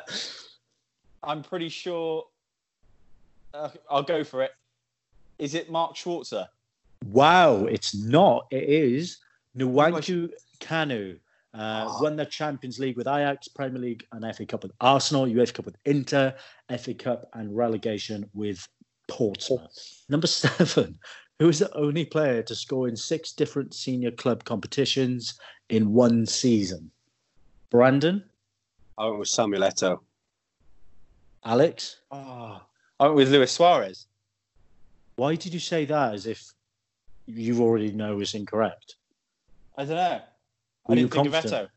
I'm 1.22 1.42
pretty 1.42 1.68
sure. 1.68 2.24
Uh, 3.52 3.68
I'll 3.90 4.02
go 4.02 4.24
for 4.24 4.42
it. 4.42 4.52
Is 5.38 5.54
it 5.54 5.70
Mark 5.70 5.96
Schwarzer? 5.96 6.46
Wow, 7.06 7.64
it's 7.64 7.94
not. 7.94 8.46
It 8.50 8.64
is 8.64 9.18
Nwankwo 9.56 10.30
Kanu. 10.60 11.18
Uh, 11.52 11.98
Won 12.00 12.14
the 12.14 12.26
Champions 12.26 12.78
League 12.78 12.96
with 12.96 13.08
Ajax, 13.08 13.48
Premier 13.48 13.80
League 13.80 14.06
and 14.12 14.36
FA 14.36 14.46
Cup 14.46 14.62
with 14.62 14.72
Arsenal, 14.80 15.26
UEFA 15.26 15.54
Cup 15.54 15.64
with 15.64 15.76
Inter, 15.84 16.32
FA 16.78 16.94
Cup 16.94 17.28
and 17.34 17.56
relegation 17.56 18.28
with 18.34 18.68
Portsmouth. 19.08 20.04
Number 20.08 20.26
seven, 20.28 20.96
who 21.40 21.48
is 21.48 21.58
the 21.58 21.74
only 21.74 22.04
player 22.04 22.42
to 22.42 22.54
score 22.54 22.86
in 22.86 22.94
six 22.94 23.32
different 23.32 23.74
senior 23.74 24.12
club 24.12 24.44
competitions 24.44 25.40
in 25.70 25.92
one 25.92 26.24
season? 26.24 26.90
Brandon, 27.70 28.22
Oh, 28.98 29.14
it 29.14 29.18
was 29.18 29.30
Samuel 29.30 29.62
Eto'o. 29.62 29.98
Alex, 31.44 31.96
Oh, 32.12 32.60
I 33.00 33.04
went 33.04 33.16
with 33.16 33.32
Luis 33.32 33.50
Suarez. 33.50 34.06
why 35.16 35.34
did 35.34 35.52
you 35.54 35.58
say 35.60 35.86
that 35.86 36.14
as 36.14 36.26
if 36.26 36.52
you 37.26 37.60
already 37.62 37.92
know 37.92 38.20
is 38.20 38.34
incorrect? 38.34 38.96
I 39.76 39.84
don't 39.86 39.96
know. 39.96 40.20
Were 40.86 40.92
I 40.92 40.94
didn't 40.96 41.12
think 41.12 41.26
of? 41.28 41.32
Eto'o. 41.32 41.68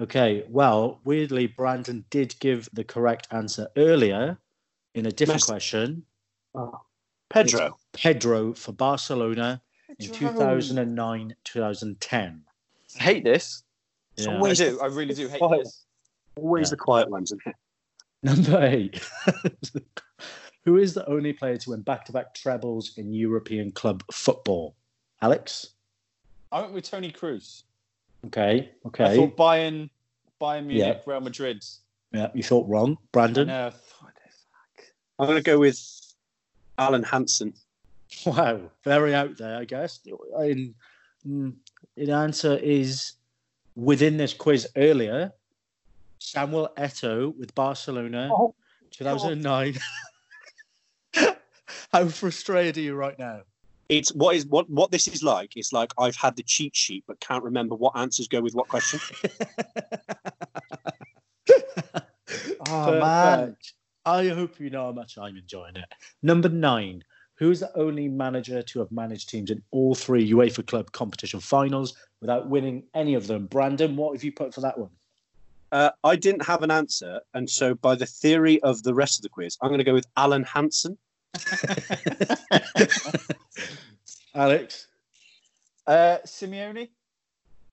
Okay, 0.00 0.44
well, 0.48 1.00
weirdly, 1.04 1.48
Brandon 1.48 2.04
did 2.10 2.36
give 2.38 2.68
the 2.72 2.84
correct 2.84 3.26
answer 3.32 3.66
earlier 3.76 4.38
in 4.94 5.06
a 5.06 5.10
different 5.10 5.40
Messi. 5.42 5.46
question. 5.48 6.02
Oh. 6.54 6.80
Pedro. 7.30 7.76
Pedro 7.92 8.54
for 8.54 8.70
Barcelona 8.72 9.60
in 9.98 10.10
2009 10.12 11.34
2010. 11.44 12.44
I 12.98 13.02
hate 13.02 13.24
this. 13.24 13.64
Yeah. 14.16 14.40
I 14.40 14.54
do. 14.54 14.80
I 14.80 14.86
really 14.86 15.14
do 15.14 15.26
hate 15.28 15.38
Quiet. 15.40 15.64
this. 15.64 15.84
Always 16.36 16.68
Yeah. 16.68 16.70
the 16.70 16.76
quiet 16.76 17.10
ones, 17.10 17.32
isn't 17.32 17.42
it? 17.44 17.56
Number 18.22 18.64
eight. 18.64 19.00
Who 20.68 20.76
is 20.76 20.92
the 20.92 21.08
only 21.08 21.32
player 21.32 21.56
to 21.56 21.70
win 21.70 21.80
back 21.80 22.04
to 22.04 22.12
back 22.12 22.34
trebles 22.34 22.98
in 22.98 23.10
European 23.10 23.72
club 23.72 24.02
football? 24.12 24.76
Alex? 25.22 25.68
I 26.52 26.60
went 26.60 26.74
with 26.74 26.84
Toni 26.84 27.10
Kroos. 27.10 27.62
Okay, 28.26 28.72
okay. 28.84 29.04
I 29.04 29.16
thought 29.16 29.34
Bayern 29.34 29.88
Bayern 30.38 30.66
Munich, 30.66 31.00
Real 31.06 31.20
Madrid. 31.22 31.64
Yeah, 32.12 32.28
you 32.34 32.42
thought 32.42 32.68
wrong, 32.68 32.98
Brandon. 33.12 33.46
know. 33.48 33.70
Fuck. 33.70 34.12
I'm 35.18 35.24
going 35.26 35.38
to 35.38 35.42
go 35.42 35.58
with 35.58 35.80
Alan 36.76 37.02
Hansen. 37.02 37.54
Wow, 38.26 38.60
very 38.84 39.14
out 39.14 39.38
there, 39.38 39.56
I 39.56 39.64
guess. 39.64 40.00
In, 40.42 40.74
mm, 41.26 41.54
the 41.96 42.12
answer 42.12 42.58
is 42.58 43.14
within 43.74 44.18
this 44.18 44.34
quiz 44.34 44.68
earlier. 44.76 45.32
Samuel 46.18 46.68
Eto'o 46.76 47.34
with 47.38 47.54
Barcelona, 47.54 48.28
Oh, 48.30 48.54
2009. 48.90 49.78
How 51.92 52.06
frustrated 52.08 52.76
are 52.76 52.80
you 52.80 52.94
right 52.94 53.18
now? 53.18 53.42
It's 53.88 54.12
what 54.12 54.36
is 54.36 54.44
what 54.46 54.68
what 54.68 54.90
this 54.90 55.08
is 55.08 55.22
like. 55.22 55.56
It's 55.56 55.72
like 55.72 55.92
I've 55.96 56.16
had 56.16 56.36
the 56.36 56.42
cheat 56.42 56.76
sheet 56.76 57.04
but 57.06 57.18
can't 57.20 57.42
remember 57.42 57.74
what 57.74 57.96
answers 57.96 58.28
go 58.28 58.40
with 58.40 58.54
what 58.54 58.68
question. 58.68 59.00
Oh, 62.70 62.98
man. 62.98 63.38
Perfect. 63.38 63.72
I 64.04 64.28
hope 64.28 64.60
you 64.60 64.68
know 64.68 64.86
how 64.86 64.92
much 64.92 65.16
I'm 65.16 65.36
enjoying 65.36 65.76
it. 65.76 65.86
Number 66.22 66.48
nine. 66.48 67.02
Who 67.36 67.52
is 67.52 67.60
the 67.60 67.74
only 67.78 68.08
manager 68.08 68.62
to 68.62 68.78
have 68.80 68.90
managed 68.90 69.28
teams 69.28 69.50
in 69.50 69.62
all 69.70 69.94
three 69.94 70.28
UEFA 70.28 70.66
Club 70.66 70.90
competition 70.90 71.38
finals 71.38 71.94
without 72.20 72.48
winning 72.48 72.82
any 72.94 73.14
of 73.14 73.28
them? 73.28 73.46
Brandon, 73.46 73.94
what 73.94 74.12
have 74.14 74.24
you 74.24 74.32
put 74.32 74.52
for 74.52 74.60
that 74.60 74.76
one? 74.76 74.90
Uh, 75.70 75.90
I 76.02 76.16
didn't 76.16 76.44
have 76.44 76.64
an 76.64 76.72
answer, 76.72 77.20
and 77.34 77.48
so 77.48 77.74
by 77.74 77.94
the 77.94 78.06
theory 78.06 78.60
of 78.62 78.82
the 78.82 78.92
rest 78.92 79.18
of 79.18 79.22
the 79.22 79.28
quiz, 79.28 79.56
I'm 79.62 79.68
going 79.68 79.78
to 79.78 79.84
go 79.84 79.94
with 79.94 80.06
Alan 80.16 80.42
Hansen. 80.42 80.98
Alex? 84.34 84.86
Uh, 85.86 86.18
Simeone. 86.26 86.88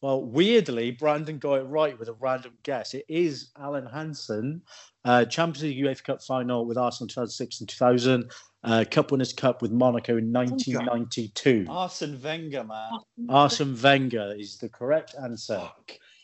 Well, 0.02 0.22
weirdly, 0.22 0.92
Brandon 0.92 1.40
got 1.40 1.56
it 1.56 1.64
right 1.64 1.98
with 1.98 2.10
a 2.10 2.14
random 2.14 2.54
guess. 2.64 2.94
It 2.94 3.06
is 3.08 3.50
Alan 3.58 3.88
Hansen, 3.88 4.62
uh, 5.04 5.26
Champions 5.26 5.64
League 5.64 5.84
UEFA 5.84 6.04
Cup 6.04 6.22
final 6.22 6.66
with 6.66 6.78
Arsenal 6.78 7.08
2006 7.08 7.62
and 7.62 7.70
2000, 7.70 8.32
uh, 8.64 8.86
Cup 8.90 9.12
Winners' 9.12 9.34
Cup 9.34 9.62
with 9.62 9.72
Monaco 9.72 10.18
in 10.18 10.32
1992. 10.32 11.66
Arsene 11.70 12.22
Wenger, 12.22 12.64
man. 12.64 12.92
Arsene 13.30 13.76
Wenger 13.82 14.36
is 14.38 14.58
the 14.58 14.70
correct 14.70 15.16
answer. 15.22 15.70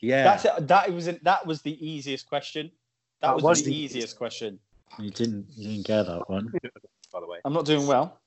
Yeah, 0.02 0.24
That's 0.24 0.46
it. 0.46 0.68
That 0.68 0.94
was 0.94 1.08
it. 1.08 1.24
That 1.24 1.46
was 1.46 1.62
the 1.62 1.84
easiest 1.86 2.28
question. 2.28 2.72
That, 3.22 3.28
That 3.28 3.36
was, 3.36 3.44
was 3.44 3.64
the, 3.64 3.72
the 3.72 3.78
easiest 3.78 4.18
question. 4.18 4.60
you 5.00 5.10
didn't, 5.10 5.48
you 5.56 5.70
didn't 5.70 5.88
get 5.88 6.04
that 6.04 6.30
one. 6.30 6.52
By 7.12 7.20
the 7.20 7.28
way, 7.28 7.40
I'm 7.46 7.54
not 7.54 7.66
doing 7.66 7.88
well. 7.88 8.20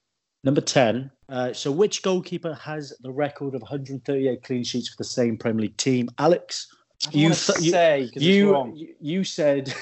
Number 0.45 0.61
10. 0.61 1.11
Uh, 1.30 1.53
so, 1.55 1.72
which 1.72 2.03
goalkeeper 2.03 2.53
has 2.55 2.93
the 3.01 3.11
record 3.11 3.55
of 3.55 3.62
138 3.62 4.43
clean 4.43 4.62
sheets 4.62 4.89
for 4.91 4.97
the 4.99 5.05
same 5.05 5.39
Premier 5.39 5.62
League 5.62 5.76
team? 5.78 6.09
Alex, 6.18 6.68
I 7.03 7.07
don't 7.07 7.14
You 7.14 7.22
wanna 7.24 7.35
th- 7.37 7.61
you- 7.61 7.74
it's 8.12 8.16
you, 8.22 8.53
wrong. 8.53 8.76
you 8.76 8.95
you 9.01 9.24
said 9.24 9.72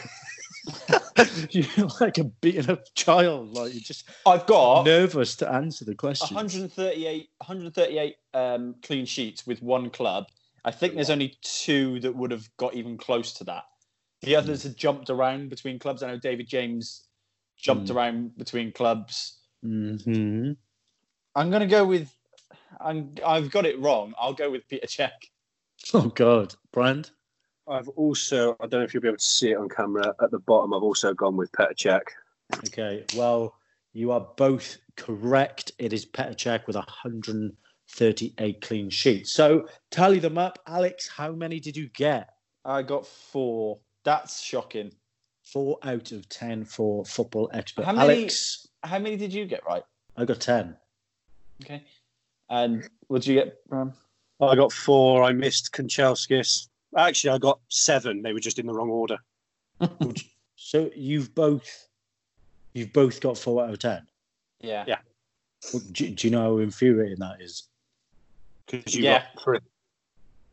you're 1.51 1.89
like 2.01 2.19
a 2.19 2.25
beaten 2.25 2.71
up 2.71 2.85
child. 2.95 3.55
Like 3.55 3.73
you're 3.75 3.83
just 3.83 4.09
I've 4.27 4.47
got 4.47 4.85
nervous 4.85 5.35
to 5.37 5.51
answer 5.51 5.85
the 5.85 5.95
question. 5.95 6.35
138, 6.35 7.29
138 7.39 8.17
um, 8.35 8.75
clean 8.83 9.05
sheets 9.07 9.47
with 9.47 9.63
one 9.63 9.91
club. 9.91 10.27
I 10.65 10.71
think 10.71 10.95
there's 10.95 11.11
only 11.11 11.37
two 11.43 11.99
that 12.01 12.15
would 12.15 12.31
have 12.31 12.49
got 12.57 12.75
even 12.75 12.97
close 12.97 13.33
to 13.35 13.45
that. 13.45 13.65
The 14.23 14.37
others 14.37 14.63
had 14.63 14.77
jumped 14.77 15.11
around 15.11 15.51
between 15.51 15.81
clubs. 15.81 16.05
I 16.05 16.09
know 16.13 16.19
David 16.19 16.47
James 16.47 17.09
jumped 17.63 17.89
Mm. 17.89 17.95
around 17.95 18.37
between 18.37 18.73
clubs. 18.73 19.39
hmm 19.63 20.53
I'm 21.35 21.49
going 21.49 21.61
to 21.61 21.67
go 21.67 21.87
with. 21.87 22.15
I'm, 22.79 23.15
I've 23.25 23.51
got 23.51 23.65
it 23.65 23.79
wrong. 23.81 24.13
I'll 24.21 24.35
go 24.35 24.51
with 24.51 24.69
Peter 24.69 24.87
Cech. 24.87 25.13
Oh 25.95 26.09
God, 26.09 26.55
Brand. 26.73 27.11
I've 27.67 27.89
also 27.91 28.53
I 28.61 28.67
don't 28.67 28.81
know 28.81 28.85
if 28.85 28.93
you'll 28.93 29.01
be 29.03 29.09
able 29.09 29.17
to 29.19 29.25
see 29.25 29.53
it 29.53 29.57
on 29.57 29.69
camera 29.69 30.15
at 30.23 30.31
the 30.31 30.41
bottom. 30.41 30.75
I've 30.75 30.83
also 30.83 31.15
gone 31.15 31.37
with 31.37 31.51
Peter 31.53 31.75
Cech. 31.75 32.03
Okay, 32.69 33.05
well, 33.17 33.55
you 33.95 34.11
are 34.13 34.27
both 34.37 34.77
correct. 34.97 35.73
It 35.79 35.93
is 35.93 36.05
Peter 36.05 36.35
Cech 36.35 36.67
with 36.67 36.77
138 36.77 38.61
clean 38.61 38.91
sheets. 38.91 39.33
So 39.33 39.67
tally 39.91 40.19
them 40.19 40.37
up, 40.39 40.59
Alex. 40.67 41.09
How 41.09 41.33
many 41.33 41.61
did 41.61 41.77
you 41.77 41.89
get? 41.95 42.29
I 42.65 42.83
got 42.83 43.07
four. 43.07 43.79
That's 44.05 44.41
shocking. 44.41 44.93
Four 45.45 45.79
out 45.83 46.13
of 46.13 46.29
ten 46.29 46.65
for 46.65 47.05
football 47.05 47.51
expert 47.53 47.85
How 47.85 47.93
many- 47.93 48.21
Alex. 48.23 48.67
How 48.85 48.99
many 48.99 49.17
did 49.17 49.33
you 49.33 49.45
get 49.47 49.65
right? 49.67 49.83
I 50.17 50.25
got 50.25 50.41
ten. 50.41 50.77
Okay. 51.65 51.85
And 52.51 52.89
what 53.09 53.23
did 53.23 53.29
you 53.29 53.35
get? 53.43 53.57
Um, 53.71 53.93
I 54.41 54.55
got 54.57 54.73
four. 54.73 55.23
I 55.25 55.33
missed 55.33 55.73
Kanchelskis. 55.73 56.69
Actually, 56.97 57.31
I 57.35 57.39
got 57.39 57.61
seven. 57.69 58.23
They 58.23 58.33
were 58.33 58.41
just 58.41 58.59
in 58.59 58.67
the 58.67 58.73
wrong 58.75 58.91
order. 58.91 59.19
So 60.65 60.91
you've 60.95 61.35
both, 61.35 61.89
you've 62.73 62.93
both 62.93 63.21
got 63.21 63.37
four 63.37 63.65
out 63.65 63.71
of 63.71 63.79
ten. 63.81 64.07
yeah. 64.61 64.85
Yeah. 64.87 64.99
Well, 65.73 65.83
Do, 65.91 66.09
do 66.09 66.27
you 66.27 66.31
know 66.31 66.43
how 66.43 66.59
infuriating 66.59 67.19
that 67.19 67.41
is? 67.43 67.65
Because 68.67 68.95
you 68.95 69.03
Yeah. 69.03 69.25
got 69.35 69.43
three. 69.43 69.59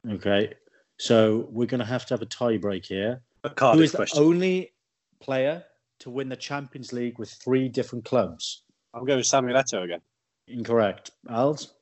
Okay, 0.09 0.53
so 0.97 1.47
we're 1.51 1.67
going 1.67 1.79
to 1.79 1.85
have 1.85 2.05
to 2.07 2.15
have 2.15 2.21
a 2.23 2.25
tie 2.25 2.57
break 2.57 2.85
here. 2.85 3.21
A 3.43 3.49
Who 3.49 3.55
Cardiff 3.55 3.83
is 3.85 3.91
the 3.91 3.97
question. 3.97 4.23
only 4.23 4.71
player 5.19 5.63
to 5.99 6.09
win 6.09 6.29
the 6.29 6.35
Champions 6.35 6.93
League 6.93 7.19
with 7.19 7.29
three 7.31 7.69
different 7.69 8.05
clubs? 8.05 8.63
I'll 8.93 9.05
go 9.05 9.17
with 9.17 9.25
Samuel 9.25 9.57
Eto'o 9.57 9.83
again. 9.83 10.01
Incorrect. 10.47 11.11
Als? 11.29 11.73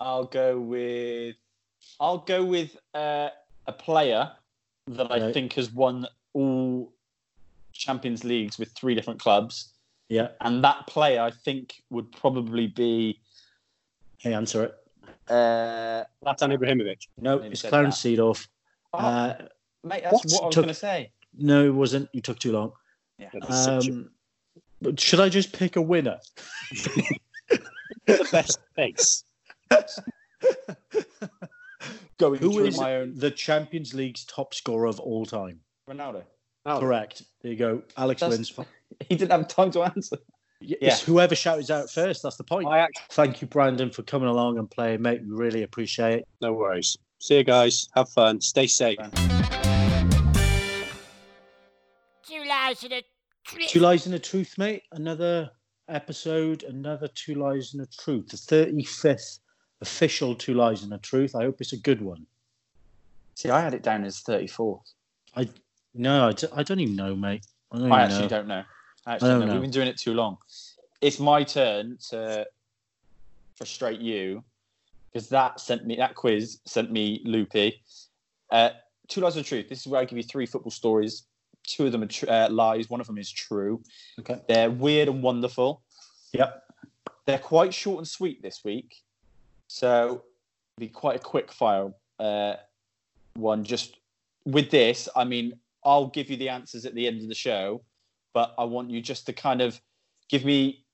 I'll 0.00 0.24
go 0.26 0.58
with 0.60 1.36
I'll 2.00 2.18
go 2.18 2.44
with 2.44 2.76
uh, 2.94 3.28
a 3.66 3.72
player 3.72 4.30
that 4.88 5.10
I 5.12 5.20
Right. 5.20 5.34
think 5.34 5.54
has 5.54 5.70
won 5.70 6.06
all 6.32 6.92
Champions 7.72 8.24
Leagues 8.24 8.58
with 8.58 8.72
three 8.72 8.94
different 8.94 9.20
clubs, 9.20 9.72
Yeah. 10.08 10.28
and 10.40 10.62
that 10.64 10.86
player 10.86 11.20
I 11.22 11.30
think 11.30 11.82
would 11.90 12.10
probably 12.12 12.66
be 12.66 13.20
Hey, 14.18 14.32
answer 14.34 14.64
it. 14.64 14.74
uh, 15.30 16.04
Zlatan 16.24 16.56
Ibrahimovic. 16.58 17.06
No, 17.18 17.38
Maybe 17.38 17.52
it's 17.52 17.60
said 17.60 17.68
Clarence 17.70 17.96
Seedorf. 17.98 18.48
oh, 18.94 18.98
Uh, 18.98 19.48
mate. 19.84 20.02
That's 20.02 20.12
what? 20.14 20.24
what, 20.26 20.42
I 20.42 20.46
was 20.46 20.54
going 20.56 20.68
to 20.68 20.74
say. 20.74 21.12
No, 21.38 21.64
it 21.66 21.74
wasn't. 21.74 22.08
You 22.12 22.20
took 22.20 22.38
too 22.38 22.52
long. 22.52 22.72
Yeah. 23.18 23.30
That 23.32 23.48
was 23.48 23.64
such 23.64 23.88
a- 23.88 23.92
Um, 23.92 24.10
but 24.82 25.00
should 25.00 25.20
I 25.20 25.28
just 25.28 25.52
pick 25.52 25.76
a 25.76 25.82
winner? 25.82 26.18
the 28.06 28.28
best 28.32 28.58
face. 28.74 29.24
Going 32.18 32.40
Who 32.40 32.52
through 32.54 32.64
is 32.66 32.78
my 32.78 32.96
own 32.96 33.14
the 33.14 33.30
Champions 33.30 33.92
League's 33.92 34.24
top 34.24 34.54
scorer 34.54 34.86
of 34.86 34.98
all 35.00 35.26
time? 35.26 35.60
Ronaldo. 35.88 36.22
Oh, 36.64 36.80
Correct. 36.80 37.22
There 37.42 37.52
you 37.52 37.58
go. 37.58 37.82
Alex 37.96 38.20
That's- 38.20 38.38
wins. 38.56 38.68
He 39.08 39.16
didn't 39.16 39.32
have 39.32 39.48
time 39.48 39.72
to 39.72 39.82
answer. 39.82 40.16
Yes, 40.60 40.78
yeah. 40.80 40.96
Whoever 41.06 41.34
shouts 41.34 41.70
out 41.70 41.90
first. 41.90 42.22
That's 42.22 42.36
the 42.36 42.44
point. 42.44 42.68
I 42.68 42.78
actually, 42.78 43.02
Thank 43.10 43.42
you, 43.42 43.48
Brandon, 43.48 43.90
for 43.90 44.02
coming 44.04 44.28
along 44.28 44.58
and 44.58 44.70
playing, 44.70 45.02
mate. 45.02 45.20
We 45.22 45.34
really 45.34 45.64
appreciate 45.64 46.20
it. 46.20 46.28
no 46.40 46.52
worries. 46.52 46.96
See 47.18 47.36
you 47.36 47.44
guys. 47.44 47.88
Have 47.94 48.08
fun. 48.10 48.40
Stay 48.40 48.66
safe. 48.68 48.96
Two 49.14 49.35
lies 52.66 52.82
and 52.82 52.92
a 52.94 53.02
truth. 53.44 53.68
Two 53.68 53.80
Lies 53.80 54.06
and 54.06 54.14
a 54.14 54.18
Truth, 54.18 54.58
mate. 54.58 54.82
Another 54.92 55.50
episode, 55.88 56.64
another 56.64 57.08
Two 57.08 57.34
Lies 57.36 57.74
and 57.74 57.82
a 57.82 57.86
Truth. 57.86 58.28
The 58.28 58.36
35th 58.36 59.38
official 59.80 60.34
Two 60.34 60.54
Lies 60.54 60.82
and 60.82 60.92
a 60.92 60.98
Truth. 60.98 61.36
I 61.36 61.44
hope 61.44 61.60
it's 61.60 61.72
a 61.72 61.78
good 61.78 62.02
one. 62.02 62.26
See, 63.34 63.50
I 63.50 63.60
had 63.60 63.74
it 63.74 63.82
down 63.82 64.04
as 64.04 64.20
34. 64.20 64.80
I 65.36 65.48
No, 65.94 66.28
I, 66.28 66.32
d- 66.32 66.48
I 66.54 66.62
don't 66.64 66.80
even 66.80 66.96
know, 66.96 67.14
mate. 67.14 67.46
I 67.70 67.78
don't 67.78 67.92
I 67.92 68.02
actually 68.02 68.22
know. 68.22 68.28
don't 68.28 68.48
know. 68.48 68.62
I 69.06 69.14
actually 69.14 69.28
I 69.28 69.32
don't 69.32 69.40
don't 69.40 69.40
know. 69.40 69.46
know. 69.46 69.60
We've 69.60 69.62
been 69.62 69.70
doing 69.70 69.88
it 69.88 69.96
too 69.98 70.14
long. 70.14 70.38
It's 71.00 71.20
my 71.20 71.44
turn 71.44 71.98
to 72.10 72.46
frustrate 73.54 74.00
you 74.00 74.42
because 75.12 75.28
that 75.28 75.60
sent 75.60 75.86
me 75.86 75.96
that 75.96 76.14
quiz 76.14 76.58
sent 76.64 76.90
me 76.90 77.22
loopy. 77.24 77.80
Uh, 78.50 78.70
two 79.08 79.20
lies 79.20 79.36
of 79.36 79.44
the 79.44 79.48
truth. 79.48 79.68
This 79.68 79.80
is 79.82 79.86
where 79.86 80.00
I 80.00 80.04
give 80.04 80.16
you 80.16 80.24
three 80.24 80.46
football 80.46 80.70
stories. 80.72 81.26
Two 81.66 81.86
of 81.86 81.92
them 81.92 82.02
are 82.02 82.06
tr- 82.06 82.30
uh, 82.30 82.48
lies. 82.50 82.88
One 82.88 83.00
of 83.00 83.06
them 83.06 83.18
is 83.18 83.30
true. 83.30 83.82
Okay. 84.20 84.40
They're 84.48 84.70
weird 84.70 85.08
and 85.08 85.22
wonderful. 85.22 85.82
Yep. 86.32 86.62
They're 87.26 87.38
quite 87.38 87.74
short 87.74 87.98
and 87.98 88.08
sweet 88.08 88.40
this 88.40 88.64
week, 88.64 89.02
so 89.66 90.22
be 90.78 90.88
quite 90.88 91.16
a 91.16 91.18
quick 91.18 91.50
fire 91.50 91.90
uh, 92.20 92.54
one. 93.34 93.64
Just 93.64 93.96
with 94.44 94.70
this, 94.70 95.08
I 95.16 95.24
mean, 95.24 95.58
I'll 95.84 96.06
give 96.06 96.30
you 96.30 96.36
the 96.36 96.48
answers 96.48 96.86
at 96.86 96.94
the 96.94 97.06
end 97.06 97.20
of 97.20 97.28
the 97.28 97.34
show, 97.34 97.82
but 98.32 98.54
I 98.58 98.64
want 98.64 98.90
you 98.90 99.00
just 99.00 99.26
to 99.26 99.32
kind 99.32 99.60
of 99.60 99.80
give 100.28 100.44
me, 100.44 100.84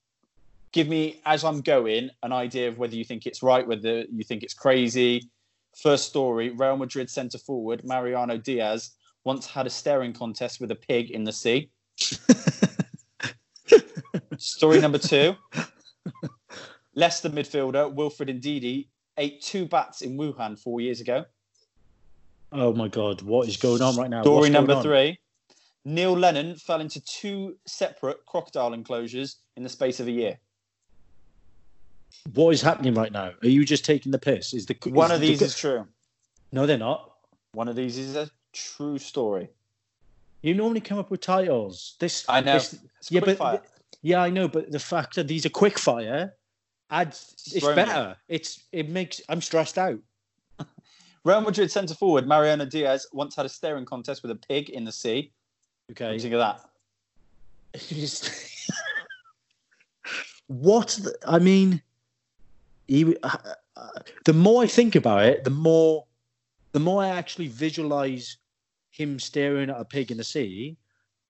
give 0.72 0.88
me 0.88 1.20
as 1.26 1.44
I'm 1.44 1.60
going 1.60 2.10
an 2.22 2.32
idea 2.32 2.68
of 2.68 2.78
whether 2.78 2.96
you 2.96 3.04
think 3.04 3.26
it's 3.26 3.42
right, 3.42 3.66
whether 3.66 4.04
you 4.10 4.24
think 4.24 4.42
it's 4.42 4.54
crazy. 4.54 5.28
First 5.76 6.08
story: 6.08 6.48
Real 6.50 6.78
Madrid 6.78 7.10
centre 7.10 7.38
forward 7.38 7.84
Mariano 7.84 8.38
Diaz 8.38 8.92
once 9.24 9.46
had 9.46 9.66
a 9.66 9.70
staring 9.70 10.12
contest 10.12 10.60
with 10.60 10.70
a 10.70 10.74
pig 10.74 11.10
in 11.10 11.24
the 11.24 11.32
sea. 11.32 11.70
Story 14.38 14.80
number 14.80 14.98
two. 14.98 15.34
Leicester 16.94 17.30
midfielder 17.30 17.92
Wilfred 17.94 18.28
Ndidi 18.28 18.88
ate 19.16 19.40
two 19.40 19.66
bats 19.66 20.02
in 20.02 20.16
Wuhan 20.18 20.58
four 20.58 20.80
years 20.80 21.00
ago. 21.00 21.24
Oh 22.50 22.72
my 22.74 22.88
God, 22.88 23.22
what 23.22 23.48
is 23.48 23.56
going 23.56 23.80
on 23.80 23.96
right 23.96 24.10
now? 24.10 24.22
Story 24.22 24.50
number 24.50 24.74
on? 24.74 24.82
three. 24.82 25.18
Neil 25.84 26.12
Lennon 26.16 26.54
fell 26.56 26.80
into 26.80 27.00
two 27.00 27.56
separate 27.66 28.24
crocodile 28.26 28.72
enclosures 28.72 29.38
in 29.56 29.62
the 29.62 29.68
space 29.68 30.00
of 30.00 30.06
a 30.06 30.10
year. 30.10 30.38
What 32.34 32.50
is 32.50 32.60
happening 32.62 32.94
right 32.94 33.10
now? 33.10 33.32
Are 33.42 33.48
you 33.48 33.64
just 33.64 33.84
taking 33.84 34.12
the 34.12 34.18
piss? 34.18 34.52
Is 34.54 34.66
the 34.66 34.76
One 34.90 35.10
is 35.10 35.14
of 35.14 35.20
the- 35.20 35.28
these 35.28 35.42
is 35.42 35.56
true. 35.56 35.86
no, 36.52 36.66
they're 36.66 36.76
not. 36.78 37.08
One 37.52 37.68
of 37.68 37.76
these 37.76 37.96
is 37.98 38.16
a 38.16 38.30
true 38.52 38.98
story. 38.98 39.48
You 40.42 40.54
normally 40.54 40.80
come 40.80 40.98
up 40.98 41.10
with 41.10 41.20
titles. 41.20 41.94
This 42.00 42.24
I 42.28 42.40
know. 42.40 42.54
this- 42.54 42.78
yeah, 43.10 43.20
quick 43.20 43.38
but 43.38 43.44
fire. 43.60 43.62
yeah, 44.02 44.20
I 44.22 44.30
know. 44.30 44.48
But 44.48 44.70
the 44.72 44.78
fact 44.78 45.14
that 45.16 45.28
these 45.28 45.46
are 45.46 45.50
quick 45.50 45.78
fire 45.78 46.34
adds 46.90 47.34
it's 47.54 47.66
better. 47.66 48.16
It's 48.28 48.64
it 48.72 48.88
makes 48.88 49.20
I'm 49.28 49.40
stressed 49.40 49.78
out. 49.78 49.98
Real 51.24 51.40
Madrid 51.40 51.70
centre 51.70 51.94
forward 51.94 52.26
Mariano 52.26 52.64
Diaz 52.64 53.06
once 53.12 53.36
had 53.36 53.46
a 53.46 53.48
staring 53.48 53.84
contest 53.84 54.22
with 54.22 54.32
a 54.32 54.36
pig 54.36 54.70
in 54.70 54.84
the 54.84 54.92
sea. 54.92 55.32
What 55.86 55.96
do 55.96 56.04
Okay. 56.04 56.14
you 56.14 56.20
think 56.20 56.34
of 56.34 56.40
that? 56.40 56.60
What 60.48 60.88
the, 61.02 61.14
I 61.26 61.38
mean, 61.38 61.80
he, 62.86 63.16
uh, 63.22 63.36
uh, 63.76 63.88
the 64.26 64.32
more 64.34 64.62
I 64.62 64.66
think 64.66 64.94
about 64.96 65.24
it, 65.24 65.44
the 65.44 65.50
more 65.50 66.04
the 66.72 66.80
more 66.80 67.02
I 67.02 67.08
actually 67.08 67.48
visualize 67.48 68.36
him 68.92 69.18
staring 69.18 69.70
at 69.70 69.80
a 69.80 69.84
pig 69.84 70.10
in 70.10 70.16
the 70.18 70.24
sea. 70.24 70.76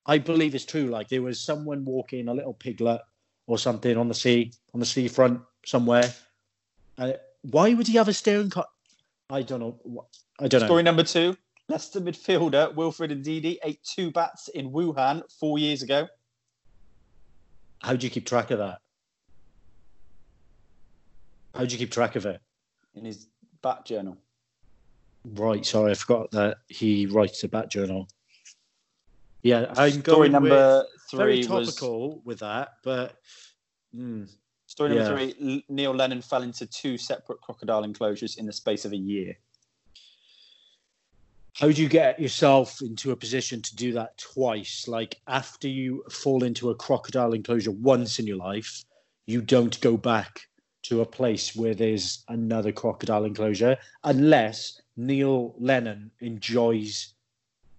I 0.04 0.18
believe 0.18 0.54
it's 0.54 0.64
true. 0.64 0.86
Like 0.86 1.08
there 1.08 1.22
was 1.22 1.40
someone 1.40 1.84
walking 1.84 2.28
a 2.28 2.34
little 2.34 2.54
piglet 2.54 3.00
or 3.46 3.58
something 3.58 3.96
on 3.96 4.08
the 4.08 4.14
sea, 4.14 4.52
on 4.74 4.80
the 4.80 4.86
seafront 4.86 5.40
somewhere. 5.64 6.12
Uh, 6.98 7.12
why 7.42 7.72
would 7.72 7.86
he 7.86 7.96
have 7.96 8.08
a 8.08 8.12
staring? 8.12 8.50
Co- 8.50 8.64
I 9.30 9.42
don't 9.42 9.60
know. 9.60 10.06
I 10.40 10.48
don't 10.48 10.60
know. 10.60 10.66
Story 10.66 10.82
number 10.82 11.02
two. 11.02 11.36
Leicester 11.68 12.00
midfielder 12.00 12.74
Wilfred 12.74 13.10
Ndidi 13.10 13.58
ate 13.62 13.82
two 13.82 14.10
bats 14.10 14.48
in 14.48 14.70
Wuhan 14.70 15.22
four 15.40 15.58
years 15.58 15.82
ago. 15.82 16.08
How 17.80 17.94
do 17.94 18.06
you 18.06 18.10
keep 18.10 18.26
track 18.26 18.50
of 18.50 18.58
that? 18.58 18.78
How 21.54 21.64
do 21.64 21.72
you 21.72 21.78
keep 21.78 21.90
track 21.90 22.16
of 22.16 22.26
it? 22.26 22.40
in 22.94 23.04
his 23.04 23.26
bat 23.62 23.84
journal. 23.86 24.18
Right, 25.24 25.64
sorry, 25.64 25.92
I 25.92 25.94
forgot 25.94 26.30
that 26.32 26.58
he 26.68 27.06
writes 27.06 27.44
a 27.44 27.48
bat 27.48 27.70
journal. 27.70 28.08
Yeah, 29.42 29.66
I'm 29.76 30.00
Story 30.00 30.28
going 30.28 30.32
number 30.32 30.80
with, 30.80 30.88
very 31.14 31.42
three 31.42 31.54
was 31.54 31.68
topical 31.68 32.22
with 32.24 32.38
that, 32.40 32.70
but 32.84 33.16
mm, 33.94 34.28
story 34.66 34.90
number 34.90 35.04
Yeah. 35.04 35.28
three. 35.34 35.64
Neil 35.68 35.94
Lennon 35.94 36.22
fell 36.22 36.42
into 36.42 36.66
two 36.66 36.98
separate 36.98 37.40
crocodile 37.40 37.84
enclosures 37.84 38.36
in 38.36 38.46
the 38.46 38.52
space 38.52 38.84
of 38.84 38.92
a 38.92 38.96
year. 38.96 39.36
how 41.62 41.70
do 41.70 41.80
you 41.80 41.88
get 41.88 42.18
yourself 42.18 42.80
into 42.82 43.12
a 43.12 43.16
position 43.16 43.62
to 43.62 43.76
do 43.76 43.92
that 43.92 44.18
twice? 44.18 44.88
Like 44.88 45.20
after 45.28 45.68
you 45.68 46.02
fall 46.10 46.42
into 46.42 46.70
a 46.70 46.74
crocodile 46.74 47.34
enclosure 47.34 47.70
once 47.70 48.18
in 48.18 48.26
your 48.26 48.36
life, 48.36 48.82
you 49.26 49.42
don't 49.42 49.80
go 49.80 49.96
back 49.96 50.40
to 50.84 51.02
a 51.02 51.06
place 51.06 51.54
where 51.54 51.74
there's 51.74 52.24
another 52.28 52.72
crocodile 52.72 53.24
enclosure 53.24 53.76
unless 54.02 54.81
Neil 54.96 55.54
Lennon 55.58 56.10
enjoys 56.20 57.14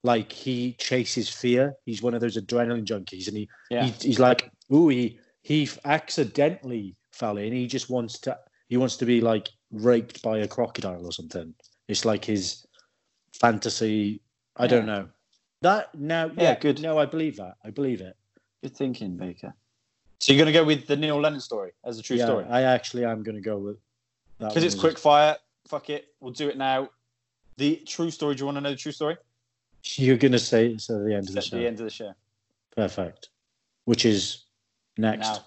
like 0.04 0.32
he 0.32 0.74
chases 0.74 1.30
fear. 1.30 1.76
He's 1.86 2.02
one 2.02 2.14
of 2.14 2.22
those 2.22 2.38
adrenaline 2.38 2.86
junkies 2.86 3.28
and 3.28 3.38
he, 3.38 3.50
Yeah. 3.70 3.86
he 3.86 3.92
he's 3.92 4.20
like, 4.20 4.52
ooh, 4.72 4.90
he 4.90 5.20
he 5.42 5.70
accidentally 5.86 6.96
fell 7.12 7.38
in. 7.38 7.54
He 7.54 7.68
just 7.68 7.90
wants 7.90 8.20
to 8.20 8.38
he 8.68 8.78
wants 8.78 8.98
to 8.98 9.06
be 9.06 9.22
like 9.22 9.50
raped 9.72 10.22
by 10.22 10.40
a 10.40 10.48
crocodile 10.48 11.06
or 11.06 11.12
something. 11.12 11.54
It's 11.88 12.06
like 12.06 12.26
his 12.26 12.66
fantasy. 13.40 14.22
I 14.58 14.68
don't 14.68 14.86
know. 14.86 15.10
That 15.62 15.96
now, 15.96 16.26
yeah, 16.28 16.44
Yeah, 16.44 16.60
good. 16.60 16.82
No, 16.82 16.98
I 16.98 17.06
believe 17.06 17.38
that. 17.38 17.56
I 17.64 17.70
believe 17.70 18.02
it. 18.02 18.16
Good 18.62 18.76
thinking, 18.76 19.18
Baker. 19.18 19.54
So 20.20 20.32
you're 20.32 20.38
going 20.38 20.54
to 20.54 20.58
go 20.58 20.64
with 20.64 20.88
the 20.88 20.96
Neil 20.96 21.20
Lennon 21.20 21.42
story 21.42 21.72
as 21.84 22.00
a 22.00 22.02
true 22.02 22.18
yeah, 22.18 22.26
story 22.26 22.46
I 22.50 22.62
actually 22.62 23.04
am 23.04 23.24
going 23.24 23.36
to 23.36 23.42
go 23.42 23.58
with 23.58 23.78
that 24.40 24.50
because 24.50 24.64
it's 24.64 24.76
quick 24.76 24.98
fire. 24.98 25.36
Fuck 25.68 25.90
it, 25.90 26.06
we'll 26.20 26.32
do 26.32 26.50
it 26.50 26.58
now. 26.58 26.90
The 27.58 27.78
true 27.86 28.12
story. 28.12 28.36
Do 28.36 28.40
you 28.42 28.46
want 28.46 28.58
to 28.58 28.62
know 28.62 28.72
the 28.72 28.76
true 28.76 28.92
story? 28.92 29.18
You're 29.84 30.18
going 30.18 30.32
to 30.32 30.40
say 30.40 30.68
it's 30.68 30.90
at 30.90 31.04
the 31.04 31.14
end 31.16 31.28
of 31.30 31.36
the 31.36 31.42
show. 31.42 31.58
the 31.58 31.68
end 31.68 31.80
of 31.80 31.86
the 31.86 31.90
show. 31.92 32.14
Perfect. 32.76 33.30
Which 33.86 34.06
is 34.06 34.46
next. 34.98 35.42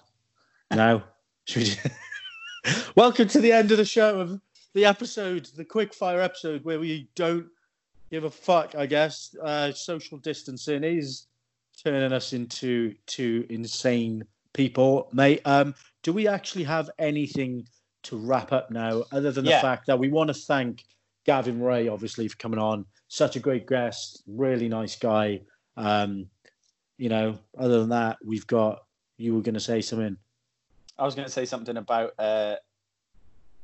Now. 0.71 0.75
now. 0.77 1.03
Should 1.45 1.63
we- 1.63 2.71
Welcome 2.95 3.27
to 3.29 3.39
the 3.39 3.51
end 3.51 3.71
of 3.71 3.77
the 3.77 3.85
show 3.85 4.19
of 4.19 4.41
the 4.73 4.85
episode, 4.85 5.45
the 5.55 5.63
quick 5.65 5.93
fire 5.93 6.21
episode 6.21 6.63
where 6.65 6.79
we 6.79 7.09
don't 7.15 7.47
give 8.11 8.25
a 8.25 8.29
fuck, 8.31 8.75
I 8.75 8.85
guess. 8.85 9.35
Uh, 9.41 9.71
social 9.71 10.17
distancing 10.17 10.83
is 10.83 11.27
turning 11.83 12.11
us 12.11 12.33
into 12.33 12.93
two 13.05 13.45
insane 13.49 14.23
people. 14.53 15.09
Mate, 15.13 15.41
um, 15.45 15.73
do 16.03 16.11
we 16.11 16.27
actually 16.27 16.63
have 16.65 16.89
anything 16.99 17.65
to 18.03 18.17
wrap 18.17 18.51
up 18.51 18.69
now 18.71 19.03
other 19.11 19.31
than 19.31 19.45
the 19.45 19.51
Yeah. 19.51 19.61
fact 19.61 19.87
that 19.87 19.97
we 19.99 20.09
want 20.09 20.27
to 20.27 20.33
thank 20.33 20.83
Gavin 21.27 21.61
Rae, 21.61 21.89
obviously, 21.89 22.27
for 22.27 22.37
coming 22.37 22.59
on. 22.59 22.85
Such 23.09 23.35
a 23.35 23.39
great 23.39 23.67
guest, 23.67 24.23
really 24.27 24.69
nice 24.69 24.95
guy. 24.95 25.41
Um, 25.75 26.27
you 26.97 27.09
know, 27.09 27.37
other 27.57 27.79
than 27.79 27.89
that, 27.89 28.17
we've 28.25 28.47
got 28.47 28.83
you 29.17 29.35
were 29.35 29.41
going 29.41 29.53
to 29.53 29.59
say 29.59 29.81
something. 29.81 30.17
I 30.97 31.05
was 31.05 31.13
going 31.13 31.27
to 31.27 31.31
say 31.31 31.45
something 31.45 31.77
about 31.77 32.13
uh, 32.17 32.55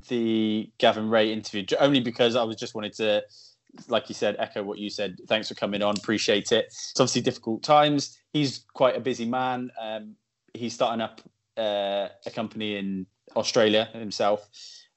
the 0.08 0.70
Gavin 0.78 1.10
Rae 1.10 1.32
interview, 1.32 1.66
only 1.80 2.02
because 2.02 2.36
I 2.36 2.44
was 2.44 2.58
just 2.58 2.76
wanted 2.76 2.94
to, 2.96 3.24
like 3.88 4.10
you 4.10 4.16
said, 4.16 4.36
echo 4.40 4.62
what 4.62 4.78
you 4.78 4.90
said. 4.90 5.18
Thanks 5.28 5.48
for 5.48 5.56
coming 5.56 5.82
on. 5.82 5.96
Appreciate 5.98 6.52
it. 6.52 6.66
It's 6.66 7.00
obviously 7.00 7.22
difficult 7.22 7.64
times. 7.64 8.20
He's 8.34 8.66
quite 8.74 8.98
a 8.98 9.00
busy 9.00 9.26
man. 9.26 9.72
Um, 9.82 10.16
he's 10.54 10.74
starting 10.74 11.02
up 11.02 11.22
uh, 11.58 12.10
a 12.26 12.32
company 12.32 12.78
in 12.78 13.08
Australia 13.36 13.90
himself. 13.94 14.50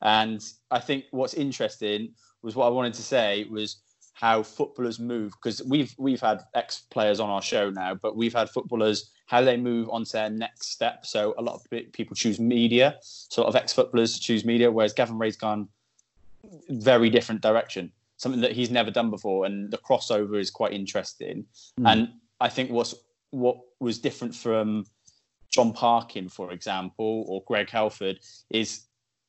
And 0.03 0.45
I 0.71 0.81
think 0.81 1.05
what's 1.11 1.35
interesting 1.35 2.13
was 2.47 2.55
what 2.55 2.67
I 2.67 2.71
wanted 2.71 2.95
to 2.95 3.03
say 3.03 3.45
was 3.51 3.79
how 4.15 4.43
footballers 4.43 4.99
move 4.99 5.33
because 5.33 5.63
we've 5.65 5.95
we've 5.99 6.21
had 6.21 6.43
ex 6.55 6.83
players 6.91 7.21
on 7.21 7.29
our 7.29 7.43
show 7.43 7.69
now, 7.69 7.95
but 7.95 8.17
we've 8.17 8.33
had 8.33 8.49
footballers 8.49 9.11
how 9.27 9.43
they 9.43 9.57
move 9.57 9.91
on 9.91 10.05
to 10.05 10.13
their 10.13 10.31
next 10.31 10.69
step. 10.69 11.05
So 11.05 11.35
a 11.37 11.43
lot 11.43 11.57
of 11.57 11.93
people 11.93 12.15
choose 12.15 12.39
media, 12.39 12.97
so 13.03 13.43
a 13.43 13.45
lot 13.45 13.49
of 13.49 13.57
ex 13.57 13.73
footballers 13.73 14.19
choose 14.19 14.45
media, 14.45 14.71
whereas 14.71 14.95
Gavin 14.95 15.19
Rae's 15.19 15.37
gone 15.37 15.69
very 16.71 17.11
different 17.11 17.41
direction, 17.41 17.91
something 18.17 18.41
that 18.41 18.53
he's 18.53 18.71
never 18.71 18.93
done 18.93 19.11
before, 19.11 19.45
and 19.45 19.71
the 19.71 19.79
crossover 19.79 20.39
is 20.41 20.51
quite 20.51 20.73
interesting. 20.73 21.45
Hmm. 21.79 21.87
And 21.87 22.09
I 22.41 22.49
think 22.49 22.71
what's 22.71 22.95
what 23.31 23.59
was 23.81 23.99
different 23.99 24.35
from 24.35 24.87
John 25.51 25.73
Parkin, 25.73 26.29
for 26.29 26.53
example, 26.53 27.25
or 27.27 27.43
Greg 27.45 27.69
Halford, 27.71 28.21
is 28.51 28.87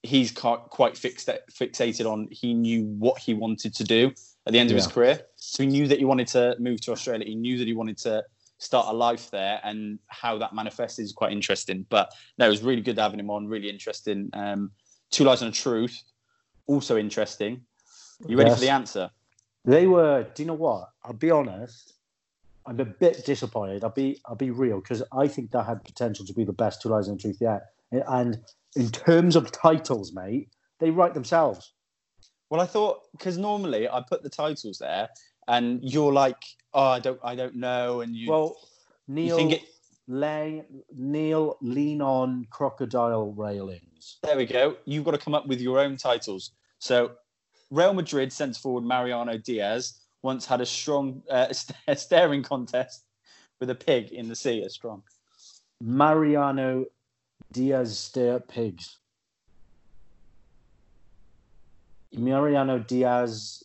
he's 0.07 0.31
quite 0.31 0.97
fixed, 0.97 1.29
fixated 1.51 2.05
on 2.11 2.27
he 2.31 2.53
knew 2.53 2.83
what 2.85 3.19
he 3.19 3.33
wanted 3.33 3.73
to 3.75 3.83
do 3.83 4.11
at 4.45 4.53
the 4.53 4.59
end 4.59 4.69
of 4.71 4.75
his 4.75 4.87
career. 4.87 5.19
So 5.35 5.63
he 5.63 5.69
knew 5.69 5.87
that 5.87 5.99
he 5.99 6.05
wanted 6.05 6.27
to 6.29 6.55
move 6.59 6.79
to 6.81 6.91
Australia. 6.91 7.25
He 7.25 7.35
knew 7.35 7.57
that 7.57 7.67
he 7.67 7.73
wanted 7.73 7.97
to 7.99 8.23
start 8.59 8.87
a 8.87 8.93
life 8.93 9.29
there, 9.31 9.59
and 9.63 9.99
how 10.07 10.37
that 10.39 10.53
manifests 10.53 10.97
is 10.99 11.11
quite 11.13 11.31
interesting. 11.31 11.85
But 11.89 12.11
no, 12.37 12.47
it 12.47 12.49
was 12.49 12.63
really 12.63 12.81
good 12.81 12.97
having 12.97 13.19
him 13.19 13.29
on. 13.29 13.47
Really 13.47 13.69
interesting. 13.69 14.29
Um, 14.33 14.71
Two 15.09 15.23
lies 15.23 15.41
and 15.41 15.53
a 15.53 15.55
truth, 15.55 16.03
also 16.65 16.97
interesting. 16.97 17.61
You 18.27 18.37
ready 18.37 18.49
Yes. 18.49 18.57
for 18.59 18.65
the 18.65 18.71
answer? 18.71 19.09
They 19.63 19.87
were. 19.87 20.23
Do 20.33 20.43
you 20.43 20.47
know 20.47 20.53
what? 20.67 20.89
I'll 21.03 21.13
be 21.13 21.31
honest. 21.31 21.93
I'm 22.65 22.79
a 22.81 22.85
bit 22.85 23.25
disappointed. 23.25 23.83
I'll 23.85 23.89
be. 24.03 24.19
I'll 24.25 24.35
be 24.35 24.51
real 24.51 24.79
because 24.81 25.01
I 25.11 25.27
think 25.29 25.51
that 25.51 25.63
had 25.63 25.83
potential 25.85 26.25
to 26.25 26.33
be 26.33 26.43
the 26.43 26.53
best 26.53 26.81
two 26.81 26.89
lies 26.89 27.07
and 27.07 27.17
the 27.17 27.21
truth 27.21 27.37
yet. 27.39 27.61
And 27.91 28.39
in 28.77 28.89
terms 28.89 29.35
of 29.35 29.51
titles, 29.51 30.13
mate, 30.13 30.49
they 30.79 30.91
write 30.91 31.13
themselves. 31.13 31.73
Well, 32.49 32.61
I 32.61 32.65
thought 32.65 33.01
because 33.11 33.37
normally 33.37 33.89
I 33.89 34.01
put 34.07 34.23
the 34.23 34.29
titles 34.29 34.77
there, 34.77 35.09
and 35.47 35.79
you're 35.83 36.13
like, 36.13 36.41
"Oh, 36.73 36.83
I 36.85 36.99
don't, 36.99 37.19
I 37.23 37.35
don't 37.35 37.55
know," 37.55 38.01
and 38.01 38.15
you, 38.15 38.31
Well, 38.31 38.55
you 39.07 39.15
Neil, 39.15 39.35
think 39.37 39.51
it. 39.53 39.63
lay, 40.07 40.63
Neil, 40.95 41.57
lean 41.61 42.01
on 42.01 42.45
crocodile 42.49 43.33
railings. 43.33 44.19
There 44.23 44.37
we 44.37 44.45
go. 44.45 44.77
You've 44.85 45.03
got 45.03 45.11
to 45.11 45.17
come 45.17 45.33
up 45.33 45.47
with 45.47 45.59
your 45.59 45.79
own 45.79 45.97
titles. 45.97 46.51
So, 46.79 47.11
Real 47.71 47.93
Madrid 47.93 48.31
centre 48.31 48.59
forward 48.59 48.83
Mariano 48.85 49.37
Diaz 49.37 49.99
once 50.21 50.45
had 50.45 50.61
a 50.61 50.65
strong 50.65 51.23
uh, 51.29 51.51
a 51.87 51.95
staring 51.95 52.43
contest 52.43 53.03
with 53.59 53.69
a 53.71 53.75
pig 53.75 54.11
in 54.11 54.29
the 54.29 54.35
sea. 54.35 54.61
A 54.63 54.69
strong. 54.69 55.03
Mariano 55.81 56.85
Diaz 57.51 57.97
stay 57.97 58.29
at 58.29 58.47
pigs. 58.47 58.97
Mariano 62.13 62.79
Diaz. 62.79 63.63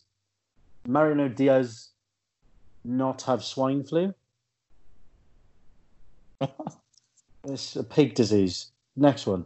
Mariano 0.87 1.29
Diaz 1.29 1.89
not 2.83 3.21
have 3.23 3.43
swine 3.43 3.83
flu. 3.83 4.13
it's 7.47 7.75
a 7.75 7.83
pig 7.83 8.15
disease. 8.15 8.71
Next 8.95 9.25
one. 9.25 9.45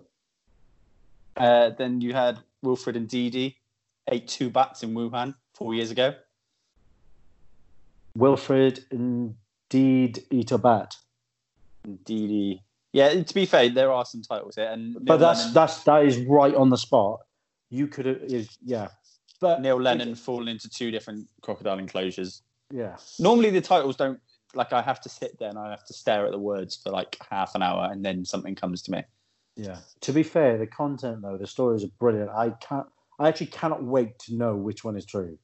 Uh, 1.36 1.70
then 1.78 2.02
you 2.02 2.14
had 2.14 2.40
Wilfred 2.64 2.96
Ndidi 2.96 3.56
ate 4.08 4.28
two 4.28 4.50
bats 4.50 4.84
in 4.84 4.94
Wuhan 4.94 5.36
four 5.54 5.74
years 5.74 5.92
ago. 5.92 6.16
Wilfred 8.16 8.84
indeed 8.90 10.24
eat 10.32 10.52
a 10.52 10.58
bat. 10.58 10.96
Didi. 12.04 12.64
Yeah, 12.98 13.22
to 13.22 13.34
be 13.36 13.46
fair, 13.46 13.70
there 13.70 13.92
are 13.92 14.06
some 14.06 14.24
titles 14.24 14.56
here, 14.56 14.66
and 14.72 14.94
Neil 14.96 15.04
But 15.04 15.18
that's 15.18 15.42
Lennon, 15.42 15.54
that's 15.54 15.84
that 15.84 16.04
is 16.04 16.18
right 16.18 16.56
on 16.56 16.72
the 16.72 16.78
spot. 16.78 17.20
You 17.70 17.86
could 17.86 18.08
have 18.08 18.22
yeah. 18.66 18.88
But 19.40 19.62
Neil 19.62 19.80
Lennon 19.80 20.16
falling 20.16 20.48
into 20.48 20.68
two 20.68 20.90
different 20.90 21.28
crocodile 21.42 21.78
enclosures. 21.78 22.42
yeah. 22.74 22.96
Normally, 23.20 23.52
the 23.52 23.62
titles 23.62 23.98
don't 23.98 24.20
like. 24.56 24.74
I 24.74 24.82
have 24.82 25.00
to 25.02 25.10
sit 25.10 25.38
there 25.38 25.50
and 25.50 25.60
I 25.60 25.70
have 25.70 25.86
to 25.86 25.94
stare 25.94 26.26
at 26.26 26.32
the 26.32 26.40
words 26.40 26.76
for 26.76 26.90
like 26.90 27.16
half 27.30 27.54
an 27.54 27.62
hour, 27.62 27.88
and 27.92 28.04
then 28.04 28.26
something 28.26 28.56
comes 28.56 28.82
to 28.84 28.92
me. 28.92 29.04
Yeah. 29.56 29.78
To 30.02 30.12
be 30.12 30.24
fair, 30.24 30.58
the 30.58 30.66
content 30.66 31.22
though, 31.22 31.38
the 31.38 31.46
stories 31.46 31.84
are 31.84 31.92
brilliant. 32.00 32.32
I 32.32 32.50
can't. 32.50 32.88
I 33.20 33.28
actually 33.28 33.48
cannot 33.48 33.84
wait 33.84 34.18
to 34.26 34.34
know 34.34 34.56
which 34.56 34.84
one 34.84 34.98
is 34.98 35.06
true. 35.06 35.38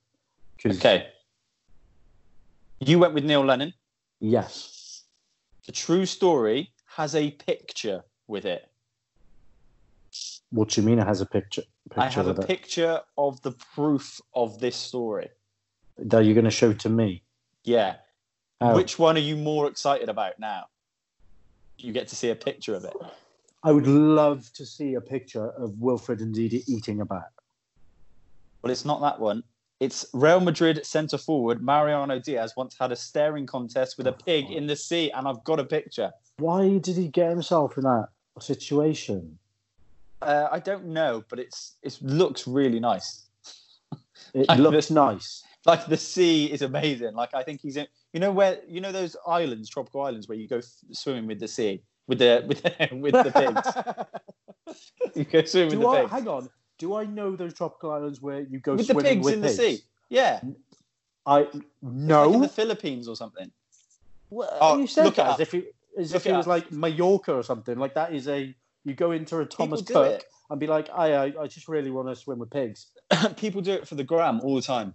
Okay. 0.65 1.05
You 2.79 2.97
went 2.97 3.13
with 3.13 3.25
Neil 3.25 3.45
Lennon. 3.45 3.75
Yes. 4.19 5.03
The 5.67 5.71
true 5.71 6.07
story 6.07 6.72
has 6.95 7.15
a 7.15 7.31
picture 7.31 8.03
with 8.27 8.45
it. 8.45 8.69
What 10.51 10.69
do 10.69 10.81
you 10.81 10.87
mean? 10.87 10.99
It 10.99 11.07
has 11.07 11.21
a 11.21 11.25
picture. 11.25 11.63
picture 11.89 12.01
I 12.01 12.09
have 12.09 12.27
a 12.27 12.41
it? 12.41 12.47
picture 12.47 13.01
of 13.17 13.41
the 13.41 13.51
proof 13.51 14.21
of 14.35 14.59
this 14.59 14.75
story. 14.75 15.29
that 15.97 16.19
you're 16.19 16.35
going 16.35 16.45
to 16.45 16.51
show 16.51 16.73
to 16.73 16.89
me. 16.89 17.23
Yeah. 17.63 17.95
How? 18.61 18.75
Which 18.75 18.99
one 18.99 19.15
are 19.15 19.21
you 19.21 19.35
more 19.35 19.67
excited 19.67 20.09
about 20.09 20.39
now? 20.39 20.65
You 21.77 21.91
get 21.93 22.07
to 22.09 22.15
see 22.15 22.29
a 22.29 22.35
picture 22.35 22.75
of 22.75 22.85
it. 22.85 22.93
I 23.63 23.71
would 23.71 23.87
love 23.87 24.51
to 24.53 24.65
see 24.65 24.95
a 24.95 25.01
picture 25.01 25.49
of 25.51 25.79
Wilfred 25.79 26.19
Ndidi 26.19 26.63
eating 26.67 27.01
a 27.01 27.05
bat. 27.05 27.31
Well, 28.61 28.71
it's 28.71 28.85
not 28.85 29.01
that 29.01 29.19
one. 29.19 29.43
It's 29.83 30.05
Real 30.13 30.39
Madrid 30.39 30.85
centre 30.85 31.17
forward 31.17 31.61
Mariano 31.61 32.17
Diaz 32.19 32.53
once 32.55 32.75
had 32.79 32.91
a 32.91 32.95
staring 32.95 33.45
contest 33.45 33.97
with 33.97 34.07
a 34.07 34.13
pig 34.13 34.49
in 34.49 34.65
the 34.67 34.75
sea, 34.77 35.11
and 35.11 35.27
I've 35.27 35.43
got 35.43 35.59
a 35.59 35.65
picture. 35.65 36.09
Why 36.37 36.77
did 36.77 36.95
he 36.95 37.07
get 37.09 37.29
himself 37.29 37.77
in 37.77 37.83
that 37.83 38.07
situation? 38.39 39.37
Uh, 40.21 40.47
I 40.51 40.59
don't 40.59 40.85
know, 40.85 41.23
but 41.29 41.37
it's 41.39 41.75
it 41.81 41.97
looks 42.01 42.47
really 42.47 42.79
nice. 42.79 43.25
It 44.33 44.47
Like 44.49 44.59
looks 44.59 44.75
this- 44.75 44.91
nice. 44.91 45.43
Like 45.65 45.85
the 45.87 45.97
sea 45.97 46.51
is 46.51 46.61
amazing. 46.61 47.13
Like 47.13 47.33
I 47.33 47.43
think 47.43 47.61
he's 47.61 47.77
in. 47.77 47.87
You 48.13 48.19
know 48.19 48.31
where 48.31 48.59
you 48.67 48.79
know 48.81 48.91
those 48.91 49.15
islands, 49.27 49.69
tropical 49.69 50.01
islands, 50.01 50.27
where 50.29 50.37
you 50.37 50.47
go 50.47 50.57
f- 50.57 50.65
swimming 50.91 51.27
with 51.27 51.39
the 51.39 51.47
sea, 51.47 51.81
with 52.07 52.19
the 52.19 52.43
with 52.47 52.61
the, 52.63 52.89
with 53.03 53.13
the 53.13 53.31
pigs. 53.31 54.75
you 55.15 55.23
go 55.25 55.43
swimming 55.45 55.79
with 55.79 55.79
Do 55.79 55.83
the 55.83 55.87
I, 55.87 56.01
pigs. 56.01 56.11
hang 56.11 56.27
on. 56.27 56.49
Do 56.83 56.95
I 56.95 57.05
know 57.05 57.37
those 57.37 57.53
tropical 57.53 57.91
islands 57.91 58.21
where 58.21 58.41
you 58.41 58.59
go 58.59 58.75
with 58.75 58.87
the 58.87 58.95
pigs 58.95 59.23
with 59.23 59.35
in 59.35 59.39
the 59.39 59.47
sea. 59.47 59.79
Yeah. 60.09 60.41
I 61.25 61.39
It's 61.39 61.53
like 61.53 62.33
in 62.33 62.41
the 62.41 62.49
Philippines 62.49 63.07
or 63.07 63.15
something. 63.15 63.49
Well, 64.29 64.49
Oh, 64.59 64.77
you 64.79 64.87
said 64.87 65.05
look 65.05 65.15
that 65.15 65.35
as 65.35 65.39
if 65.39 65.53
it, 65.53 65.73
as 65.97 66.11
Look 66.11 66.23
if 66.23 66.27
it 66.27 66.33
it 66.33 66.35
was 66.37 66.45
like 66.45 66.73
Mallorca 66.73 67.33
or 67.33 67.41
something. 67.41 67.77
Like 67.77 67.93
that 67.93 68.13
is 68.13 68.27
a 68.27 68.53
you 68.83 68.93
go 68.95 69.11
into 69.11 69.39
a 69.39 69.45
Thomas 69.45 69.81
Cook 69.81 70.11
it. 70.11 70.25
and 70.49 70.59
be 70.59 70.67
like, 70.67 70.89
I, 70.93 71.13
I 71.13 71.43
I 71.43 71.47
just 71.47 71.69
really 71.69 71.89
want 71.89 72.09
to 72.09 72.17
swim 72.17 72.39
with 72.39 72.49
pigs. 72.49 72.87
People 73.37 73.61
do 73.61 73.71
it 73.71 73.87
for 73.87 73.95
the 73.95 74.03
gram 74.03 74.41
all 74.41 74.55
the 74.55 74.61
time. 74.61 74.93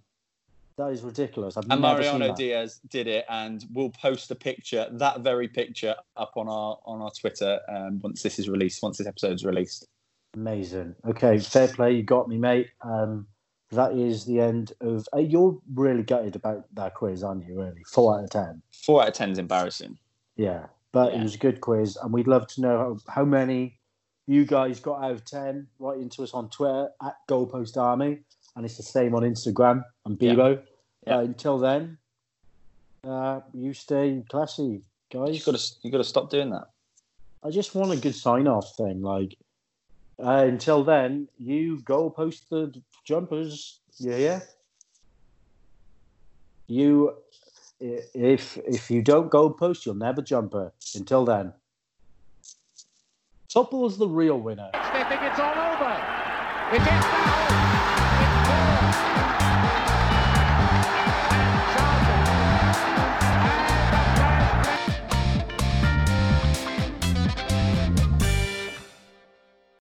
That 0.76 0.89
is 0.89 1.01
ridiculous. 1.01 1.57
I've 1.57 1.64
And 1.70 1.80
never 1.80 2.03
seen 2.03 2.18
Mariano. 2.18 2.34
Diaz 2.36 2.80
did 2.91 3.07
it, 3.07 3.24
and 3.30 3.64
we'll 3.72 3.91
post 3.91 4.30
a 4.30 4.34
picture, 4.34 4.86
that 4.93 5.22
very 5.22 5.49
picture, 5.49 5.97
up 6.18 6.32
on 6.36 6.49
our 6.49 6.78
on 6.84 7.01
our 7.01 7.11
Twitter 7.12 7.59
um, 7.66 7.99
once 8.01 8.22
this 8.22 8.39
is 8.39 8.51
released, 8.51 8.82
once 8.82 8.99
this 8.99 9.07
episode's 9.07 9.43
released. 9.47 9.89
Amazing. 10.35 10.95
Okay, 11.07 11.39
fair 11.39 11.68
play. 11.68 11.93
You 11.95 12.03
got 12.03 12.29
me, 12.29 12.37
mate. 12.39 12.68
Um, 12.83 13.26
that 13.70 13.93
is 13.93 14.24
the 14.24 14.41
end 14.41 14.72
of. 14.81 15.09
Uh, 15.14 15.18
you're 15.18 15.59
really 15.74 16.03
gutted 16.03 16.37
about 16.37 16.64
that 16.74 16.95
quiz, 16.95 17.22
aren't 17.22 17.47
you? 17.47 17.59
Really, 17.61 17.83
four 17.87 18.16
out 18.18 18.24
of 18.24 18.31
ten. 18.31 18.62
Four 18.72 19.03
out 19.03 19.09
of 19.09 19.14
ten 19.14 19.31
is 19.31 19.39
embarrassing. 19.39 19.99
Yeah, 20.37 20.66
but 20.93 21.12
Yeah. 21.12 21.20
it 21.20 21.22
was 21.22 21.35
a 21.35 21.39
good 21.39 21.61
quiz, 21.61 21.97
and 21.97 22.12
we'd 22.12 22.29
love 22.29 22.47
to 22.49 22.61
know 22.61 22.79
how, 23.07 23.12
how 23.14 23.24
many 23.24 23.79
you 24.26 24.45
guys 24.45 24.81
got 24.81 25.03
out 25.03 25.11
of 25.12 25.24
ten. 25.24 25.66
Write 25.79 25.99
into 25.99 26.22
us 26.22 26.33
on 26.35 26.49
Twitter 26.51 26.91
at 27.03 27.16
Goalpost 27.29 27.76
Army, 27.76 28.20
and 28.57 28.64
it's 28.64 28.76
the 28.76 28.83
same 28.83 29.14
on 29.14 29.22
Instagram 29.22 29.85
and 30.05 30.20
Yeah. 30.20 30.35
Bebo. 30.35 30.62
Yeah. 31.07 31.16
Uh, 31.16 31.20
until 31.22 31.59
then, 31.59 31.99
uh, 33.05 33.41
you 33.55 33.72
stay 33.74 34.22
classy, 34.29 34.83
guys. 35.11 35.39
You 35.39 35.53
got 35.53 35.59
to 35.59 35.74
you 35.83 35.91
got 35.91 35.99
to 35.99 36.05
stop 36.05 36.31
doing 36.31 36.51
that. 36.51 36.68
I 37.43 37.51
just 37.51 37.74
want 37.74 37.93
a 37.93 37.97
good 37.97 38.14
sign 38.14 38.47
off 38.49 38.76
thing. 38.76 39.01
Like, 39.03 39.37
uh, 40.23 40.45
until 40.47 40.85
then, 40.85 41.29
you 41.39 41.81
go 41.83 42.11
post 42.11 42.51
the 42.51 42.75
jumpers. 43.05 43.81
Yeah, 43.99 44.16
yeah. 44.16 44.41
You, 46.66 47.14
if 47.81 48.59
if 48.59 48.91
you 48.91 49.03
don't 49.03 49.31
go 49.31 49.51
post, 49.51 49.87
you'll 49.87 49.95
never 49.95 50.21
jumper. 50.21 50.73
Until 50.95 51.25
then, 51.25 51.55
Topple 53.49 53.87
is 53.87 53.97
the 53.97 54.09
real 54.09 54.39
winner. 54.39 54.71
It's 54.75 55.39
all 55.39 55.55
over. 55.55 55.69